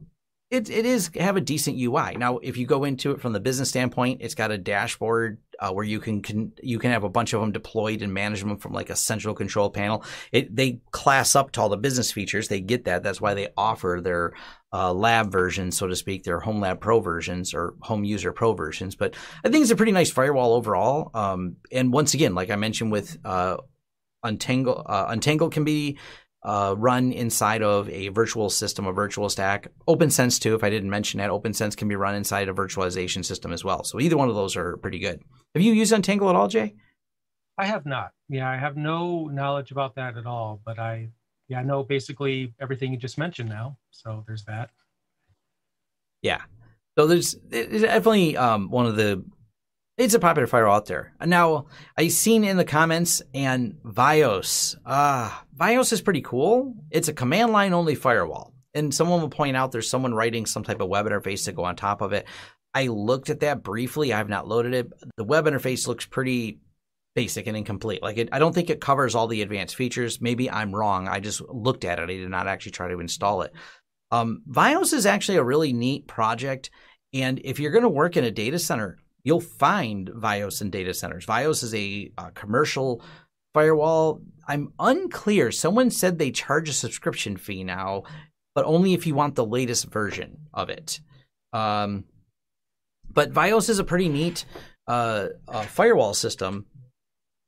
it 0.50 0.70
it 0.70 0.86
is 0.86 1.12
have 1.20 1.36
a 1.38 1.42
decent 1.42 1.78
UI. 1.78 2.16
Now, 2.18 2.38
if 2.38 2.58
you 2.58 2.66
go 2.66 2.86
into 2.86 3.12
it 3.12 3.22
from 3.22 3.34
the 3.34 3.40
business 3.40 3.70
standpoint, 3.70 4.22
it's 4.22 4.34
got 4.34 4.50
a 4.50 4.58
dashboard 4.58 5.40
uh, 5.60 5.72
where 5.72 5.86
you 5.86 6.00
can, 6.00 6.22
can 6.22 6.54
you 6.64 6.80
can 6.80 6.92
have 6.92 7.04
a 7.04 7.10
bunch 7.10 7.34
of 7.34 7.42
them 7.42 7.52
deployed 7.52 8.02
and 8.02 8.14
manage 8.14 8.40
them 8.40 8.58
from 8.58 8.74
like 8.74 8.90
a 8.90 8.96
central 8.96 9.36
control 9.36 9.70
panel. 9.70 10.04
It 10.32 10.56
they 10.56 10.80
class 10.92 11.36
up 11.36 11.52
to 11.52 11.62
all 11.62 11.70
the 11.70 11.78
business 11.78 12.12
features. 12.12 12.48
They 12.48 12.62
get 12.62 12.86
that. 12.86 13.04
That's 13.04 13.22
why 13.22 13.34
they 13.34 13.50
offer 13.58 14.00
their 14.02 14.34
uh, 14.72 14.94
lab 14.94 15.32
versions, 15.32 15.78
so 15.78 15.88
to 15.88 15.96
speak, 15.96 16.24
their 16.24 16.40
Home 16.40 16.62
Lab 16.62 16.80
Pro 16.80 17.00
versions 17.00 17.54
or 17.54 17.76
Home 17.82 18.04
User 18.04 18.32
Pro 18.32 18.54
versions. 18.54 18.96
But 18.96 19.16
I 19.44 19.50
think 19.50 19.64
it's 19.64 19.72
a 19.72 19.76
pretty 19.76 19.92
nice 19.92 20.12
firewall 20.12 20.54
overall. 20.54 21.12
Um, 21.14 21.58
and 21.72 21.92
once 21.92 22.14
again, 22.14 22.36
like 22.36 22.50
I 22.50 22.56
mentioned 22.56 22.92
with 22.92 23.18
uh, 23.26 23.58
Untangle, 24.24 24.84
uh, 24.86 25.08
Untangle 25.10 25.50
can 25.50 25.64
be 25.64 25.98
uh, 26.44 26.74
run 26.78 27.12
inside 27.12 27.62
of 27.62 27.90
a 27.90 28.10
virtual 28.10 28.50
system, 28.50 28.88
a 28.88 28.94
virtual 28.94 29.30
stack. 29.30 29.68
OPNsense 29.88 30.40
too, 30.40 30.56
if 30.56 30.64
I 30.64 30.70
didn't 30.70 30.90
mention 30.90 31.18
that, 31.18 31.30
OPNsense 31.30 31.76
can 31.76 31.88
be 31.88 31.96
run 31.96 32.16
inside 32.16 32.48
a 32.48 32.54
virtualization 32.54 33.26
system 33.26 33.52
as 33.52 33.64
well. 33.64 33.84
So 33.84 34.00
either 34.00 34.18
one 34.18 34.30
of 34.30 34.36
those 34.36 34.56
are 34.56 34.78
pretty 34.78 35.00
good. 35.00 35.22
Have 35.54 35.64
you 35.64 35.74
used 35.74 35.92
Untangle 35.92 36.30
at 36.30 36.36
all, 36.36 36.48
Jay? 36.48 36.76
I 37.58 37.66
have 37.66 37.86
not. 37.86 38.12
Yeah, 38.30 38.50
I 38.50 38.58
have 38.58 38.78
no 38.78 39.26
knowledge 39.26 39.72
about 39.72 39.96
that 39.96 40.16
at 40.16 40.26
all. 40.26 40.62
But 40.66 40.80
I, 40.80 41.10
yeah, 41.50 41.60
I 41.60 41.64
know 41.64 41.84
basically 41.84 42.54
everything 42.62 42.94
you 42.94 42.98
just 42.98 43.18
mentioned 43.18 43.50
now. 43.50 43.78
So 43.92 44.24
there's 44.26 44.46
that. 44.46 44.70
Yeah. 46.22 46.42
So 46.98 47.06
there's 47.06 47.36
it's 47.52 47.82
definitely 47.82 48.38
um, 48.38 48.70
one 48.70 48.86
of 48.86 48.96
the 48.96 49.24
it's 50.00 50.14
a 50.14 50.20
popular 50.20 50.48
firewall 50.48 50.78
out 50.78 50.86
there. 50.86 51.14
Now, 51.24 51.66
I 51.98 52.08
seen 52.08 52.46
in 52.46 52.56
the 52.56 52.64
comments 52.64 53.22
and 53.34 53.76
VyOS. 53.86 54.78
Uh, 54.86 55.30
VyOS 55.58 55.92
is 55.92 56.02
pretty 56.02 56.22
cool. 56.22 56.74
It's 56.90 57.10
a 57.10 57.14
command 57.14 57.52
line 57.52 57.74
only 57.74 57.96
firewall. 57.96 58.54
And 58.74 58.96
someone 58.96 59.20
will 59.20 59.30
point 59.30 59.58
out 59.58 59.74
there's 59.74 59.90
someone 59.90 60.14
writing 60.14 60.46
some 60.46 60.64
type 60.64 60.80
of 60.80 60.88
web 60.88 61.06
interface 61.06 61.44
to 61.46 61.52
go 61.52 61.66
on 61.66 61.76
top 61.76 62.02
of 62.02 62.14
it. 62.14 62.28
I 62.74 62.88
looked 62.88 63.30
at 63.30 63.42
that 63.42 63.62
briefly. 63.62 64.14
I 64.14 64.18
have 64.18 64.30
not 64.30 64.48
loaded 64.48 64.74
it. 64.74 64.90
The 65.18 65.26
web 65.26 65.46
interface 65.46 65.86
looks 65.86 66.06
pretty 66.06 66.62
basic 67.14 67.48
and 67.48 67.58
incomplete. 67.58 68.02
Like 68.02 68.18
it, 68.18 68.30
I 68.32 68.40
don't 68.40 68.56
think 68.56 68.70
it 68.70 68.80
covers 68.80 69.16
all 69.16 69.28
the 69.28 69.42
advanced 69.42 69.76
features. 69.76 70.22
Maybe 70.22 70.50
I'm 70.50 70.74
wrong. 70.74 71.10
I 71.10 71.20
just 71.20 71.42
looked 71.42 71.84
at 71.84 72.00
it. 72.00 72.04
I 72.04 72.14
did 72.14 72.30
not 72.30 72.48
actually 72.48 72.72
try 72.72 72.88
to 72.88 73.02
install 73.02 73.42
it. 73.42 73.52
Um, 74.12 74.44
VyOS 74.50 74.94
is 74.94 75.06
actually 75.06 75.40
a 75.40 75.44
really 75.44 75.74
neat 75.74 76.08
project. 76.08 76.70
And 77.12 77.42
if 77.44 77.60
you're 77.60 77.72
going 77.72 77.84
to 77.84 77.90
work 77.90 78.16
in 78.16 78.24
a 78.24 78.32
data 78.32 78.60
center, 78.60 78.98
you'll 79.30 79.40
find 79.40 80.10
VyOS 80.10 80.60
in 80.60 80.72
data 80.72 80.92
centers. 80.92 81.28
VyOS 81.28 81.64
is 81.64 81.76
a, 81.76 82.12
a 82.18 82.32
commercial 82.32 83.00
firewall. 83.54 84.22
I'm 84.48 84.74
unclear. 84.80 85.52
Someone 85.52 85.92
said 85.92 86.18
they 86.18 86.32
charge 86.32 86.68
a 86.68 86.74
subscription 86.74 87.38
fee 87.38 87.64
now, 87.64 88.06
but 88.56 88.66
only 88.66 88.96
if 88.96 89.06
you 89.06 89.14
want 89.14 89.36
the 89.36 89.46
latest 89.46 89.86
version 89.92 90.48
of 90.52 90.72
it. 90.72 91.00
Um, 91.54 92.06
but 93.08 93.32
VyOS 93.32 93.70
is 93.70 93.78
a 93.78 93.84
pretty 93.84 94.10
neat 94.10 94.46
uh, 94.88 95.28
uh, 95.48 95.62
firewall 95.62 96.16
system. 96.16 96.66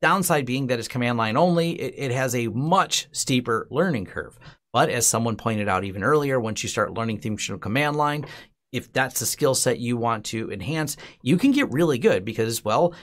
Downside 0.03 0.45
being 0.45 0.67
that 0.67 0.77
it's 0.77 0.87
command 0.87 1.17
line 1.17 1.35
only, 1.35 1.71
it, 1.71 1.95
it 1.97 2.11
has 2.11 2.35
a 2.35 2.47
much 2.49 3.07
steeper 3.11 3.67
learning 3.71 4.05
curve. 4.05 4.37
But 4.71 4.89
as 4.89 5.07
someone 5.07 5.35
pointed 5.35 5.67
out 5.67 5.83
even 5.83 6.03
earlier, 6.03 6.39
once 6.39 6.61
you 6.61 6.69
start 6.69 6.93
learning 6.93 7.21
things 7.21 7.43
from 7.43 7.59
command 7.59 7.95
line, 7.95 8.27
if 8.71 8.91
that's 8.93 9.19
the 9.19 9.25
skill 9.25 9.55
set 9.55 9.79
you 9.79 9.97
want 9.97 10.25
to 10.25 10.51
enhance, 10.51 10.97
you 11.21 11.37
can 11.37 11.51
get 11.51 11.71
really 11.71 11.97
good 11.97 12.23
because, 12.25 12.63
well, 12.63 12.93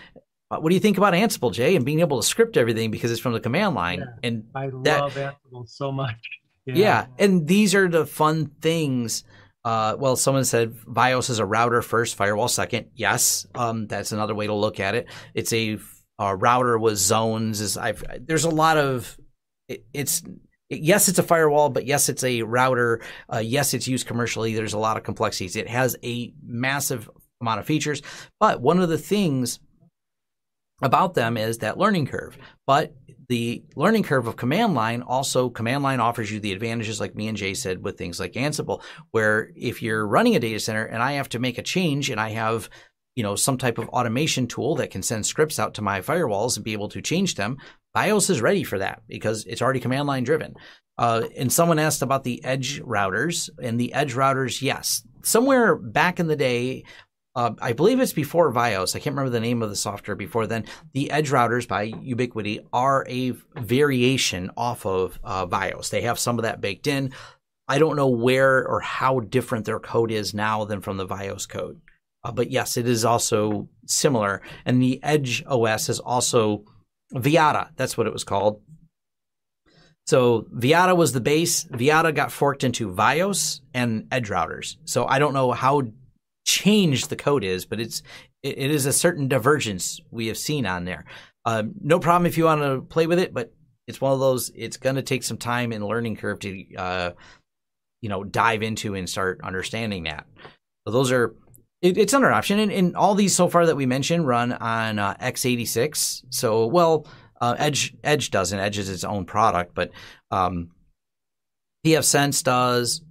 uh, 0.50 0.58
what 0.58 0.70
do 0.70 0.74
you 0.74 0.80
think 0.80 0.96
about 0.96 1.12
Ansible, 1.12 1.52
Jay, 1.52 1.76
and 1.76 1.84
being 1.84 2.00
able 2.00 2.20
to 2.20 2.26
script 2.26 2.56
everything 2.56 2.90
because 2.90 3.10
it's 3.10 3.20
from 3.20 3.32
the 3.32 3.40
command 3.40 3.74
line? 3.74 4.00
Yeah, 4.00 4.28
and 4.28 4.44
I 4.54 4.70
that, 4.84 5.00
love 5.00 5.14
Ansible 5.14 5.68
so 5.68 5.92
much. 5.92 6.16
Yeah. 6.66 6.74
yeah. 6.76 7.06
and 7.18 7.46
these 7.46 7.74
are 7.74 7.88
the 7.88 8.04
fun 8.04 8.50
things. 8.60 9.24
Uh, 9.64 9.96
well, 9.98 10.16
someone 10.16 10.44
said 10.44 10.74
VyOS 10.74 11.30
is 11.30 11.38
a 11.38 11.44
router 11.46 11.80
first, 11.80 12.14
firewall 12.14 12.48
second. 12.48 12.90
Yes, 12.94 13.46
um, 13.54 13.86
that's 13.86 14.12
another 14.12 14.34
way 14.34 14.46
to 14.46 14.52
look 14.52 14.78
at 14.78 14.94
it. 14.94 15.06
It's 15.32 15.50
a, 15.54 15.78
a 16.18 16.36
router 16.36 16.78
with 16.78 16.98
zones. 16.98 17.62
Is 17.62 17.78
I've 17.78 18.04
there's 18.20 18.44
a 18.44 18.50
lot 18.50 18.76
of 18.76 19.18
it, 19.66 19.86
it's 19.94 20.22
yes, 20.70 21.08
it's 21.08 21.18
a 21.18 21.22
firewall, 21.22 21.70
but 21.70 21.86
yes, 21.86 22.08
it's 22.08 22.24
a 22.24 22.42
router. 22.42 23.00
Uh, 23.32 23.38
yes, 23.38 23.74
it's 23.74 23.88
used 23.88 24.06
commercially. 24.06 24.54
There's 24.54 24.74
a 24.74 24.78
lot 24.78 24.96
of 24.96 25.02
complexities. 25.02 25.56
It 25.56 25.68
has 25.68 25.96
a 26.04 26.32
massive 26.44 27.08
amount 27.40 27.60
of 27.60 27.66
features, 27.66 28.02
but 28.40 28.60
one 28.60 28.80
of 28.80 28.88
the 28.88 28.98
things 28.98 29.60
about 30.82 31.14
them 31.14 31.36
is 31.36 31.58
that 31.58 31.78
learning 31.78 32.06
curve. 32.06 32.38
But 32.66 32.94
the 33.28 33.62
learning 33.76 34.04
curve 34.04 34.26
of 34.26 34.36
command 34.36 34.74
line 34.74 35.02
also 35.02 35.50
command 35.50 35.82
line 35.82 36.00
offers 36.00 36.30
you 36.30 36.40
the 36.40 36.52
advantages 36.52 37.00
like 37.00 37.14
me 37.14 37.28
and 37.28 37.36
Jay 37.36 37.54
said 37.54 37.82
with 37.82 37.98
things 37.98 38.18
like 38.18 38.32
Ansible, 38.32 38.82
where 39.10 39.50
if 39.54 39.82
you're 39.82 40.06
running 40.06 40.34
a 40.34 40.40
data 40.40 40.58
center 40.58 40.84
and 40.84 41.02
I 41.02 41.12
have 41.12 41.28
to 41.30 41.38
make 41.38 41.58
a 41.58 41.62
change 41.62 42.10
and 42.10 42.20
I 42.20 42.30
have 42.30 42.70
you 43.16 43.22
know 43.22 43.36
some 43.36 43.58
type 43.58 43.78
of 43.78 43.88
automation 43.88 44.46
tool 44.46 44.76
that 44.76 44.90
can 44.90 45.02
send 45.02 45.26
scripts 45.26 45.58
out 45.58 45.74
to 45.74 45.82
my 45.82 46.00
firewalls 46.00 46.56
and 46.56 46.64
be 46.64 46.72
able 46.72 46.88
to 46.90 47.02
change 47.02 47.34
them 47.34 47.58
VyOS 47.98 48.30
is 48.30 48.40
ready 48.40 48.64
for 48.64 48.78
that 48.78 49.02
because 49.08 49.44
it's 49.44 49.62
already 49.62 49.80
command 49.80 50.06
line 50.06 50.24
driven. 50.24 50.54
Uh, 50.96 51.28
and 51.36 51.52
someone 51.52 51.78
asked 51.78 52.02
about 52.02 52.24
the 52.24 52.44
edge 52.44 52.80
routers, 52.82 53.48
and 53.62 53.78
the 53.78 53.92
edge 53.94 54.14
routers, 54.14 54.62
yes, 54.62 55.04
somewhere 55.22 55.76
back 55.76 56.18
in 56.18 56.26
the 56.26 56.36
day, 56.36 56.84
uh, 57.36 57.52
I 57.60 57.72
believe 57.72 58.00
it's 58.00 58.12
before 58.12 58.52
VyOS. 58.52 58.96
I 58.96 58.98
can't 58.98 59.14
remember 59.14 59.30
the 59.30 59.38
name 59.38 59.62
of 59.62 59.70
the 59.70 59.76
software 59.76 60.16
before 60.16 60.48
then. 60.48 60.64
The 60.92 61.10
edge 61.12 61.30
routers 61.30 61.68
by 61.68 61.92
Ubiquiti 61.92 62.66
are 62.72 63.06
a 63.08 63.30
variation 63.54 64.50
off 64.56 64.84
of 64.84 65.20
uh, 65.22 65.46
VyOS. 65.46 65.90
They 65.90 66.00
have 66.02 66.18
some 66.18 66.38
of 66.38 66.42
that 66.42 66.60
baked 66.60 66.88
in. 66.88 67.12
I 67.68 67.78
don't 67.78 67.96
know 67.96 68.08
where 68.08 68.66
or 68.66 68.80
how 68.80 69.20
different 69.20 69.66
their 69.66 69.78
code 69.78 70.10
is 70.10 70.34
now 70.34 70.64
than 70.64 70.80
from 70.80 70.96
the 70.96 71.06
VyOS 71.06 71.48
code. 71.48 71.80
Uh, 72.24 72.32
but 72.32 72.50
yes, 72.50 72.76
it 72.76 72.88
is 72.88 73.04
also 73.04 73.68
similar. 73.86 74.42
And 74.64 74.82
the 74.82 74.98
Edge 75.04 75.44
OS 75.46 75.88
is 75.88 76.00
also 76.00 76.64
Vyatta, 77.14 77.70
that's 77.76 77.96
what 77.96 78.06
it 78.06 78.12
was 78.12 78.24
called. 78.24 78.60
So 80.06 80.46
Vyatta 80.54 80.96
was 80.96 81.12
the 81.12 81.20
base. 81.20 81.64
Vyatta 81.64 82.14
got 82.14 82.32
forked 82.32 82.64
into 82.64 82.90
VyOS 82.90 83.60
and 83.74 84.08
Edge 84.10 84.30
routers. 84.30 84.76
So 84.84 85.06
I 85.06 85.18
don't 85.18 85.34
know 85.34 85.52
how 85.52 85.82
changed 86.46 87.10
the 87.10 87.16
code 87.16 87.44
is, 87.44 87.66
but 87.66 87.78
it's 87.78 88.02
it, 88.42 88.58
it 88.58 88.70
is 88.70 88.86
a 88.86 88.92
certain 88.92 89.28
divergence 89.28 90.00
we 90.10 90.28
have 90.28 90.38
seen 90.38 90.64
on 90.64 90.86
there. 90.86 91.04
Um, 91.44 91.74
no 91.80 91.98
problem 91.98 92.26
if 92.26 92.38
you 92.38 92.44
want 92.44 92.62
to 92.62 92.80
play 92.80 93.06
with 93.06 93.18
it, 93.18 93.34
but 93.34 93.52
it's 93.86 94.00
one 94.00 94.12
of 94.12 94.20
those. 94.20 94.50
It's 94.54 94.76
going 94.76 94.96
to 94.96 95.02
take 95.02 95.22
some 95.22 95.36
time 95.36 95.72
and 95.72 95.84
learning 95.84 96.16
curve 96.16 96.38
to 96.40 96.74
uh, 96.76 97.10
you 98.00 98.08
know 98.08 98.24
dive 98.24 98.62
into 98.62 98.94
and 98.94 99.08
start 99.08 99.40
understanding 99.42 100.04
that. 100.04 100.26
So 100.86 100.92
those 100.92 101.12
are 101.12 101.34
it, 101.82 101.96
it's 101.96 102.12
another 102.12 102.32
option, 102.32 102.58
and, 102.58 102.72
and, 102.72 102.96
all 102.96 103.14
these 103.14 103.34
so 103.34 103.48
far 103.48 103.66
that 103.66 103.76
we 103.76 103.86
mentioned 103.86 104.26
run 104.26 104.52
on 104.52 104.98
uh, 104.98 105.14
x86. 105.14 106.24
So, 106.30 106.66
well, 106.66 107.06
uh, 107.40 107.54
Edge 107.58 107.94
Edge 108.02 108.30
doesn't. 108.30 108.58
Edge 108.58 108.78
is 108.78 108.88
its 108.88 109.04
own 109.04 109.24
product, 109.24 109.74
but 109.74 109.90
um, 110.30 110.70
pfSense 111.86 112.42
does, 112.42 113.02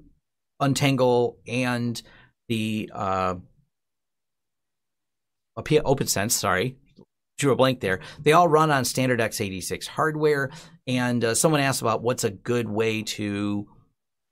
Untangle, 0.60 1.38
and 1.48 2.02
the 2.50 2.92
uh, 2.94 3.36
OPNsense. 5.58 6.32
Sorry, 6.32 6.76
drew 7.38 7.52
a 7.52 7.56
blank 7.56 7.80
there. 7.80 8.00
They 8.20 8.34
all 8.34 8.48
run 8.48 8.72
on 8.72 8.84
standard 8.86 9.20
x86 9.20 9.88
hardware. 9.88 10.52
And 10.88 11.24
uh, 11.24 11.36
someone 11.36 11.62
asked 11.62 11.82
about 11.82 12.02
what's 12.02 12.24
a 12.24 12.30
good 12.30 12.68
way 12.68 13.04
to 13.04 13.68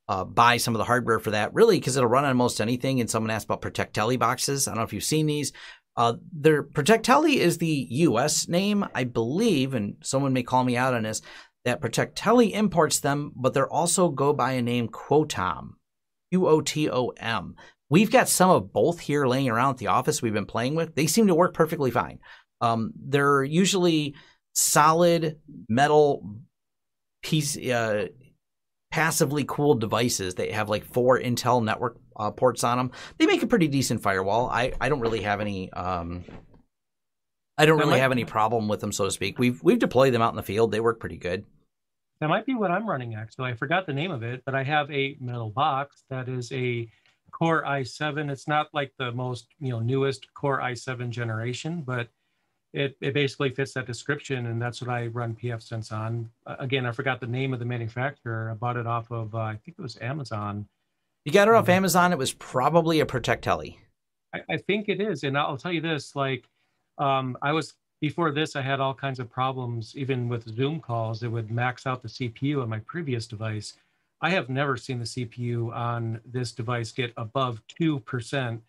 uh, 0.08 0.24
buy 0.24 0.58
some 0.58 0.76
of 0.76 0.80
the 0.80 0.86
hardware 0.86 1.20
for 1.20 1.32
that, 1.32 1.53
really, 1.53 1.78
because 1.80 1.97
it'll 1.97 2.10
run 2.10 2.26
on 2.26 2.38
most 2.38 2.62
anything. 2.62 2.99
And 2.99 3.10
someone 3.10 3.32
asked 3.32 3.45
about 3.45 3.62
Protectli 3.62 4.20
boxes. 4.20 4.68
I 4.68 4.72
don't 4.72 4.80
know 4.80 4.84
if 4.84 4.93
you've 4.93 5.03
seen 5.03 5.26
these. 5.26 5.51
Uh, 5.97 6.14
their 6.34 6.64
Protectli 6.64 7.36
is 7.36 7.58
the 7.58 7.88
U.S. 7.89 8.47
name, 8.47 8.86
I 8.93 9.06
believe, 9.06 9.74
and 9.74 9.95
someone 10.01 10.34
may 10.34 10.43
call 10.43 10.64
me 10.64 10.78
out 10.78 10.93
on 10.93 11.03
this. 11.03 11.22
That 11.64 11.82
Protectli 11.82 12.51
imports 12.51 12.99
them, 12.99 13.32
but 13.36 13.53
they're 13.53 13.72
also 13.72 14.10
go 14.10 14.34
by 14.34 14.51
a 14.51 14.62
name 14.62 14.88
Qotom, 14.88 15.70
Q 16.32 16.47
O 16.47 16.62
T 16.62 16.89
O 16.89 17.08
M. 17.18 17.56
We've 17.89 18.12
got 18.12 18.30
some 18.30 18.49
of 18.49 18.74
both 18.74 18.99
here 18.99 19.26
laying 19.26 19.49
around 19.49 19.72
at 19.72 19.78
the 19.78 19.88
office 19.88 20.22
we've 20.22 20.34
been 20.34 20.45
playing 20.45 20.76
with. 20.76 20.93
They 20.95 21.08
seem 21.08 21.28
to 21.28 21.36
work 21.36 21.53
perfectly 21.53 21.91
fine. 21.91 22.20
Um, 22.62 22.93
they're 22.95 23.43
usually 23.43 24.16
solid 24.53 25.39
metal 25.70 26.38
piece 27.24 27.58
uh, 27.58 28.08
passively 28.95 29.43
cooled 29.45 29.81
devices 29.81 30.35
that 30.35 30.49
have 30.51 30.69
like 30.69 30.85
four 30.85 31.19
Intel 31.19 31.61
network 31.61 31.97
uh, 32.15 32.31
ports 32.31 32.63
on 32.63 32.77
them. 32.77 32.91
They 33.17 33.25
make 33.25 33.43
a 33.43 33.47
pretty 33.47 33.67
decent 33.67 34.01
firewall. 34.01 34.49
I, 34.49 34.71
I 34.79 34.87
don't 34.87 35.01
really 35.01 35.23
have 35.23 35.41
any 35.41 35.69
um, 35.73 36.23
I 37.57 37.65
don't 37.65 37.77
really 37.77 37.99
have 37.99 38.13
any 38.13 38.23
problem 38.23 38.69
with 38.69 38.79
them, 38.79 38.93
so 38.93 39.03
to 39.03 39.11
speak. 39.11 39.37
We've 39.37 39.61
we've 39.61 39.79
deployed 39.79 40.13
them 40.13 40.21
out 40.21 40.29
in 40.29 40.37
the 40.37 40.43
field. 40.43 40.71
They 40.71 40.79
work 40.79 41.01
pretty 41.01 41.17
good. 41.17 41.43
That 42.21 42.29
might 42.29 42.45
be 42.45 42.55
what 42.55 42.71
I'm 42.71 42.87
running 42.89 43.15
actually. 43.15 43.51
I 43.51 43.55
forgot 43.55 43.85
the 43.85 43.91
name 43.91 44.11
of 44.11 44.23
it, 44.23 44.43
but 44.45 44.55
I 44.55 44.63
have 44.63 44.89
a 44.89 45.17
metal 45.19 45.49
box 45.49 46.05
that 46.09 46.29
is 46.29 46.49
a 46.53 46.89
Core 47.31 47.65
i7. 47.65 48.31
It's 48.31 48.47
not 48.47 48.67
like 48.73 48.93
the 48.97 49.11
most 49.11 49.47
you 49.59 49.71
know 49.71 49.81
newest 49.81 50.33
Core 50.35 50.61
i7 50.61 51.09
generation, 51.09 51.83
but 51.85 52.07
it, 52.76 52.97
it 52.99 53.13
basically 53.13 53.49
fits 53.51 53.73
that 53.73 53.88
description, 53.88 54.47
and 54.47 54.61
that's 54.61 54.82
what 54.82 54.89
I 54.89 55.07
run 55.07 55.36
pfSense 55.36 55.91
on. 55.93 56.30
Uh, 56.45 56.57
again, 56.59 56.86
I 56.86 56.91
forgot 56.91 57.21
the 57.21 57.28
name 57.28 57.53
of 57.53 57.59
the 57.59 57.65
manufacturer. 57.65 58.49
I 58.51 58.53
bought 58.55 58.76
it 58.76 58.86
off 58.86 59.09
of 59.11 59.34
uh, 59.34 59.39
I 59.39 59.59
think 59.63 59.78
it 59.80 59.82
was 59.82 59.97
Amazon. 60.01 60.67
You 61.23 61.32
got 61.32 61.47
it 61.47 61.53
off 61.53 61.69
um, 61.69 61.76
Amazon. 61.76 62.11
It 62.11 62.17
was 62.17 62.34
probably 62.34 62.99
a 62.99 63.05
Protectli. 63.05 63.78
I, 64.34 64.41
I 64.49 64.57
think 64.57 64.89
it 64.89 64.99
is, 64.99 65.23
and 65.23 65.38
I'll 65.38 65.57
tell 65.57 65.71
you 65.71 65.80
this: 65.80 66.15
like, 66.15 66.49
um, 66.97 67.38
I 67.41 67.53
was 67.53 67.76
before 68.01 68.32
this, 68.32 68.55
I 68.57 68.61
had 68.61 68.82
all 68.82 68.93
kinds 68.93 69.19
of 69.19 69.30
problems, 69.30 69.95
even 69.95 70.28
with 70.28 70.53
Zoom 70.53 70.82
calls. 70.82 71.23
It 71.23 71.30
would 71.30 71.49
max 71.49 71.88
out 71.88 72.01
the 72.01 72.09
CPU 72.09 72.61
on 72.61 72.69
my 72.69 72.80
previous 72.80 73.26
device. 73.26 73.73
I 74.21 74.32
have 74.32 74.49
never 74.49 74.76
seen 74.76 74.99
the 74.99 75.05
CPU 75.05 75.73
on 75.73 76.19
this 76.26 76.51
device 76.51 76.91
get 76.91 77.13
above 77.15 77.61
2% 77.82 78.59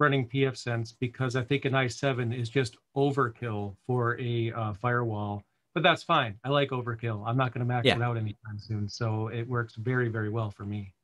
running 0.00 0.28
pfSense 0.28 0.94
because 0.98 1.36
I 1.36 1.42
think 1.42 1.64
an 1.64 1.72
i7 1.72 2.38
is 2.38 2.48
just 2.48 2.76
overkill 2.96 3.76
for 3.86 4.18
a 4.18 4.52
uh, 4.52 4.72
firewall. 4.72 5.44
But 5.74 5.84
that's 5.84 6.02
fine. 6.02 6.36
I 6.44 6.48
like 6.48 6.70
overkill. 6.70 7.22
I'm 7.26 7.36
not 7.36 7.54
going 7.54 7.60
to 7.60 7.66
max 7.66 7.86
yeah. 7.86 7.96
it 7.96 8.02
out 8.02 8.16
anytime 8.16 8.58
soon. 8.58 8.88
So 8.88 9.28
it 9.28 9.46
works 9.46 9.76
very, 9.76 10.08
very 10.08 10.28
well 10.28 10.50
for 10.50 10.64
me. 10.64 10.94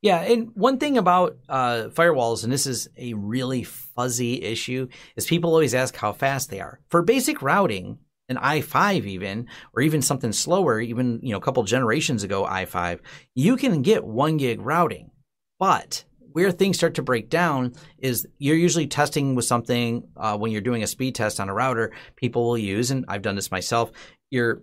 Yeah, 0.00 0.20
and 0.22 0.50
one 0.54 0.78
thing 0.78 0.98
about 0.98 1.36
uh, 1.48 1.88
firewalls, 1.90 2.42
and 2.42 2.52
this 2.52 2.66
is 2.66 2.88
a 2.96 3.14
really 3.14 3.62
fuzzy 3.62 4.42
issue, 4.42 4.88
is 5.14 5.26
people 5.26 5.50
always 5.50 5.74
ask 5.74 5.94
how 5.94 6.12
fast 6.12 6.50
they 6.50 6.60
are. 6.60 6.80
For 6.88 7.02
basic 7.02 7.40
routing, 7.40 7.98
an 8.28 8.36
i5 8.36 9.04
even, 9.04 9.46
or 9.74 9.82
even 9.82 10.02
something 10.02 10.32
slower, 10.32 10.80
even 10.80 11.20
you 11.22 11.30
know 11.30 11.38
a 11.38 11.40
couple 11.40 11.62
generations 11.62 12.24
ago 12.24 12.44
i5, 12.44 12.98
you 13.36 13.56
can 13.56 13.82
get 13.82 14.04
one 14.04 14.38
gig 14.38 14.60
routing. 14.60 15.12
But 15.60 16.02
where 16.32 16.50
things 16.50 16.76
start 16.76 16.94
to 16.94 17.02
break 17.02 17.30
down 17.30 17.74
is 17.98 18.26
you're 18.38 18.56
usually 18.56 18.86
testing 18.86 19.34
with 19.34 19.44
something 19.44 20.08
uh, 20.16 20.36
when 20.36 20.52
you're 20.52 20.60
doing 20.60 20.82
a 20.82 20.86
speed 20.86 21.14
test 21.14 21.40
on 21.40 21.48
a 21.48 21.54
router. 21.54 21.92
People 22.16 22.46
will 22.46 22.58
use, 22.58 22.90
and 22.90 23.04
I've 23.08 23.22
done 23.22 23.36
this 23.36 23.50
myself. 23.50 23.92
You're 24.30 24.62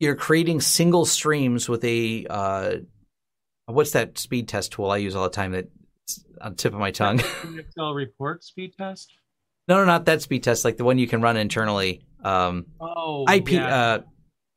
you're 0.00 0.16
creating 0.16 0.60
single 0.60 1.04
streams 1.04 1.68
with 1.68 1.84
a 1.84 2.26
uh, 2.28 2.76
what's 3.66 3.92
that 3.92 4.18
speed 4.18 4.48
test 4.48 4.72
tool 4.72 4.90
I 4.90 4.98
use 4.98 5.14
all 5.14 5.24
the 5.24 5.30
time 5.30 5.52
that's 5.52 6.24
on 6.40 6.52
the 6.52 6.56
tip 6.56 6.72
of 6.72 6.80
my 6.80 6.90
tongue? 6.90 7.20
Excel 7.58 7.94
report 7.94 8.44
speed 8.44 8.74
test? 8.76 9.12
No, 9.66 9.76
no, 9.76 9.84
not 9.84 10.04
that 10.06 10.22
speed 10.22 10.42
test. 10.42 10.64
Like 10.64 10.76
the 10.76 10.84
one 10.84 10.98
you 10.98 11.08
can 11.08 11.22
run 11.22 11.36
internally. 11.36 12.04
Um, 12.22 12.66
oh, 12.80 13.24
IP. 13.30 13.52
Yeah. 13.52 13.76
Uh, 13.76 14.00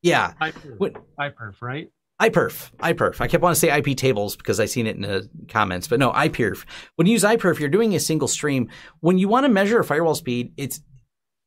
yeah. 0.02 0.34
iPerf, 0.42 0.96
iPerf, 1.20 1.62
right? 1.62 1.90
iPerf, 2.22 2.72
iPerf. 2.78 3.22
I 3.22 3.28
kept 3.28 3.44
wanting 3.44 3.56
to 3.56 3.60
say 3.60 3.78
IP 3.78 3.96
tables 3.96 4.36
because 4.36 4.60
I 4.60 4.66
seen 4.66 4.88
it 4.88 4.96
in 4.96 5.04
the 5.04 5.30
comments, 5.50 5.88
but 5.88 6.00
no, 6.00 6.12
iPerf. 6.12 6.66
When 6.96 7.06
you 7.06 7.14
use 7.14 7.24
iPerf, 7.24 7.60
you're 7.60 7.70
doing 7.70 7.94
a 7.94 8.00
single 8.00 8.28
stream. 8.28 8.70
When 9.02 9.20
you 9.20 9.28
want 9.28 9.46
to 9.46 9.50
measure 9.50 9.80
a 9.80 9.84
firewall 9.84 10.16
speed, 10.16 10.52
it's 10.58 10.82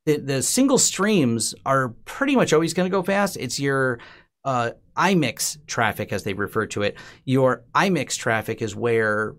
the, 0.07 0.19
the 0.19 0.43
single 0.43 0.79
streams 0.79 1.55
are 1.67 1.91
pretty 2.05 2.37
much 2.37 2.53
always 2.53 2.73
going 2.73 2.89
to 2.89 2.97
go 2.97 3.03
fast. 3.03 3.37
It's 3.37 3.59
your 3.59 3.99
uh, 4.45 4.71
IMIX 4.97 5.67
traffic, 5.67 6.13
as 6.13 6.23
they 6.23 6.35
refer 6.35 6.67
to 6.67 6.83
it. 6.83 6.97
Your 7.25 7.65
IMIX 7.75 8.17
traffic 8.17 8.63
is 8.63 8.77
where 8.77 9.35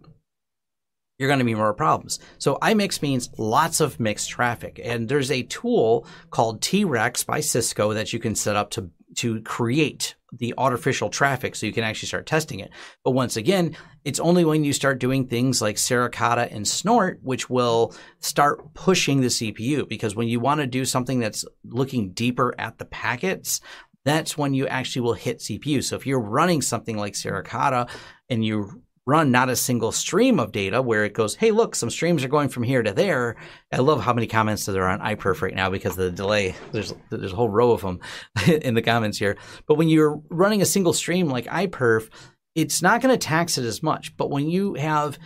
you're 1.21 1.29
going 1.29 1.39
to 1.39 1.45
be 1.45 1.53
more 1.53 1.73
problems. 1.75 2.17
So 2.39 2.57
IMIX 2.63 3.03
means 3.03 3.29
lots 3.37 3.79
of 3.79 3.99
mixed 3.99 4.31
traffic. 4.31 4.81
And 4.83 5.07
there's 5.07 5.29
a 5.29 5.43
tool 5.43 6.07
called 6.31 6.63
T-Rex 6.63 7.23
by 7.23 7.41
Cisco 7.41 7.93
that 7.93 8.11
you 8.11 8.17
can 8.17 8.33
set 8.33 8.55
up 8.55 8.71
to, 8.71 8.89
to 9.17 9.39
create 9.41 10.15
the 10.33 10.55
artificial 10.57 11.09
traffic 11.09 11.55
so 11.55 11.67
you 11.67 11.73
can 11.73 11.83
actually 11.83 12.07
start 12.07 12.25
testing 12.25 12.59
it. 12.59 12.71
But 13.03 13.11
once 13.11 13.37
again, 13.37 13.77
it's 14.03 14.19
only 14.19 14.43
when 14.43 14.63
you 14.63 14.73
start 14.73 14.99
doing 14.99 15.27
things 15.27 15.61
like 15.61 15.75
Suricata 15.75 16.51
and 16.51 16.67
Snort, 16.67 17.19
which 17.21 17.51
will 17.51 17.93
start 18.19 18.73
pushing 18.73 19.21
the 19.21 19.27
CPU. 19.27 19.87
Because 19.87 20.15
when 20.15 20.27
you 20.27 20.39
want 20.39 20.61
to 20.61 20.65
do 20.65 20.85
something 20.85 21.19
that's 21.19 21.45
looking 21.63 22.13
deeper 22.13 22.55
at 22.57 22.79
the 22.79 22.85
packets, 22.85 23.61
that's 24.05 24.39
when 24.39 24.55
you 24.55 24.65
actually 24.65 25.03
will 25.03 25.13
hit 25.13 25.37
CPU. 25.37 25.83
So 25.83 25.97
if 25.97 26.07
you're 26.07 26.19
running 26.19 26.63
something 26.63 26.97
like 26.97 27.13
Suricata 27.13 27.87
and 28.27 28.43
you 28.43 28.81
run 29.07 29.31
not 29.31 29.49
a 29.49 29.55
single 29.55 29.91
stream 29.91 30.39
of 30.39 30.51
data 30.51 30.81
where 30.81 31.03
it 31.03 31.13
goes, 31.13 31.35
hey, 31.35 31.51
look, 31.51 31.75
some 31.75 31.89
streams 31.89 32.23
are 32.23 32.29
going 32.29 32.49
from 32.49 32.63
here 32.63 32.83
to 32.83 32.93
there. 32.93 33.35
I 33.71 33.77
love 33.77 34.01
how 34.01 34.13
many 34.13 34.27
comments 34.27 34.65
there 34.65 34.83
are 34.83 34.89
on 34.89 34.99
iPerf 34.99 35.41
right 35.41 35.55
now 35.55 35.69
because 35.69 35.97
of 35.97 36.03
the 36.05 36.11
delay. 36.11 36.55
There's 36.71 36.93
there's 37.09 37.33
a 37.33 37.35
whole 37.35 37.49
row 37.49 37.71
of 37.71 37.81
them 37.81 37.99
in 38.47 38.75
the 38.75 38.81
comments 38.81 39.17
here. 39.17 39.37
But 39.65 39.75
when 39.75 39.89
you're 39.89 40.21
running 40.29 40.61
a 40.61 40.65
single 40.65 40.93
stream 40.93 41.29
like 41.29 41.45
iPerf, 41.45 42.09
it's 42.53 42.81
not 42.81 43.01
going 43.01 43.13
to 43.13 43.25
tax 43.25 43.57
it 43.57 43.65
as 43.65 43.81
much. 43.81 44.15
But 44.17 44.29
when 44.29 44.49
you 44.49 44.75
have 44.75 45.17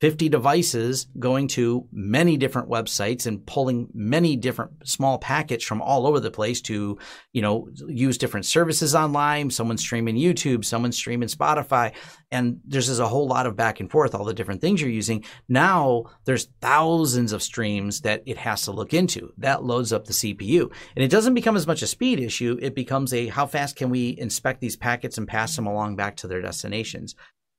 50 0.00 0.30
devices 0.30 1.08
going 1.18 1.46
to 1.46 1.86
many 1.92 2.38
different 2.38 2.70
websites 2.70 3.26
and 3.26 3.44
pulling 3.44 3.88
many 3.92 4.34
different 4.34 4.88
small 4.88 5.18
packets 5.18 5.62
from 5.62 5.82
all 5.82 6.06
over 6.06 6.20
the 6.20 6.30
place 6.30 6.62
to, 6.62 6.98
you 7.34 7.42
know, 7.42 7.68
use 7.86 8.16
different 8.16 8.46
services 8.46 8.94
online. 8.94 9.50
Someone's 9.50 9.82
streaming 9.82 10.16
YouTube, 10.16 10.64
someone's 10.64 10.96
streaming 10.96 11.28
Spotify, 11.28 11.92
and 12.30 12.60
there's 12.64 12.86
just 12.86 13.00
a 13.00 13.06
whole 13.06 13.28
lot 13.28 13.46
of 13.46 13.56
back 13.56 13.78
and 13.80 13.90
forth, 13.90 14.14
all 14.14 14.24
the 14.24 14.32
different 14.32 14.62
things 14.62 14.80
you're 14.80 14.88
using. 14.88 15.22
Now 15.48 16.04
there's 16.24 16.48
thousands 16.62 17.32
of 17.32 17.42
streams 17.42 18.00
that 18.00 18.22
it 18.24 18.38
has 18.38 18.62
to 18.62 18.72
look 18.72 18.94
into. 18.94 19.34
That 19.36 19.64
loads 19.64 19.92
up 19.92 20.06
the 20.06 20.14
CPU. 20.14 20.72
And 20.96 21.04
it 21.04 21.10
doesn't 21.10 21.34
become 21.34 21.56
as 21.56 21.66
much 21.66 21.82
a 21.82 21.86
speed 21.86 22.20
issue. 22.20 22.58
It 22.62 22.74
becomes 22.74 23.12
a 23.12 23.26
how 23.26 23.44
fast 23.44 23.76
can 23.76 23.90
we 23.90 24.16
inspect 24.18 24.62
these 24.62 24.76
packets 24.76 25.18
and 25.18 25.28
pass 25.28 25.56
them 25.56 25.66
along 25.66 25.96
back 25.96 26.16
to 26.16 26.26
their 26.26 26.40
destinations. 26.40 27.14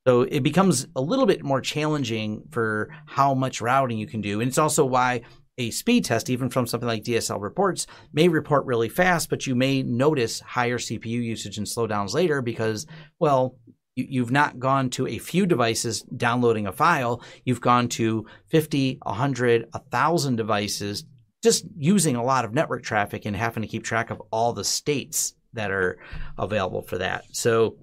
So 0.07 0.21
it 0.21 0.41
becomes 0.41 0.87
a 0.95 1.01
little 1.01 1.25
bit 1.25 1.43
more 1.43 1.61
challenging 1.61 2.43
for 2.51 2.89
how 3.05 3.33
much 3.33 3.61
routing 3.61 3.97
you 3.97 4.07
can 4.07 4.21
do. 4.21 4.41
And 4.41 4.47
it's 4.47 4.57
also 4.57 4.83
why 4.83 5.21
a 5.57 5.69
speed 5.69 6.05
test, 6.05 6.29
even 6.29 6.49
from 6.49 6.65
something 6.65 6.87
like 6.87 7.03
DSL 7.03 7.39
reports, 7.39 7.85
may 8.13 8.27
report 8.27 8.65
really 8.65 8.89
fast, 8.89 9.29
but 9.29 9.45
you 9.45 9.53
may 9.53 9.83
notice 9.83 10.39
higher 10.39 10.79
CPU 10.79 11.05
usage 11.05 11.57
and 11.57 11.67
slowdowns 11.67 12.13
later 12.13 12.41
because, 12.41 12.87
well, 13.19 13.57
you've 13.95 14.31
not 14.31 14.59
gone 14.59 14.89
to 14.89 15.05
a 15.05 15.19
few 15.19 15.45
devices 15.45 16.01
downloading 16.01 16.65
a 16.65 16.71
file. 16.71 17.21
You've 17.45 17.61
gone 17.61 17.87
to 17.89 18.25
50, 18.47 18.99
100, 19.03 19.67
1,000 19.71 20.35
devices 20.35 21.05
just 21.43 21.65
using 21.77 22.15
a 22.15 22.23
lot 22.23 22.45
of 22.45 22.53
network 22.53 22.83
traffic 22.83 23.25
and 23.25 23.35
having 23.35 23.61
to 23.61 23.67
keep 23.67 23.83
track 23.83 24.09
of 24.09 24.21
all 24.31 24.53
the 24.53 24.63
states 24.63 25.35
that 25.53 25.71
are 25.71 25.99
available 26.37 26.81
for 26.81 26.97
that. 26.99 27.25
So 27.33 27.77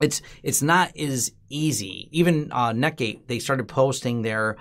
it's 0.00 0.22
it's 0.42 0.62
not 0.62 0.96
as 0.96 1.32
easy. 1.48 2.08
Even 2.12 2.50
uh, 2.52 2.70
Netgate, 2.70 3.26
they 3.26 3.38
started 3.38 3.68
posting 3.68 4.22
their 4.22 4.56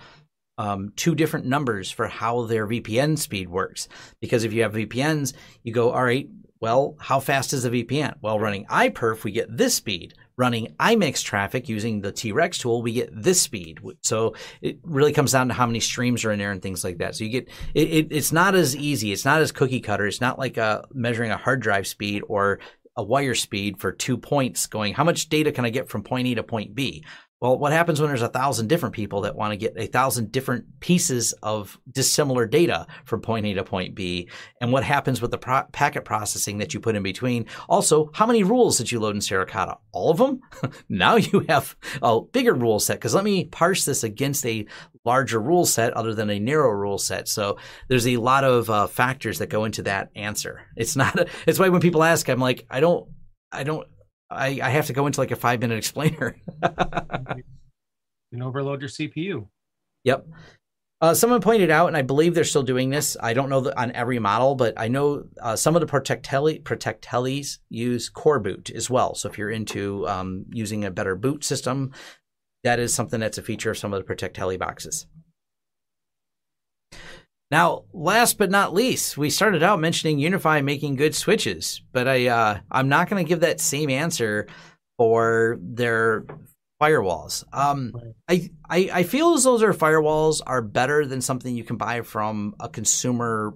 um, 0.57 0.91
two 0.95 1.15
different 1.15 1.45
numbers 1.45 1.91
for 1.91 2.07
how 2.07 2.43
their 2.45 2.67
VPN 2.67 3.17
speed 3.17 3.49
works. 3.49 3.88
Because 4.19 4.43
if 4.43 4.53
you 4.53 4.63
have 4.63 4.73
VPNs, 4.73 5.33
you 5.63 5.71
go, 5.71 5.91
all 5.91 6.03
right, 6.03 6.27
well, 6.59 6.95
how 6.99 7.19
fast 7.19 7.53
is 7.53 7.63
the 7.63 7.69
VPN? 7.69 8.15
Well, 8.21 8.39
running 8.39 8.65
iPerf, 8.65 9.23
we 9.23 9.31
get 9.31 9.55
this 9.55 9.75
speed. 9.75 10.15
Running 10.39 10.75
IMIX 10.79 11.23
traffic 11.23 11.67
using 11.67 12.01
the 12.01 12.11
T-Rex 12.11 12.59
tool, 12.59 12.83
we 12.83 12.93
get 12.93 13.09
this 13.11 13.41
speed. 13.41 13.79
So 14.03 14.35
it 14.61 14.77
really 14.83 15.11
comes 15.11 15.31
down 15.31 15.47
to 15.47 15.53
how 15.55 15.65
many 15.65 15.79
streams 15.79 16.23
are 16.25 16.31
in 16.31 16.38
there 16.38 16.51
and 16.51 16.61
things 16.61 16.83
like 16.83 16.99
that. 16.99 17.15
So 17.15 17.23
you 17.23 17.31
get 17.31 17.49
it, 17.73 17.88
it 17.89 18.07
it's 18.11 18.31
not 18.31 18.53
as 18.53 18.75
easy. 18.75 19.11
It's 19.11 19.25
not 19.25 19.41
as 19.41 19.51
cookie 19.51 19.79
cutter. 19.79 20.05
It's 20.05 20.21
not 20.21 20.38
like 20.38 20.59
uh, 20.59 20.83
measuring 20.93 21.31
a 21.31 21.38
hard 21.38 21.59
drive 21.59 21.88
speed 21.88 22.21
or 22.27 22.59
a 22.97 23.03
wire 23.03 23.35
speed 23.35 23.79
for 23.79 23.91
two 23.91 24.17
points 24.17 24.67
going, 24.67 24.93
how 24.93 25.03
much 25.03 25.29
data 25.29 25.51
can 25.51 25.63
I 25.63 25.69
get 25.69 25.87
from 25.87 26.03
point 26.03 26.27
A 26.27 26.35
to 26.35 26.43
point 26.43 26.75
B? 26.75 27.05
Well, 27.39 27.59
what 27.59 27.71
happens 27.71 28.01
when 28.01 28.09
there's 28.09 28.23
a 28.23 28.29
thousand 28.29 28.67
different 28.67 28.95
people 28.95 29.21
that 29.21 29.35
want 29.35 29.51
to 29.51 29.57
get 29.57 29.73
a 29.77 29.85
thousand 29.85 30.31
different 30.31 30.79
pieces 30.79 31.33
of 31.43 31.77
dissimilar 31.91 32.47
data 32.47 32.88
from 33.05 33.21
point 33.21 33.45
A 33.45 33.53
to 33.53 33.63
point 33.63 33.93
B? 33.93 34.27
And 34.59 34.71
what 34.71 34.83
happens 34.83 35.21
with 35.21 35.29
the 35.29 35.38
pro- 35.38 35.65
packet 35.71 36.03
processing 36.03 36.57
that 36.57 36.73
you 36.73 36.79
put 36.79 36.95
in 36.95 37.03
between? 37.03 37.45
Also, 37.69 38.09
how 38.15 38.25
many 38.25 38.41
rules 38.41 38.79
did 38.79 38.91
you 38.91 38.99
load 38.99 39.15
in 39.15 39.21
Suricata? 39.21 39.77
All 39.91 40.09
of 40.09 40.17
them? 40.17 40.41
now 40.89 41.15
you 41.17 41.45
have 41.47 41.75
a 42.01 42.21
bigger 42.21 42.55
rule 42.55 42.79
set 42.79 42.95
because 42.95 43.13
let 43.13 43.23
me 43.23 43.45
parse 43.45 43.85
this 43.85 44.03
against 44.03 44.43
a 44.43 44.65
larger 45.05 45.39
rule 45.39 45.67
set 45.67 45.93
other 45.93 46.15
than 46.15 46.31
a 46.31 46.39
narrow 46.39 46.71
rule 46.71 46.97
set. 46.97 47.27
So 47.27 47.57
there's 47.88 48.07
a 48.07 48.17
lot 48.17 48.45
of 48.45 48.67
uh, 48.71 48.88
factors 48.88 49.38
that 49.38 49.49
go 49.49 49.65
into 49.65 49.83
that 49.83 50.09
answer. 50.15 50.61
It's 50.75 50.95
not, 50.95 51.19
a, 51.19 51.27
it's 51.45 51.59
why 51.59 51.69
when 51.69 51.81
people 51.81 52.03
ask, 52.03 52.27
I'm 52.29 52.39
like, 52.39 52.65
I 52.67 52.79
don't, 52.79 53.07
I 53.51 53.63
don't 53.63 53.88
I, 54.30 54.59
I 54.61 54.69
have 54.69 54.88
to 54.88 54.93
go 54.93 55.07
into 55.07 55.21
like 55.21 55.32
a 55.32 55.36
five 55.36 55.61
minute 55.61 55.78
explainer. 55.78 56.36
and 58.32 58.43
overload 58.43 58.82
your 58.82 58.89
CPU. 58.89 59.47
Yep. 60.03 60.28
Uh, 60.99 61.13
someone 61.13 61.41
pointed 61.41 61.69
out, 61.69 61.88
and 61.88 61.95
I 61.95 62.01
believe 62.01 62.34
they're 62.34 62.43
still 62.43 62.63
doing 62.63 62.89
this. 62.89 63.15
I 63.21 63.34
don't 63.34 63.49
know 63.49 63.71
on 63.78 63.91
every 63.91 64.17
model, 64.17 64.55
but 64.55 64.73
I 64.78 64.88
know 64.88 65.25
uh, 65.39 65.55
some 65.55 65.75
of 65.75 65.82
the 65.82 65.88
Protectli, 65.88 66.63
Protectlis 66.63 67.59
use 67.69 68.09
coreboot 68.09 68.71
as 68.71 68.89
well. 68.89 69.13
So 69.13 69.30
if 69.30 69.38
you're 69.38 69.51
into 69.51 70.07
um, 70.07 70.45
using 70.49 70.86
a 70.86 70.91
better 70.91 71.15
boot 71.15 71.43
system, 71.43 71.93
that 72.63 72.80
is 72.80 72.95
something 72.95 73.19
that's 73.19 73.38
a 73.38 73.43
feature 73.43 73.69
of 73.69 73.78
some 73.78 73.93
of 73.93 74.03
the 74.03 74.11
Protectli 74.11 74.57
boxes. 74.57 75.05
Now, 77.49 77.83
last 77.93 78.37
but 78.37 78.51
not 78.51 78.73
least, 78.73 79.17
we 79.17 79.29
started 79.29 79.63
out 79.63 79.79
mentioning 79.79 80.19
UniFi 80.19 80.63
making 80.63 80.95
good 80.95 81.15
switches, 81.15 81.81
but 81.93 82.07
I 82.07 82.27
uh, 82.27 82.59
I'm 82.69 82.89
not 82.89 83.09
going 83.09 83.23
to 83.23 83.27
give 83.27 83.39
that 83.39 83.61
same 83.61 83.89
answer 83.89 84.47
for 84.97 85.57
their 85.61 86.25
firewalls. 86.81 87.45
Um, 87.53 87.93
I, 88.27 88.49
I 88.69 88.89
I 88.91 89.03
feel 89.03 89.33
as 89.33 89.45
though 89.45 89.57
their 89.57 89.73
firewalls 89.73 90.41
are 90.45 90.61
better 90.61 91.05
than 91.05 91.21
something 91.21 91.55
you 91.55 91.63
can 91.63 91.77
buy 91.77 92.01
from 92.01 92.53
a 92.59 92.67
consumer. 92.67 93.53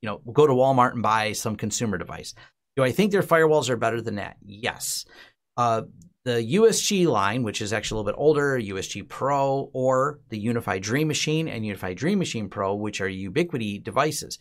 You 0.00 0.08
know, 0.08 0.32
go 0.32 0.46
to 0.46 0.52
Walmart 0.52 0.92
and 0.92 1.02
buy 1.02 1.32
some 1.32 1.56
consumer 1.56 1.98
device. 1.98 2.34
Do 2.76 2.82
I 2.82 2.92
think 2.92 3.12
their 3.12 3.22
firewalls 3.22 3.68
are 3.68 3.76
better 3.76 4.00
than 4.00 4.16
that? 4.16 4.36
Yes. 4.44 5.04
Uh, 5.56 5.82
the 6.24 6.54
USG 6.54 7.06
line, 7.06 7.42
which 7.42 7.60
is 7.60 7.72
actually 7.72 7.96
a 7.96 8.02
little 8.02 8.12
bit 8.12 8.20
older, 8.20 8.58
USG 8.58 9.08
Pro, 9.08 9.70
or 9.74 10.20
the 10.30 10.42
UniFi 10.42 10.80
Dream 10.80 11.08
Machine 11.08 11.48
and 11.48 11.64
UniFi 11.64 11.94
Dream 11.94 12.18
Machine 12.18 12.48
Pro, 12.48 12.74
which 12.74 13.00
are 13.00 13.08
Ubiquiti 13.08 13.82
devices. 13.82 14.38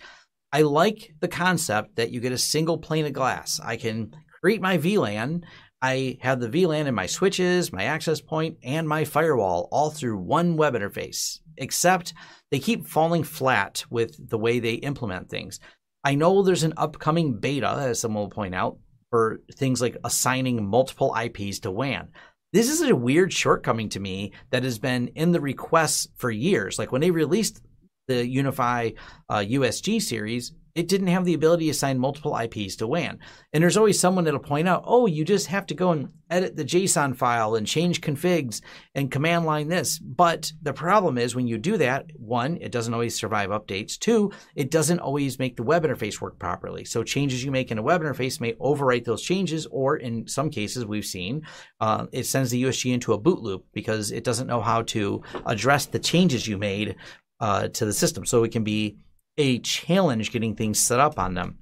I 0.53 0.61
like 0.61 1.13
the 1.19 1.27
concept 1.27 1.97
that 1.97 2.11
you 2.11 2.21
get 2.21 2.31
a 2.31 2.37
single 2.37 2.77
pane 2.77 3.05
of 3.05 3.13
glass. 3.13 3.59
I 3.61 3.75
can 3.75 4.15
create 4.41 4.61
my 4.61 4.77
VLAN. 4.77 5.43
I 5.81 6.17
have 6.21 6.39
the 6.39 6.47
VLAN 6.47 6.85
in 6.85 6.95
my 6.95 7.07
switches, 7.07 7.73
my 7.73 7.83
access 7.83 8.21
point, 8.21 8.57
and 8.63 8.87
my 8.87 9.03
firewall 9.03 9.67
all 9.71 9.89
through 9.89 10.17
one 10.17 10.55
web 10.55 10.75
interface, 10.75 11.39
except 11.57 12.13
they 12.49 12.59
keep 12.59 12.87
falling 12.87 13.23
flat 13.23 13.83
with 13.89 14.29
the 14.29 14.37
way 14.37 14.59
they 14.59 14.75
implement 14.75 15.29
things. 15.29 15.59
I 16.05 16.15
know 16.15 16.43
there's 16.43 16.63
an 16.63 16.75
upcoming 16.77 17.39
beta, 17.39 17.75
as 17.79 17.99
someone 17.99 18.23
will 18.23 18.29
point 18.29 18.55
out, 18.55 18.77
for 19.13 19.41
things 19.53 19.79
like 19.79 19.95
assigning 20.03 20.65
multiple 20.65 21.15
IPs 21.15 21.59
to 21.59 21.69
WAN. 21.69 22.07
This 22.51 22.67
is 22.67 22.81
a 22.81 22.95
weird 22.95 23.31
shortcoming 23.31 23.89
to 23.89 23.99
me 23.99 24.31
that 24.49 24.63
has 24.63 24.79
been 24.79 25.09
in 25.09 25.31
the 25.31 25.39
requests 25.39 26.07
for 26.15 26.31
years. 26.31 26.79
Like 26.79 26.91
when 26.91 27.01
they 27.01 27.11
released 27.11 27.61
the 28.07 28.23
UniFi 28.35 28.95
uh, 29.29 29.35
USG 29.35 30.01
series, 30.01 30.53
it 30.75 30.87
didn't 30.87 31.07
have 31.07 31.25
the 31.25 31.33
ability 31.35 31.65
to 31.65 31.71
assign 31.71 31.99
multiple 31.99 32.37
IPs 32.37 32.75
to 32.77 32.87
WAN. 32.87 33.19
And 33.51 33.61
there's 33.61 33.77
always 33.77 33.99
someone 33.99 34.23
that'll 34.23 34.39
point 34.39 34.67
out, 34.67 34.83
oh, 34.85 35.05
you 35.05 35.23
just 35.23 35.47
have 35.47 35.67
to 35.67 35.75
go 35.75 35.91
and 35.91 36.09
edit 36.31 36.55
the 36.55 36.65
JSON 36.65 37.15
file 37.15 37.53
and 37.53 37.67
change 37.67 38.01
configs 38.01 38.61
and 38.95 39.11
command 39.11 39.45
line 39.45 39.67
this. 39.67 39.99
But 39.99 40.51
the 40.63 40.73
problem 40.73 41.19
is 41.19 41.35
when 41.35 41.45
you 41.45 41.59
do 41.59 41.77
that, 41.77 42.07
one, 42.15 42.57
it 42.57 42.71
doesn't 42.71 42.93
always 42.93 43.15
survive 43.15 43.51
updates. 43.51 43.99
Two, 43.99 44.31
it 44.55 44.71
doesn't 44.71 44.99
always 44.99 45.37
make 45.37 45.55
the 45.55 45.63
web 45.63 45.83
interface 45.83 46.19
work 46.19 46.39
properly. 46.39 46.85
So 46.85 47.03
changes 47.03 47.43
you 47.43 47.51
make 47.51 47.69
in 47.69 47.77
a 47.77 47.83
web 47.83 48.01
interface 48.01 48.41
may 48.41 48.53
overwrite 48.53 49.05
those 49.05 49.21
changes, 49.21 49.67
or 49.67 49.97
in 49.97 50.27
some 50.27 50.49
cases 50.49 50.85
we've 50.85 51.05
seen, 51.05 51.45
uh, 51.81 52.07
it 52.11 52.25
sends 52.25 52.49
the 52.49 52.63
USG 52.63 52.93
into 52.93 53.13
a 53.13 53.19
boot 53.19 53.41
loop 53.41 53.65
because 53.73 54.11
it 54.11 54.23
doesn't 54.23 54.47
know 54.47 54.61
how 54.61 54.81
to 54.83 55.21
address 55.45 55.85
the 55.85 55.99
changes 55.99 56.47
you 56.47 56.57
made 56.57 56.95
uh, 57.39 57.67
to 57.67 57.85
the 57.85 57.93
system. 57.93 58.25
So 58.25 58.43
it 58.43 58.51
can 58.51 58.63
be 58.63 58.97
a 59.37 59.59
challenge 59.59 60.31
getting 60.31 60.55
things 60.55 60.79
set 60.79 60.99
up 60.99 61.19
on 61.19 61.33
them. 61.33 61.57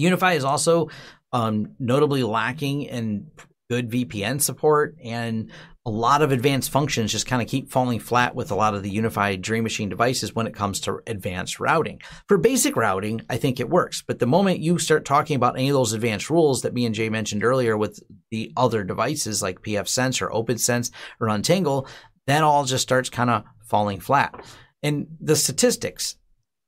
UniFi 0.00 0.36
is 0.36 0.44
also 0.44 0.90
um, 1.32 1.74
notably 1.78 2.22
lacking 2.22 2.82
in 2.82 3.30
good 3.68 3.90
VPN 3.90 4.40
support 4.40 4.96
and 5.02 5.50
a 5.84 5.90
lot 5.90 6.20
of 6.20 6.32
advanced 6.32 6.70
functions 6.70 7.12
just 7.12 7.26
kind 7.26 7.40
of 7.40 7.46
keep 7.46 7.70
falling 7.70 8.00
flat 8.00 8.34
with 8.34 8.50
a 8.50 8.56
lot 8.56 8.74
of 8.74 8.82
the 8.82 8.96
UniFi 8.96 9.40
Dream 9.40 9.62
Machine 9.62 9.88
devices 9.88 10.34
when 10.34 10.48
it 10.48 10.54
comes 10.54 10.80
to 10.80 11.00
advanced 11.06 11.60
routing. 11.60 12.00
For 12.26 12.38
basic 12.38 12.74
routing, 12.74 13.20
I 13.30 13.36
think 13.36 13.60
it 13.60 13.70
works. 13.70 14.02
But 14.02 14.18
the 14.18 14.26
moment 14.26 14.58
you 14.58 14.78
start 14.78 15.04
talking 15.04 15.36
about 15.36 15.56
any 15.56 15.68
of 15.68 15.74
those 15.74 15.92
advanced 15.92 16.28
rules 16.28 16.62
that 16.62 16.74
me 16.74 16.86
and 16.86 16.94
Jay 16.94 17.08
mentioned 17.08 17.44
earlier 17.44 17.76
with 17.76 18.02
the 18.32 18.52
other 18.56 18.82
devices 18.82 19.42
like 19.42 19.62
pfSense 19.62 20.20
or 20.20 20.30
OPNsense 20.30 20.90
or 21.20 21.28
Untangle, 21.28 21.86
that 22.26 22.42
all 22.42 22.64
just 22.64 22.82
starts 22.82 23.08
kind 23.08 23.30
of 23.30 23.44
falling 23.64 24.00
flat. 24.00 24.44
And 24.82 25.06
the 25.20 25.36
statistics, 25.36 26.16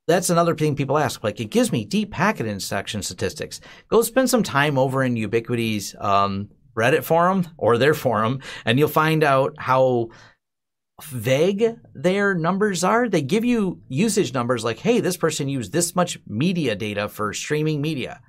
that's 0.08 0.30
another 0.30 0.56
thing 0.56 0.74
people 0.74 0.98
ask. 0.98 1.22
Like, 1.22 1.38
it 1.38 1.50
gives 1.50 1.70
me 1.70 1.84
deep 1.84 2.10
packet 2.10 2.46
inspection 2.46 3.02
statistics. 3.02 3.60
Go 3.88 4.02
spend 4.02 4.30
some 4.30 4.42
time 4.42 4.78
over 4.78 5.04
in 5.04 5.14
Ubiquiti's 5.14 5.94
um, 6.00 6.48
Reddit 6.76 7.04
forum 7.04 7.46
or 7.58 7.76
their 7.76 7.94
forum, 7.94 8.40
and 8.64 8.78
you'll 8.78 8.88
find 8.88 9.22
out 9.22 9.54
how 9.58 10.08
vague 11.02 11.76
their 11.94 12.34
numbers 12.34 12.82
are. 12.82 13.08
They 13.08 13.22
give 13.22 13.44
you 13.44 13.82
usage 13.88 14.32
numbers 14.32 14.64
like, 14.64 14.78
"Hey, 14.78 15.00
this 15.00 15.16
person 15.16 15.48
used 15.48 15.72
this 15.72 15.94
much 15.94 16.18
media 16.26 16.74
data 16.74 17.08
for 17.08 17.32
streaming 17.32 17.80
media." 17.80 18.20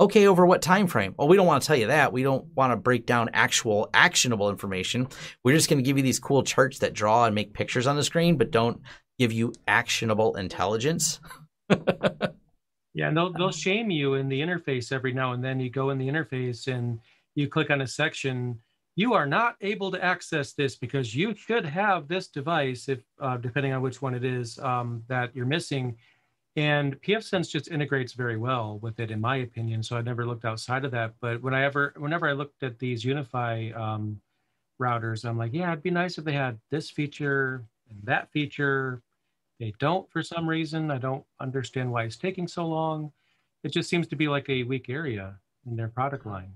Okay, 0.00 0.26
over 0.26 0.44
what 0.44 0.60
time 0.60 0.86
frame? 0.88 1.14
Well, 1.16 1.28
we 1.28 1.36
don't 1.36 1.46
want 1.46 1.62
to 1.62 1.66
tell 1.66 1.76
you 1.76 1.86
that. 1.86 2.12
We 2.12 2.24
don't 2.24 2.46
want 2.56 2.72
to 2.72 2.76
break 2.76 3.06
down 3.06 3.30
actual 3.32 3.90
actionable 3.94 4.50
information. 4.50 5.06
We're 5.44 5.54
just 5.54 5.70
going 5.70 5.78
to 5.78 5.86
give 5.86 5.96
you 5.96 6.02
these 6.02 6.18
cool 6.18 6.42
charts 6.42 6.80
that 6.80 6.94
draw 6.94 7.26
and 7.26 7.34
make 7.34 7.54
pictures 7.54 7.86
on 7.86 7.94
the 7.96 8.02
screen, 8.02 8.36
but 8.36 8.50
don't 8.50 8.80
give 9.18 9.32
you 9.32 9.52
actionable 9.66 10.36
intelligence. 10.36 11.20
yeah, 11.70 13.08
and 13.08 13.16
they'll 13.16 13.32
they'll 13.32 13.50
shame 13.50 13.90
you 13.90 14.14
in 14.14 14.28
the 14.28 14.40
interface 14.40 14.92
every 14.92 15.12
now 15.12 15.32
and 15.32 15.44
then. 15.44 15.60
You 15.60 15.70
go 15.70 15.90
in 15.90 15.98
the 15.98 16.08
interface 16.08 16.72
and 16.72 17.00
you 17.34 17.48
click 17.48 17.70
on 17.70 17.80
a 17.80 17.86
section. 17.86 18.60
You 18.96 19.14
are 19.14 19.26
not 19.26 19.56
able 19.60 19.90
to 19.90 20.04
access 20.04 20.52
this 20.52 20.76
because 20.76 21.14
you 21.14 21.34
should 21.34 21.64
have 21.64 22.06
this 22.06 22.28
device, 22.28 22.88
if 22.88 23.00
uh, 23.20 23.36
depending 23.38 23.72
on 23.72 23.82
which 23.82 24.00
one 24.00 24.14
it 24.14 24.24
is 24.24 24.58
um, 24.60 25.02
that 25.08 25.34
you're 25.34 25.46
missing. 25.46 25.96
And 26.56 27.00
pfSense 27.02 27.50
just 27.50 27.68
integrates 27.68 28.12
very 28.12 28.36
well 28.36 28.78
with 28.80 29.00
it, 29.00 29.10
in 29.10 29.20
my 29.20 29.38
opinion. 29.38 29.82
So 29.82 29.96
I 29.96 30.02
never 30.02 30.24
looked 30.24 30.44
outside 30.44 30.84
of 30.84 30.92
that. 30.92 31.14
But 31.20 31.42
when 31.42 31.52
I 31.52 31.64
ever, 31.64 31.94
whenever 31.96 32.28
I 32.28 32.32
looked 32.32 32.62
at 32.62 32.78
these 32.78 33.04
UniFi 33.04 33.76
um, 33.76 34.20
routers, 34.80 35.24
I'm 35.24 35.36
like, 35.36 35.52
yeah, 35.52 35.72
it'd 35.72 35.82
be 35.82 35.90
nice 35.90 36.16
if 36.16 36.24
they 36.24 36.32
had 36.32 36.60
this 36.70 36.90
feature, 36.90 37.64
and 37.90 37.98
that 38.04 38.30
feature 38.32 39.02
they 39.60 39.72
don't 39.78 40.10
for 40.10 40.22
some 40.22 40.48
reason. 40.48 40.90
I 40.90 40.98
don't 40.98 41.24
understand 41.40 41.90
why 41.90 42.04
it's 42.04 42.16
taking 42.16 42.48
so 42.48 42.66
long. 42.66 43.12
It 43.62 43.72
just 43.72 43.88
seems 43.88 44.06
to 44.08 44.16
be 44.16 44.28
like 44.28 44.48
a 44.48 44.62
weak 44.64 44.88
area 44.88 45.36
in 45.66 45.76
their 45.76 45.88
product 45.88 46.26
line. 46.26 46.52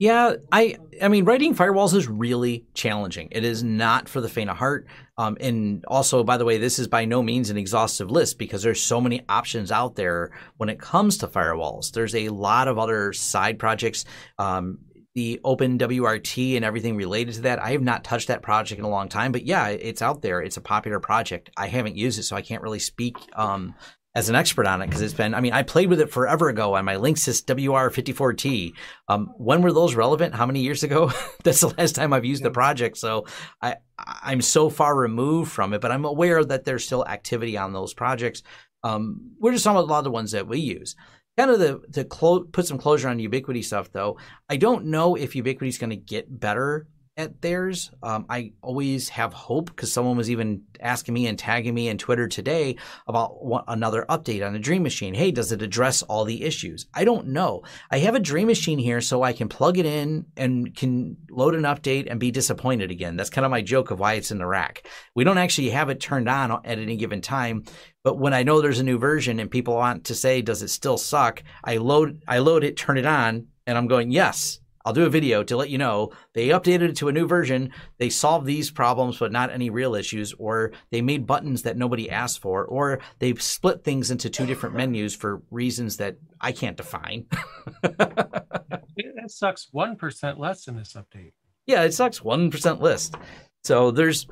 Yeah, 0.00 0.36
I 0.50 0.76
I 1.02 1.08
mean 1.08 1.26
writing 1.26 1.54
firewalls 1.54 1.94
is 1.94 2.08
really 2.08 2.64
challenging. 2.72 3.28
It 3.32 3.44
is 3.44 3.62
not 3.62 4.08
for 4.08 4.22
the 4.22 4.30
faint 4.30 4.48
of 4.48 4.56
heart. 4.56 4.86
Um, 5.18 5.36
and 5.42 5.84
also, 5.84 6.24
by 6.24 6.38
the 6.38 6.46
way, 6.46 6.56
this 6.56 6.78
is 6.78 6.88
by 6.88 7.04
no 7.04 7.22
means 7.22 7.50
an 7.50 7.58
exhaustive 7.58 8.10
list 8.10 8.38
because 8.38 8.62
there's 8.62 8.80
so 8.80 8.98
many 8.98 9.22
options 9.28 9.70
out 9.70 9.96
there 9.96 10.30
when 10.56 10.70
it 10.70 10.80
comes 10.80 11.18
to 11.18 11.26
firewalls. 11.26 11.92
There's 11.92 12.14
a 12.14 12.30
lot 12.30 12.66
of 12.66 12.78
other 12.78 13.12
side 13.12 13.58
projects. 13.58 14.06
Um, 14.38 14.78
the 15.14 15.40
open 15.44 15.78
WRT 15.78 16.56
and 16.56 16.64
everything 16.64 16.96
related 16.96 17.34
to 17.34 17.40
that. 17.42 17.60
I 17.60 17.72
have 17.72 17.82
not 17.82 18.04
touched 18.04 18.28
that 18.28 18.42
project 18.42 18.78
in 18.78 18.84
a 18.84 18.90
long 18.90 19.08
time, 19.08 19.32
but 19.32 19.44
yeah, 19.44 19.68
it's 19.68 20.02
out 20.02 20.22
there. 20.22 20.40
It's 20.40 20.56
a 20.56 20.60
popular 20.60 21.00
project. 21.00 21.50
I 21.56 21.66
haven't 21.66 21.96
used 21.96 22.18
it, 22.18 22.24
so 22.24 22.36
I 22.36 22.42
can't 22.42 22.62
really 22.62 22.78
speak 22.78 23.16
um, 23.34 23.74
as 24.14 24.28
an 24.28 24.36
expert 24.36 24.66
on 24.66 24.82
it 24.82 24.86
because 24.86 25.02
it's 25.02 25.14
been. 25.14 25.34
I 25.34 25.40
mean, 25.40 25.52
I 25.52 25.64
played 25.64 25.88
with 25.88 26.00
it 26.00 26.12
forever 26.12 26.48
ago 26.48 26.74
on 26.74 26.84
my 26.84 26.94
Linksys 26.94 27.44
WR54T. 27.44 28.72
Um, 29.08 29.32
when 29.36 29.62
were 29.62 29.72
those 29.72 29.96
relevant? 29.96 30.34
How 30.34 30.46
many 30.46 30.60
years 30.60 30.84
ago? 30.84 31.10
That's 31.42 31.60
the 31.60 31.74
last 31.76 31.96
time 31.96 32.12
I've 32.12 32.24
used 32.24 32.44
the 32.44 32.50
project. 32.50 32.96
So 32.96 33.26
I 33.60 33.76
I'm 33.98 34.40
so 34.40 34.70
far 34.70 34.96
removed 34.96 35.50
from 35.50 35.72
it, 35.74 35.80
but 35.80 35.90
I'm 35.90 36.04
aware 36.04 36.44
that 36.44 36.64
there's 36.64 36.84
still 36.84 37.04
activity 37.04 37.56
on 37.56 37.72
those 37.72 37.94
projects. 37.94 38.42
Um, 38.82 39.32
we're 39.40 39.52
just 39.52 39.64
talking 39.64 39.76
about 39.76 39.88
a 39.88 39.92
lot 39.92 39.98
of 39.98 40.04
the 40.04 40.10
ones 40.10 40.32
that 40.32 40.46
we 40.46 40.58
use 40.60 40.94
kind 41.40 41.50
of 41.50 41.58
the 41.58 41.80
to 41.92 42.04
clo- 42.04 42.44
put 42.44 42.66
some 42.66 42.78
closure 42.78 43.08
on 43.08 43.18
Ubiquiti 43.18 43.64
stuff 43.64 43.90
though. 43.92 44.18
I 44.48 44.56
don't 44.56 44.86
know 44.86 45.14
if 45.14 45.32
Ubiquiti 45.32 45.68
is 45.68 45.78
going 45.78 45.90
to 45.90 45.96
get 45.96 46.40
better 46.40 46.86
at 47.20 47.42
theirs. 47.42 47.90
Um, 48.02 48.24
I 48.28 48.52
always 48.62 49.10
have 49.10 49.32
hope 49.32 49.66
because 49.66 49.92
someone 49.92 50.16
was 50.16 50.30
even 50.30 50.62
asking 50.80 51.14
me 51.14 51.26
and 51.26 51.38
tagging 51.38 51.74
me 51.74 51.88
in 51.88 51.98
Twitter 51.98 52.26
today 52.26 52.76
about 53.06 53.44
what, 53.44 53.64
another 53.68 54.06
update 54.08 54.44
on 54.44 54.54
the 54.54 54.58
Dream 54.58 54.82
Machine. 54.82 55.12
Hey, 55.12 55.30
does 55.30 55.52
it 55.52 55.60
address 55.60 56.02
all 56.02 56.24
the 56.24 56.42
issues? 56.42 56.86
I 56.94 57.04
don't 57.04 57.28
know. 57.28 57.62
I 57.90 57.98
have 57.98 58.14
a 58.14 58.20
Dream 58.20 58.46
Machine 58.46 58.78
here 58.78 59.00
so 59.02 59.22
I 59.22 59.34
can 59.34 59.48
plug 59.48 59.76
it 59.76 59.86
in 59.86 60.26
and 60.36 60.74
can 60.74 61.16
load 61.30 61.54
an 61.54 61.62
update 61.62 62.10
and 62.10 62.18
be 62.18 62.30
disappointed 62.30 62.90
again. 62.90 63.16
That's 63.16 63.30
kind 63.30 63.44
of 63.44 63.50
my 63.50 63.62
joke 63.62 63.90
of 63.90 64.00
why 64.00 64.14
it's 64.14 64.30
in 64.30 64.38
the 64.38 64.46
rack. 64.46 64.88
We 65.14 65.24
don't 65.24 65.38
actually 65.38 65.70
have 65.70 65.90
it 65.90 66.00
turned 66.00 66.28
on 66.28 66.52
at 66.64 66.78
any 66.78 66.96
given 66.96 67.20
time. 67.20 67.64
But 68.02 68.18
when 68.18 68.32
I 68.32 68.44
know 68.44 68.62
there's 68.62 68.80
a 68.80 68.84
new 68.84 68.98
version 68.98 69.40
and 69.40 69.50
people 69.50 69.74
want 69.74 70.04
to 70.04 70.14
say, 70.14 70.40
does 70.40 70.62
it 70.62 70.68
still 70.68 70.96
suck? 70.96 71.42
I 71.62 71.76
load, 71.76 72.22
I 72.26 72.38
load 72.38 72.64
it, 72.64 72.78
turn 72.78 72.96
it 72.96 73.04
on, 73.04 73.48
and 73.66 73.76
I'm 73.76 73.88
going, 73.88 74.10
yes, 74.10 74.58
I'll 74.84 74.92
do 74.92 75.04
a 75.04 75.10
video 75.10 75.42
to 75.42 75.56
let 75.56 75.68
you 75.68 75.78
know 75.78 76.12
they 76.32 76.48
updated 76.48 76.90
it 76.90 76.96
to 76.96 77.08
a 77.08 77.12
new 77.12 77.26
version. 77.26 77.72
They 77.98 78.08
solved 78.08 78.46
these 78.46 78.70
problems, 78.70 79.18
but 79.18 79.32
not 79.32 79.50
any 79.50 79.68
real 79.68 79.94
issues, 79.94 80.32
or 80.34 80.72
they 80.90 81.02
made 81.02 81.26
buttons 81.26 81.62
that 81.62 81.76
nobody 81.76 82.10
asked 82.10 82.40
for, 82.40 82.64
or 82.64 83.00
they 83.18 83.34
split 83.34 83.84
things 83.84 84.10
into 84.10 84.30
two 84.30 84.46
different 84.46 84.74
menus 84.74 85.14
for 85.14 85.42
reasons 85.50 85.98
that 85.98 86.16
I 86.40 86.52
can't 86.52 86.76
define. 86.76 87.26
it 87.82 89.30
sucks 89.30 89.68
1% 89.74 90.38
less 90.38 90.66
in 90.66 90.76
this 90.76 90.94
update. 90.94 91.32
Yeah, 91.66 91.82
it 91.82 91.92
sucks 91.92 92.20
1% 92.20 92.80
list. 92.80 93.16
So 93.64 93.90
there's, 93.90 94.26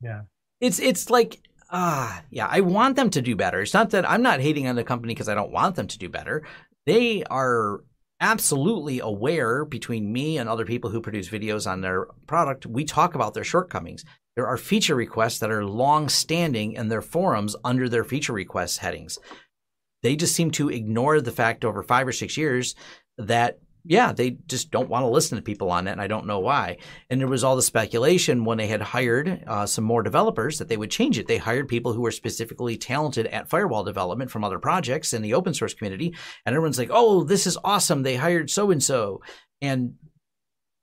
yeah, 0.00 0.22
it's, 0.60 0.78
it's 0.78 1.10
like, 1.10 1.40
ah, 1.72 2.18
uh, 2.18 2.22
yeah, 2.30 2.48
I 2.48 2.60
want 2.60 2.94
them 2.94 3.10
to 3.10 3.22
do 3.22 3.34
better. 3.34 3.60
It's 3.60 3.74
not 3.74 3.90
that 3.90 4.08
I'm 4.08 4.22
not 4.22 4.40
hating 4.40 4.68
on 4.68 4.76
the 4.76 4.84
company 4.84 5.14
because 5.14 5.28
I 5.28 5.34
don't 5.34 5.50
want 5.50 5.74
them 5.74 5.88
to 5.88 5.98
do 5.98 6.08
better. 6.08 6.44
They 6.86 7.24
are 7.24 7.80
absolutely 8.20 9.00
aware 9.00 9.64
between 9.64 10.12
me 10.12 10.38
and 10.38 10.48
other 10.48 10.64
people 10.64 10.90
who 10.90 11.00
produce 11.00 11.28
videos 11.28 11.70
on 11.70 11.80
their 11.80 12.06
product. 12.26 12.66
We 12.66 12.84
talk 12.84 13.14
about 13.14 13.34
their 13.34 13.44
shortcomings. 13.44 14.04
there 14.36 14.46
are 14.46 14.56
feature 14.56 14.94
requests 14.94 15.38
that 15.40 15.50
are 15.50 15.64
long 15.64 16.08
standing 16.08 16.72
in 16.72 16.88
their 16.88 17.02
forums 17.02 17.56
under 17.64 17.88
their 17.88 18.04
feature 18.04 18.32
request 18.32 18.78
headings. 18.78 19.18
They 20.02 20.16
just 20.16 20.34
seem 20.34 20.50
to 20.52 20.70
ignore 20.70 21.20
the 21.20 21.32
fact 21.32 21.64
over 21.64 21.82
five 21.82 22.06
or 22.06 22.12
six 22.12 22.36
years 22.36 22.74
that 23.18 23.58
yeah, 23.84 24.12
they 24.12 24.32
just 24.46 24.70
don't 24.70 24.88
want 24.88 25.04
to 25.04 25.08
listen 25.08 25.36
to 25.36 25.42
people 25.42 25.70
on 25.70 25.88
it, 25.88 25.92
and 25.92 26.00
I 26.00 26.06
don't 26.06 26.26
know 26.26 26.40
why. 26.40 26.78
And 27.08 27.20
there 27.20 27.28
was 27.28 27.44
all 27.44 27.56
the 27.56 27.62
speculation 27.62 28.44
when 28.44 28.58
they 28.58 28.66
had 28.66 28.82
hired 28.82 29.42
uh, 29.46 29.66
some 29.66 29.84
more 29.84 30.02
developers 30.02 30.58
that 30.58 30.68
they 30.68 30.76
would 30.76 30.90
change 30.90 31.18
it. 31.18 31.26
They 31.26 31.38
hired 31.38 31.68
people 31.68 31.92
who 31.92 32.02
were 32.02 32.10
specifically 32.10 32.76
talented 32.76 33.26
at 33.26 33.48
firewall 33.48 33.84
development 33.84 34.30
from 34.30 34.44
other 34.44 34.58
projects 34.58 35.12
in 35.12 35.22
the 35.22 35.34
open 35.34 35.54
source 35.54 35.74
community, 35.74 36.14
and 36.44 36.54
everyone's 36.54 36.78
like, 36.78 36.90
"Oh, 36.92 37.24
this 37.24 37.46
is 37.46 37.58
awesome! 37.64 38.02
They 38.02 38.16
hired 38.16 38.50
so 38.50 38.70
and 38.70 38.82
so." 38.82 39.22
And 39.62 39.94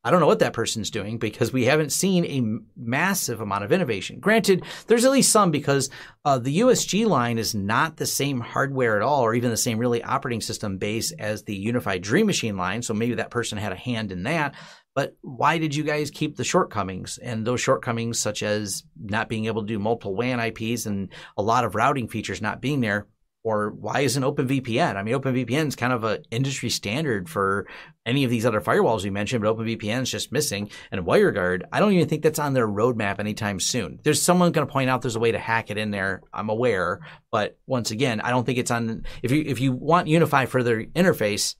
I 0.08 0.10
don't 0.10 0.22
know 0.22 0.28
what 0.28 0.40
that 0.40 0.54
person's 0.54 0.90
doing 0.90 1.18
because 1.18 1.52
we 1.52 1.66
haven't 1.66 1.92
seen 1.92 2.24
a 2.24 2.62
massive 2.80 3.42
amount 3.42 3.66
of 3.66 3.74
innovation. 3.74 4.22
Granted, 4.22 4.64
there's 4.88 5.04
at 5.04 5.12
least 5.12 5.34
some 5.34 5.52
because 5.52 5.90
uh, 6.24 6.40
the 6.40 6.60
USG 6.60 7.06
line 7.06 7.38
is 7.38 7.54
not 7.54 7.98
the 7.98 8.06
same 8.06 8.40
hardware 8.40 8.96
at 8.96 9.02
all, 9.02 9.20
or 9.20 9.36
even 9.36 9.52
the 9.52 9.58
same 9.58 9.78
really 9.78 10.02
operating 10.02 10.40
system 10.40 10.78
base 10.78 11.12
as 11.12 11.44
the 11.44 11.68
UniFi 11.68 12.02
Dream 12.02 12.26
Machine 12.26 12.56
line. 12.56 12.82
So 12.82 12.94
maybe 12.94 13.16
that 13.16 13.32
person 13.32 13.58
had 13.58 13.74
a 13.74 13.76
hand 13.76 14.14
in 14.14 14.24
that. 14.24 14.56
But 14.96 15.18
why 15.20 15.58
did 15.58 15.76
you 15.76 15.84
guys 15.84 16.10
keep 16.10 16.38
the 16.38 16.46
shortcomings? 16.46 17.18
And 17.18 17.46
those 17.46 17.60
shortcomings, 17.60 18.18
such 18.18 18.44
as 18.44 18.84
not 18.98 19.28
being 19.28 19.48
able 19.48 19.64
to 19.64 19.68
do 19.68 19.78
multiple 19.78 20.16
WAN 20.16 20.40
IPs 20.40 20.86
and 20.86 21.10
a 21.38 21.42
lot 21.42 21.66
of 21.66 21.76
routing 21.76 22.08
features 22.08 22.42
not 22.42 22.62
being 22.62 22.80
there, 22.80 23.08
or 23.48 23.70
why 23.70 24.02
isn't 24.02 24.24
OpenVPN? 24.24 24.98
I 24.98 25.04
mean, 25.04 25.16
OpenVPN 25.16 25.68
is 25.68 25.78
kind 25.78 25.94
of 25.94 26.04
an 26.04 26.22
industry 26.32 26.70
standard 26.70 27.30
for 27.30 27.66
any 28.06 28.26
of 28.26 28.30
these 28.30 28.46
other 28.46 28.60
firewalls 28.60 29.06
we 29.06 29.10
mentioned, 29.10 29.42
but 29.42 29.56
OpenVPN 29.56 30.02
is 30.02 30.12
just 30.12 30.34
missing. 30.34 30.70
And 30.92 31.06
WireGuard, 31.06 31.64
I 31.72 31.80
don't 31.80 31.94
even 31.94 32.10
think 32.10 32.24
that's 32.24 32.40
on 32.40 32.54
their 32.54 32.68
roadmap 32.68 33.20
anytime 33.20 33.62
soon. 33.62 34.02
There's 34.04 34.22
someone 34.22 34.52
going 34.52 34.68
to 34.68 34.74
point 34.74 34.90
out 34.90 35.02
there's 35.02 35.16
a 35.16 35.22
way 35.22 35.32
to 35.32 35.40
hack 35.40 35.72
it 35.72 35.78
in 35.78 35.92
there. 35.92 36.24
I'm 36.34 36.50
aware, 36.50 37.00
but 37.32 37.58
once 37.68 37.92
again, 37.92 38.20
I 38.20 38.32
don't 38.32 38.44
think 38.46 38.58
it's 38.58 38.70
on. 38.70 39.06
If 39.24 39.32
you 39.32 39.44
if 39.48 39.62
you 39.62 39.72
want 39.72 40.10
UniFi 40.10 40.50
for 40.50 40.62
their 40.62 40.84
interface, 40.84 41.56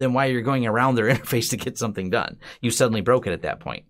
then 0.00 0.12
why 0.12 0.26
you're 0.26 0.42
going 0.42 0.66
around 0.66 0.96
their 0.96 1.06
interface 1.14 1.48
to 1.50 1.56
get 1.56 1.78
something 1.78 2.10
done? 2.10 2.36
You 2.60 2.70
suddenly 2.70 3.00
broke 3.00 3.26
it 3.26 3.32
at 3.32 3.42
that 3.42 3.60
point. 3.60 3.86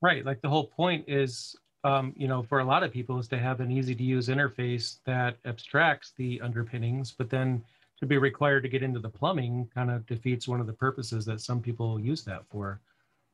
Right. 0.00 0.26
Like 0.26 0.42
the 0.42 0.48
whole 0.48 0.66
point 0.66 1.04
is 1.06 1.54
um, 1.84 2.12
you 2.16 2.28
know, 2.28 2.42
for 2.42 2.60
a 2.60 2.64
lot 2.64 2.82
of 2.82 2.92
people 2.92 3.18
is 3.18 3.28
to 3.28 3.38
have 3.38 3.60
an 3.60 3.70
easy 3.70 3.94
to 3.94 4.02
use 4.02 4.28
interface 4.28 4.98
that 5.04 5.36
abstracts 5.44 6.12
the 6.16 6.40
underpinnings, 6.40 7.10
but 7.10 7.30
then 7.30 7.62
to 7.98 8.06
be 8.06 8.18
required 8.18 8.62
to 8.62 8.68
get 8.68 8.82
into 8.82 9.00
the 9.00 9.08
plumbing 9.08 9.68
kind 9.74 9.90
of 9.90 10.06
defeats 10.06 10.48
one 10.48 10.60
of 10.60 10.66
the 10.66 10.72
purposes 10.72 11.24
that 11.24 11.40
some 11.40 11.60
people 11.60 12.00
use 12.00 12.24
that 12.24 12.42
for. 12.50 12.80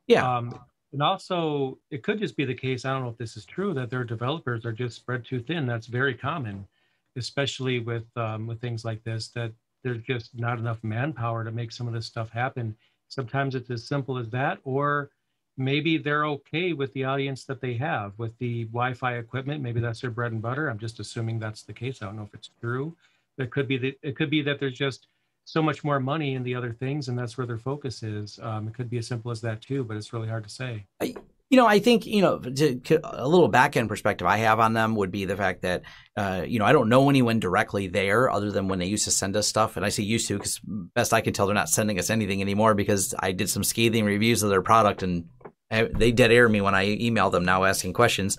Yeah. 0.07 0.37
Um, 0.37 0.59
and 0.91 1.03
also, 1.03 1.77
it 1.91 2.01
could 2.03 2.19
just 2.19 2.35
be 2.35 2.45
the 2.45 2.55
case. 2.55 2.83
I 2.83 2.93
don't 2.93 3.03
know 3.03 3.09
if 3.09 3.17
this 3.17 3.37
is 3.37 3.45
true 3.45 3.73
that 3.75 3.91
their 3.91 4.03
developers 4.03 4.65
are 4.65 4.71
just 4.71 4.95
spread 4.95 5.23
too 5.23 5.39
thin. 5.39 5.67
That's 5.67 5.85
very 5.85 6.15
common, 6.15 6.67
especially 7.15 7.79
with 7.79 8.05
um, 8.15 8.47
with 8.47 8.59
things 8.59 8.83
like 8.83 9.03
this. 9.03 9.27
That 9.29 9.51
there's 9.83 10.01
just 10.01 10.37
not 10.37 10.57
enough 10.57 10.83
manpower 10.83 11.43
to 11.43 11.51
make 11.51 11.71
some 11.71 11.87
of 11.87 11.93
this 11.93 12.07
stuff 12.07 12.31
happen. 12.31 12.75
Sometimes 13.07 13.53
it's 13.53 13.69
as 13.69 13.87
simple 13.87 14.17
as 14.17 14.29
that, 14.31 14.57
or 14.63 15.11
maybe 15.59 15.97
they're 15.97 16.25
okay 16.25 16.73
with 16.73 16.91
the 16.93 17.03
audience 17.03 17.43
that 17.43 17.61
they 17.61 17.73
have 17.75 18.13
with 18.17 18.37
the 18.39 18.63
Wi-Fi 18.65 19.17
equipment. 19.17 19.61
Maybe 19.61 19.81
that's 19.81 20.01
their 20.01 20.09
bread 20.09 20.31
and 20.31 20.41
butter. 20.41 20.69
I'm 20.69 20.79
just 20.79 20.99
assuming 20.99 21.37
that's 21.37 21.63
the 21.63 21.73
case. 21.73 22.01
I 22.01 22.05
don't 22.05 22.15
know 22.15 22.23
if 22.23 22.33
it's 22.33 22.49
true. 22.61 22.95
It 23.37 23.51
could 23.51 23.67
be 23.67 23.77
that 23.77 23.99
it 24.01 24.15
could 24.15 24.29
be 24.29 24.41
that 24.43 24.59
there's 24.59 24.73
just 24.73 25.07
so 25.45 25.61
much 25.61 25.83
more 25.83 25.99
money 25.99 26.35
in 26.35 26.43
the 26.43 26.55
other 26.55 26.71
things, 26.71 27.07
and 27.07 27.17
that's 27.17 27.37
where 27.37 27.47
their 27.47 27.57
focus 27.57 28.03
is. 28.03 28.39
Um, 28.41 28.67
it 28.67 28.73
could 28.73 28.89
be 28.89 28.97
as 28.97 29.07
simple 29.07 29.31
as 29.31 29.41
that 29.41 29.61
too, 29.61 29.83
but 29.83 29.97
it's 29.97 30.13
really 30.13 30.27
hard 30.27 30.43
to 30.43 30.49
say. 30.49 30.85
I, 31.01 31.15
you 31.49 31.57
know, 31.57 31.65
I 31.65 31.79
think 31.79 32.05
you 32.05 32.21
know 32.21 32.37
to, 32.37 32.99
a 33.03 33.27
little 33.27 33.47
back 33.47 33.75
end 33.75 33.89
perspective 33.89 34.27
I 34.27 34.37
have 34.37 34.59
on 34.59 34.73
them 34.73 34.95
would 34.95 35.09
be 35.09 35.25
the 35.25 35.35
fact 35.35 35.63
that 35.63 35.81
uh, 36.15 36.43
you 36.47 36.59
know 36.59 36.65
I 36.65 36.71
don't 36.71 36.89
know 36.89 37.09
anyone 37.09 37.39
directly 37.39 37.87
there 37.87 38.29
other 38.29 38.51
than 38.51 38.67
when 38.67 38.77
they 38.77 38.85
used 38.85 39.05
to 39.05 39.11
send 39.11 39.35
us 39.35 39.47
stuff, 39.47 39.75
and 39.75 39.85
I 39.85 39.89
say 39.89 40.03
used 40.03 40.27
to 40.27 40.37
because 40.37 40.61
best 40.63 41.11
I 41.11 41.21
can 41.21 41.33
tell 41.33 41.47
they're 41.47 41.55
not 41.55 41.69
sending 41.69 41.97
us 41.97 42.11
anything 42.11 42.41
anymore 42.41 42.75
because 42.75 43.15
I 43.17 43.31
did 43.31 43.49
some 43.49 43.63
scathing 43.63 44.05
reviews 44.05 44.43
of 44.43 44.51
their 44.51 44.61
product 44.61 45.01
and 45.01 45.27
they 45.69 46.11
dead 46.11 46.31
air 46.31 46.49
me 46.49 46.61
when 46.61 46.75
I 46.75 46.85
email 46.99 47.29
them 47.29 47.45
now 47.45 47.63
asking 47.63 47.93
questions. 47.93 48.37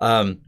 Um, 0.00 0.40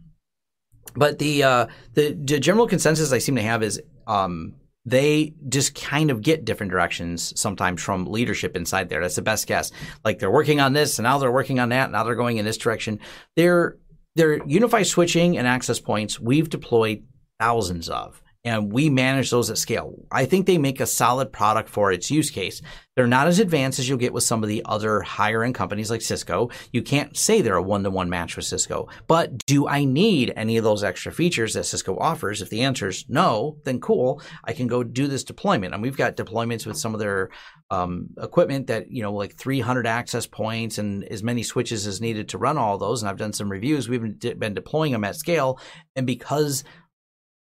but 0.94 1.18
the, 1.18 1.42
uh, 1.42 1.66
the, 1.94 2.12
the 2.12 2.40
general 2.40 2.66
consensus 2.66 3.12
I 3.12 3.18
seem 3.18 3.36
to 3.36 3.42
have 3.42 3.62
is 3.62 3.80
um, 4.06 4.54
they 4.84 5.34
just 5.48 5.74
kind 5.74 6.10
of 6.10 6.22
get 6.22 6.44
different 6.44 6.72
directions 6.72 7.38
sometimes 7.40 7.82
from 7.82 8.06
leadership 8.06 8.56
inside 8.56 8.88
there. 8.88 9.00
That's 9.00 9.16
the 9.16 9.22
best 9.22 9.46
guess. 9.46 9.70
Like 10.04 10.18
they're 10.18 10.30
working 10.30 10.60
on 10.60 10.72
this, 10.72 10.98
and 10.98 11.04
now 11.04 11.18
they're 11.18 11.30
working 11.32 11.60
on 11.60 11.68
that. 11.68 11.90
Now 11.90 12.02
they're 12.04 12.14
going 12.14 12.38
in 12.38 12.44
this 12.44 12.56
direction. 12.56 12.98
They're 13.36 13.76
they're 14.14 14.40
UniFi 14.40 14.84
switching 14.84 15.38
and 15.38 15.46
access 15.46 15.80
points. 15.80 16.20
We've 16.20 16.50
deployed 16.50 17.04
thousands 17.38 17.88
of 17.88 18.21
and 18.44 18.72
we 18.72 18.90
manage 18.90 19.30
those 19.30 19.50
at 19.50 19.58
scale. 19.58 19.94
I 20.10 20.24
think 20.24 20.46
they 20.46 20.58
make 20.58 20.80
a 20.80 20.86
solid 20.86 21.32
product 21.32 21.68
for 21.68 21.92
its 21.92 22.10
use 22.10 22.30
case. 22.30 22.60
They're 22.96 23.06
not 23.06 23.28
as 23.28 23.38
advanced 23.38 23.78
as 23.78 23.88
you'll 23.88 23.98
get 23.98 24.12
with 24.12 24.24
some 24.24 24.42
of 24.42 24.48
the 24.48 24.62
other 24.66 25.00
higher 25.00 25.44
end 25.44 25.54
companies 25.54 25.90
like 25.90 26.02
Cisco. 26.02 26.50
You 26.72 26.82
can't 26.82 27.16
say 27.16 27.40
they're 27.40 27.56
a 27.56 27.62
one 27.62 27.84
to 27.84 27.90
one 27.90 28.10
match 28.10 28.36
with 28.36 28.44
Cisco. 28.44 28.88
But 29.06 29.46
do 29.46 29.66
I 29.66 29.84
need 29.84 30.32
any 30.36 30.56
of 30.56 30.64
those 30.64 30.84
extra 30.84 31.12
features 31.12 31.54
that 31.54 31.64
Cisco 31.64 31.96
offers? 31.96 32.42
If 32.42 32.50
the 32.50 32.62
answer 32.62 32.88
is 32.88 33.06
no, 33.08 33.56
then 33.64 33.80
cool. 33.80 34.20
I 34.44 34.52
can 34.52 34.66
go 34.66 34.82
do 34.82 35.06
this 35.06 35.24
deployment. 35.24 35.72
And 35.72 35.82
we've 35.82 35.96
got 35.96 36.16
deployments 36.16 36.66
with 36.66 36.76
some 36.76 36.92
of 36.92 37.00
their 37.00 37.30
um, 37.70 38.08
equipment 38.20 38.66
that, 38.66 38.90
you 38.90 39.02
know, 39.02 39.12
like 39.12 39.36
300 39.36 39.86
access 39.86 40.26
points 40.26 40.76
and 40.76 41.04
as 41.04 41.22
many 41.22 41.42
switches 41.42 41.86
as 41.86 42.00
needed 42.00 42.28
to 42.30 42.38
run 42.38 42.58
all 42.58 42.76
those. 42.76 43.02
And 43.02 43.08
I've 43.08 43.16
done 43.16 43.32
some 43.32 43.50
reviews. 43.50 43.88
We've 43.88 44.18
been 44.18 44.54
deploying 44.54 44.92
them 44.92 45.04
at 45.04 45.16
scale. 45.16 45.58
And 45.96 46.06
because 46.06 46.64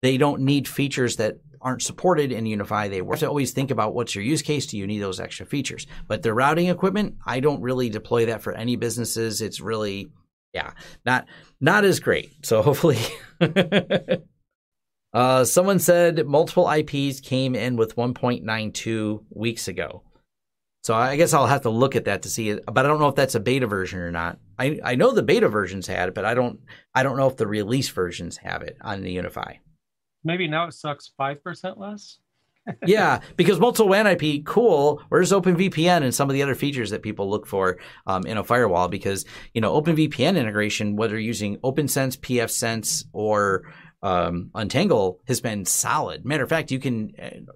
they 0.02 0.18
don't 0.18 0.42
need 0.42 0.68
features 0.68 1.18
that 1.18 1.38
aren't 1.62 1.82
supported 1.82 2.32
in 2.32 2.46
UniFi. 2.46 2.90
They 2.90 2.98
have 2.98 3.20
to 3.20 3.28
always 3.28 3.52
think 3.52 3.72
about 3.72 3.94
what's 3.94 4.16
your 4.16 4.24
use 4.24 4.42
case. 4.42 4.66
Do 4.66 4.78
you 4.78 4.88
need 4.88 5.00
those 5.00 5.20
extra 5.20 5.46
features? 5.46 5.88
But 6.08 6.24
the 6.24 6.34
routing 6.34 6.68
equipment, 6.68 7.18
I 7.26 7.40
don't 7.40 7.62
really 7.62 7.90
deploy 7.90 8.26
that 8.28 8.42
for 8.42 8.54
any 8.54 8.76
businesses. 8.76 9.42
It's 9.42 9.62
really, 9.62 10.10
yeah, 10.54 10.72
not 11.06 11.28
not 11.60 11.84
as 11.86 12.00
great. 12.00 12.46
So 12.46 12.62
hopefully. 12.64 13.00
uh, 15.14 15.44
someone 15.46 15.80
said 15.80 16.26
multiple 16.26 16.70
IPs 16.70 17.20
came 17.20 17.56
in 17.56 17.76
with 17.76 17.96
1.92 17.96 19.24
weeks 19.30 19.68
ago. 19.68 20.04
So 20.84 20.96
I 20.96 21.16
guess 21.16 21.36
I'll 21.36 21.46
have 21.46 21.62
to 21.62 21.70
look 21.70 21.96
at 21.96 22.06
that 22.06 22.24
to 22.24 22.30
see 22.30 22.50
it, 22.50 22.64
but 22.66 22.86
I 22.86 22.90
don't 22.90 23.00
know 23.00 23.08
if 23.08 23.14
that's 23.14 23.36
a 23.36 23.40
beta 23.40 23.68
version 23.68 24.00
or 24.00 24.10
not. 24.10 24.40
I, 24.58 24.80
I 24.84 24.96
know 24.96 25.12
the 25.12 25.22
beta 25.22 25.48
versions 25.48 25.86
had 25.86 26.10
it, 26.10 26.16
but 26.16 26.26
I 26.26 26.34
don't 26.34 26.60
I 26.96 27.04
don't 27.04 27.18
know 27.18 27.28
if 27.28 27.38
the 27.38 27.46
release 27.46 27.90
versions 27.90 28.38
have 28.38 28.64
it 28.64 28.78
on 28.82 29.04
the 29.04 29.16
UniFi 29.16 29.60
maybe 30.24 30.48
now 30.48 30.68
it 30.68 30.74
sucks 30.74 31.12
5% 31.20 31.78
less. 31.78 32.20
yeah, 32.86 33.20
because 33.38 33.60
multiple 33.60 33.90
WAN 33.90 34.06
IP, 34.06 34.46
cool. 34.46 35.02
Where's 35.10 35.32
OpenVPN 35.32 36.04
and 36.04 36.14
some 36.14 36.30
of 36.30 36.34
the 36.34 36.44
other 36.44 36.56
features 36.56 36.92
that 36.92 37.02
people 37.02 37.30
look 37.30 37.48
for 37.48 37.80
um, 38.06 38.26
in 38.26 38.38
a 38.38 38.44
firewall? 38.44 38.88
Because 38.88 39.26
you 39.54 39.62
know, 39.62 39.82
OpenVPN 39.82 40.38
integration, 40.38 40.96
whether 40.96 41.18
using 41.18 41.58
OPNsense, 41.58 42.20
pfSense, 42.20 43.06
or 43.14 43.64
um, 44.04 44.52
Untangle, 44.54 45.20
has 45.28 45.42
been 45.42 45.66
solid. 45.66 46.24
Matter 46.24 46.44
of 46.44 46.50
fact, 46.50 46.72
you 46.72 46.80
can 46.80 47.14
uh, 47.20 47.52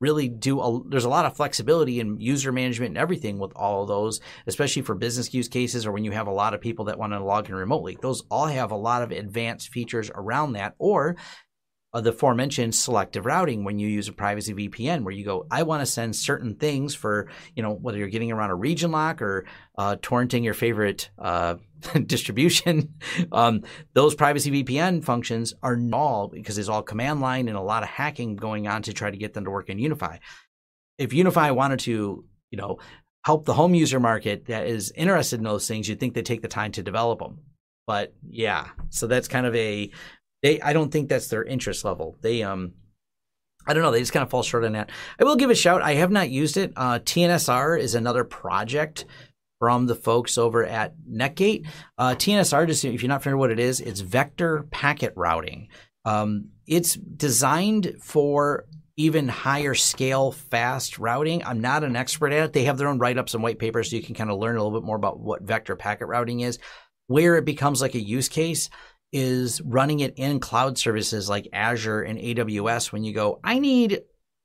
really 0.00 0.28
do. 0.28 0.60
A, 0.60 0.80
there's 0.88 1.04
a 1.04 1.08
lot 1.08 1.26
of 1.26 1.36
flexibility 1.36 1.98
in 1.98 2.20
user 2.20 2.52
management 2.52 2.90
and 2.90 2.98
everything 2.98 3.40
with 3.40 3.52
all 3.56 3.82
of 3.82 3.88
those, 3.88 4.20
especially 4.46 4.82
for 4.82 4.94
business 4.94 5.34
use 5.34 5.48
cases 5.48 5.84
or 5.84 5.90
when 5.90 6.04
you 6.04 6.12
have 6.12 6.28
a 6.28 6.32
lot 6.32 6.54
of 6.54 6.60
people 6.60 6.84
that 6.84 6.98
want 6.98 7.12
to 7.12 7.24
log 7.24 7.48
in 7.48 7.56
remotely. 7.56 7.98
Those 8.00 8.22
all 8.30 8.46
have 8.46 8.70
a 8.70 8.76
lot 8.76 9.02
of 9.02 9.10
advanced 9.10 9.70
features 9.70 10.12
around 10.14 10.52
that, 10.52 10.74
or 10.78 11.16
the 12.00 12.10
aforementioned 12.10 12.74
selective 12.74 13.24
routing 13.24 13.64
when 13.64 13.78
you 13.78 13.88
use 13.88 14.08
a 14.08 14.12
privacy 14.12 14.52
VPN, 14.52 15.04
where 15.04 15.14
you 15.14 15.24
go, 15.24 15.46
I 15.50 15.62
want 15.62 15.80
to 15.82 15.86
send 15.86 16.16
certain 16.16 16.56
things 16.56 16.94
for, 16.94 17.28
you 17.54 17.62
know, 17.62 17.72
whether 17.72 17.98
you're 17.98 18.08
getting 18.08 18.32
around 18.32 18.50
a 18.50 18.54
region 18.54 18.90
lock 18.90 19.22
or 19.22 19.44
uh, 19.78 19.96
torrenting 19.96 20.42
your 20.42 20.54
favorite 20.54 21.10
uh, 21.18 21.56
distribution. 22.06 22.94
um, 23.32 23.62
those 23.92 24.14
privacy 24.14 24.64
VPN 24.64 25.04
functions 25.04 25.54
are 25.62 25.76
null 25.76 26.28
because 26.28 26.56
there's 26.56 26.68
all 26.68 26.82
command 26.82 27.20
line 27.20 27.48
and 27.48 27.56
a 27.56 27.62
lot 27.62 27.82
of 27.82 27.88
hacking 27.88 28.36
going 28.36 28.66
on 28.66 28.82
to 28.82 28.92
try 28.92 29.10
to 29.10 29.16
get 29.16 29.34
them 29.34 29.44
to 29.44 29.50
work 29.50 29.68
in 29.68 29.78
UniFi. 29.78 30.18
If 30.98 31.10
UniFi 31.10 31.54
wanted 31.54 31.80
to, 31.80 32.24
you 32.50 32.58
know, 32.58 32.78
help 33.24 33.44
the 33.44 33.54
home 33.54 33.74
user 33.74 34.00
market 34.00 34.46
that 34.46 34.66
is 34.66 34.92
interested 34.96 35.38
in 35.38 35.44
those 35.44 35.66
things, 35.66 35.88
you'd 35.88 35.98
think 35.98 36.14
they'd 36.14 36.26
take 36.26 36.42
the 36.42 36.48
time 36.48 36.72
to 36.72 36.82
develop 36.82 37.20
them. 37.20 37.40
But 37.86 38.14
yeah, 38.28 38.68
so 38.90 39.06
that's 39.06 39.28
kind 39.28 39.46
of 39.46 39.54
a 39.54 39.90
they 40.44 40.60
I 40.60 40.74
don't 40.74 40.92
think 40.92 41.08
that's 41.08 41.28
their 41.28 41.42
interest 41.42 41.84
level. 41.84 42.16
They 42.20 42.44
um 42.44 42.74
I 43.66 43.72
don't 43.72 43.82
know. 43.82 43.90
They 43.90 44.00
just 44.00 44.12
kind 44.12 44.22
of 44.22 44.28
fall 44.28 44.42
short 44.42 44.64
on 44.64 44.72
that. 44.72 44.90
I 45.18 45.24
will 45.24 45.36
give 45.36 45.48
a 45.48 45.54
shout. 45.54 45.80
I 45.80 45.94
have 45.94 46.10
not 46.10 46.28
used 46.28 46.58
it. 46.58 46.74
Uh, 46.76 46.98
TNSR 46.98 47.80
is 47.80 47.94
another 47.94 48.22
project 48.22 49.06
from 49.58 49.86
the 49.86 49.94
folks 49.94 50.36
over 50.36 50.66
at 50.66 50.92
Netgate. 51.10 51.66
Uh, 51.96 52.14
TNSR, 52.14 52.66
just 52.66 52.84
if 52.84 53.02
you're 53.02 53.08
not 53.08 53.22
familiar 53.22 53.38
what 53.38 53.50
it 53.50 53.58
is, 53.58 53.80
it's 53.80 54.00
vector 54.00 54.64
packet 54.70 55.14
routing. 55.16 55.68
Um, 56.04 56.50
it's 56.66 56.92
designed 56.94 57.96
for 58.02 58.66
even 58.98 59.28
higher 59.28 59.74
scale 59.74 60.30
fast 60.30 60.98
routing. 60.98 61.42
I'm 61.42 61.62
not 61.62 61.84
an 61.84 61.96
expert 61.96 62.32
at 62.34 62.44
it. 62.44 62.52
They 62.52 62.64
have 62.64 62.76
their 62.76 62.88
own 62.88 62.98
write 62.98 63.16
ups 63.16 63.32
and 63.32 63.42
white 63.42 63.58
papers, 63.58 63.88
so 63.88 63.96
you 63.96 64.02
can 64.02 64.14
kind 64.14 64.30
of 64.30 64.38
learn 64.38 64.56
a 64.58 64.62
little 64.62 64.78
bit 64.78 64.86
more 64.86 64.96
about 64.96 65.20
what 65.20 65.40
vector 65.40 65.74
packet 65.74 66.06
routing 66.06 66.40
is. 66.40 66.58
where 67.06 67.36
it 67.36 67.44
becomes 67.44 67.80
like 67.82 67.94
a 67.94 68.00
use 68.00 68.28
case 68.28 68.70
is 69.14 69.62
running 69.62 70.00
it 70.00 70.14
in 70.16 70.40
cloud 70.40 70.76
services 70.76 71.28
like 71.28 71.48
Azure 71.52 72.02
and 72.02 72.18
AWS 72.18 72.90
when 72.90 73.04
you 73.04 73.14
go, 73.14 73.38
I 73.44 73.60
need 73.60 74.02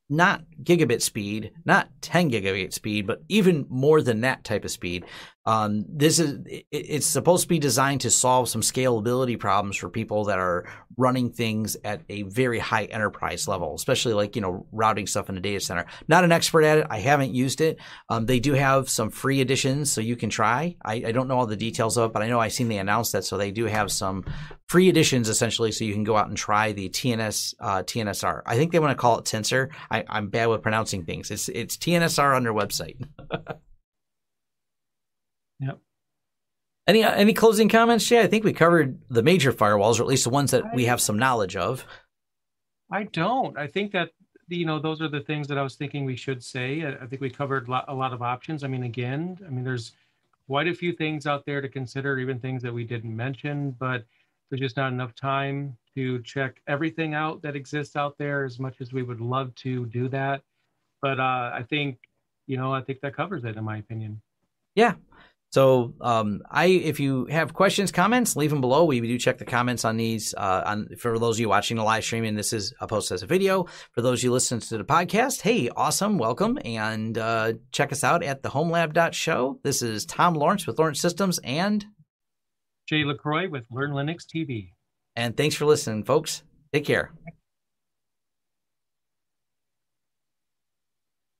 not 0.10 0.44
gigabit 0.64 1.02
speed, 1.02 1.52
not 1.66 1.90
10 2.02 2.32
gigabit 2.32 2.72
speed, 2.72 3.08
but 3.08 3.24
even 3.30 3.66
more 3.70 4.02
than 4.02 4.22
that 4.22 4.44
type 4.44 4.64
of 4.64 4.72
speed. 4.72 5.06
Um, 5.46 5.86
this 5.88 6.20
is 6.20 6.40
it's 6.72 7.08
supposed 7.08 7.44
to 7.44 7.48
be 7.48 7.60
designed 7.60 8.02
to 8.02 8.12
solve 8.12 8.50
some 8.50 8.62
scalability 8.62 9.40
problems 9.40 9.78
for 9.78 9.90
people 9.90 10.26
that 10.26 10.38
are 10.38 10.66
running 10.98 11.32
things 11.32 11.78
at 11.86 12.02
a 12.10 12.24
very 12.24 12.60
high 12.60 12.84
enterprise 12.86 13.48
level, 13.48 13.74
especially 13.74 14.14
like 14.14 14.36
you 14.36 14.42
know 14.42 14.68
routing 14.72 15.08
stuff 15.08 15.30
in 15.30 15.38
a 15.38 15.40
data 15.40 15.60
center. 15.60 15.86
Not 16.08 16.24
an 16.24 16.32
expert 16.32 16.64
at 16.64 16.80
it. 16.80 16.88
I 16.90 17.00
haven't 17.00 17.34
used 17.34 17.62
it. 17.62 17.80
Um, 18.10 18.26
they 18.26 18.40
do 18.40 18.54
have 18.54 18.90
some 18.90 19.10
free 19.10 19.40
editions, 19.40 19.92
so 19.92 20.02
you 20.02 20.16
can 20.18 20.30
try. 20.30 20.76
I, 20.84 20.96
I, 21.08 21.12
don't 21.12 21.28
know 21.28 21.40
all 21.40 21.48
the 21.48 21.56
details 21.56 21.98
of 21.98 22.10
it, 22.10 22.14
but 22.14 22.22
I 22.22 22.28
know 22.28 22.40
I've 22.40 22.54
seen 22.54 22.68
they 22.68 22.78
announced 22.78 23.14
that, 23.14 23.24
so 23.24 23.38
they 23.38 23.52
do 23.52 23.66
have 23.66 23.92
some 23.92 24.26
free 24.68 24.90
editions 24.90 25.30
essentially, 25.30 25.72
so 25.72 25.86
you 25.86 25.94
can 25.94 26.04
go 26.04 26.18
out 26.18 26.28
and 26.28 26.38
try 26.38 26.74
the 26.74 26.90
TNS 26.90 27.56
uh, 27.62 27.84
TNSR. 27.84 28.42
I 28.46 28.56
think 28.58 28.72
they 28.72 28.80
want 28.80 28.92
to 28.92 29.02
call 29.02 29.18
it 29.18 29.26
Tensor. 29.26 29.70
I, 29.90 30.04
I'm 30.10 30.28
bad 30.28 30.48
with 30.48 30.62
pronouncing 30.62 31.06
things. 31.06 31.32
It's 31.32 31.48
it's 31.50 31.78
TNSR 31.78 32.36
on 32.36 32.44
their 32.44 32.54
website. 32.54 32.98
Yep. 35.60 35.80
Any 36.88 37.04
uh, 37.04 37.14
any 37.14 37.34
closing 37.34 37.70
comments, 37.70 38.06
Jay? 38.06 38.22
I 38.22 38.28
think 38.28 38.44
we 38.44 38.54
covered 38.54 39.00
the 39.10 39.22
major 39.22 39.54
firewalls, 39.54 40.00
or 40.00 40.04
at 40.04 40.08
least 40.08 40.24
the 40.24 40.30
ones 40.30 40.52
that 40.52 40.66
I, 40.66 40.76
we 40.76 40.86
have 40.86 41.02
some 41.02 41.20
knowledge 41.20 41.56
of. 41.56 41.86
I 42.92 43.04
don't. 43.04 43.58
I 43.58 43.68
think 43.68 43.92
that 43.92 44.10
you 44.48 44.66
know 44.66 44.80
those 44.80 45.02
are 45.02 45.08
the 45.08 45.22
things 45.22 45.48
that 45.48 45.58
I 45.58 45.64
was 45.64 45.76
thinking 45.76 46.06
we 46.06 46.16
should 46.16 46.44
say. 46.44 46.84
I, 46.84 47.04
I 47.04 47.06
think 47.06 47.22
we 47.22 47.30
covered 47.30 47.68
a 47.68 47.94
lot 47.94 48.14
of 48.14 48.22
options. 48.22 48.64
I 48.64 48.68
mean, 48.68 48.84
again, 48.84 49.38
I 49.46 49.50
mean, 49.50 49.64
there's 49.64 49.92
quite 50.48 50.68
a 50.68 50.74
few 50.74 50.94
things 50.94 51.28
out 51.28 51.46
there 51.46 51.62
to 51.62 51.70
consider, 51.70 52.18
even 52.18 52.40
things 52.40 52.64
that 52.64 52.74
we 52.74 52.84
didn't 52.84 53.16
mention, 53.16 53.70
but 53.80 54.04
there's 54.50 54.60
just 54.60 54.78
not 54.78 54.92
enough 54.92 55.14
time 55.14 55.78
to 55.94 56.20
check 56.24 56.60
everything 56.68 57.14
out 57.14 57.40
that 57.44 57.56
exists 57.56 57.96
out 57.96 58.18
there 58.18 58.46
as 58.46 58.60
much 58.60 58.82
as 58.82 58.92
we 58.92 59.04
would 59.04 59.22
love 59.22 59.54
to 59.56 59.86
do 59.88 60.10
that. 60.10 60.42
But 61.04 61.20
uh, 61.20 61.52
I 61.54 61.64
think, 61.70 62.00
you 62.48 62.58
know, 62.58 62.74
I 62.74 62.82
think 62.82 63.00
that 63.02 63.16
covers 63.16 63.44
it 63.46 63.58
in 63.58 63.64
my 63.64 63.78
opinion. 63.78 64.22
Yeah, 64.74 64.96
so, 65.52 65.96
um, 66.02 66.42
I 66.50 66.66
if 66.66 67.00
you 67.00 67.26
have 67.26 67.54
questions, 67.54 67.92
comments, 67.92 68.36
leave 68.36 68.52
them 68.52 68.62
below. 68.62 68.86
We 68.86 69.00
do 69.02 69.18
check 69.18 69.40
the 69.40 69.46
comments 69.46 69.84
on 69.84 69.98
these. 69.98 70.36
Uh, 70.38 70.64
on 70.66 70.90
for 71.00 71.18
those 71.18 71.38
of 71.38 71.40
you 71.40 71.50
watching 71.50 71.78
the 71.78 71.84
live 71.84 72.04
stream, 72.04 72.24
and 72.24 72.38
this 72.38 72.54
is 72.54 72.74
a 72.80 72.88
post 72.88 73.12
as 73.12 73.24
a 73.24 73.26
video. 73.26 73.66
For 73.94 74.02
those 74.02 74.20
of 74.20 74.26
you 74.26 74.32
listening 74.32 74.62
to 74.62 74.78
the 74.78 74.84
podcast, 74.84 75.42
hey, 75.42 75.70
awesome, 75.76 76.20
welcome, 76.20 76.60
and 76.64 77.18
uh, 77.18 77.54
check 77.72 77.92
us 77.92 78.04
out 78.04 78.24
at 78.24 78.44
the 78.44 78.50
HomeLab.show. 78.50 79.60
This 79.64 79.82
is 79.82 80.06
Tom 80.06 80.36
Lawrence 80.36 80.68
with 80.68 80.78
Lawrence 80.78 81.02
Systems 81.02 81.40
and 81.44 81.84
Jay 82.88 83.04
LaCroix 83.04 83.50
with 83.50 83.66
Learn 83.72 83.92
Linux 83.92 84.26
TV. 84.34 84.74
And 85.16 85.36
thanks 85.36 85.56
for 85.56 85.66
listening, 85.66 86.04
folks. 86.04 86.44
Take 86.72 86.86
care. 86.86 87.12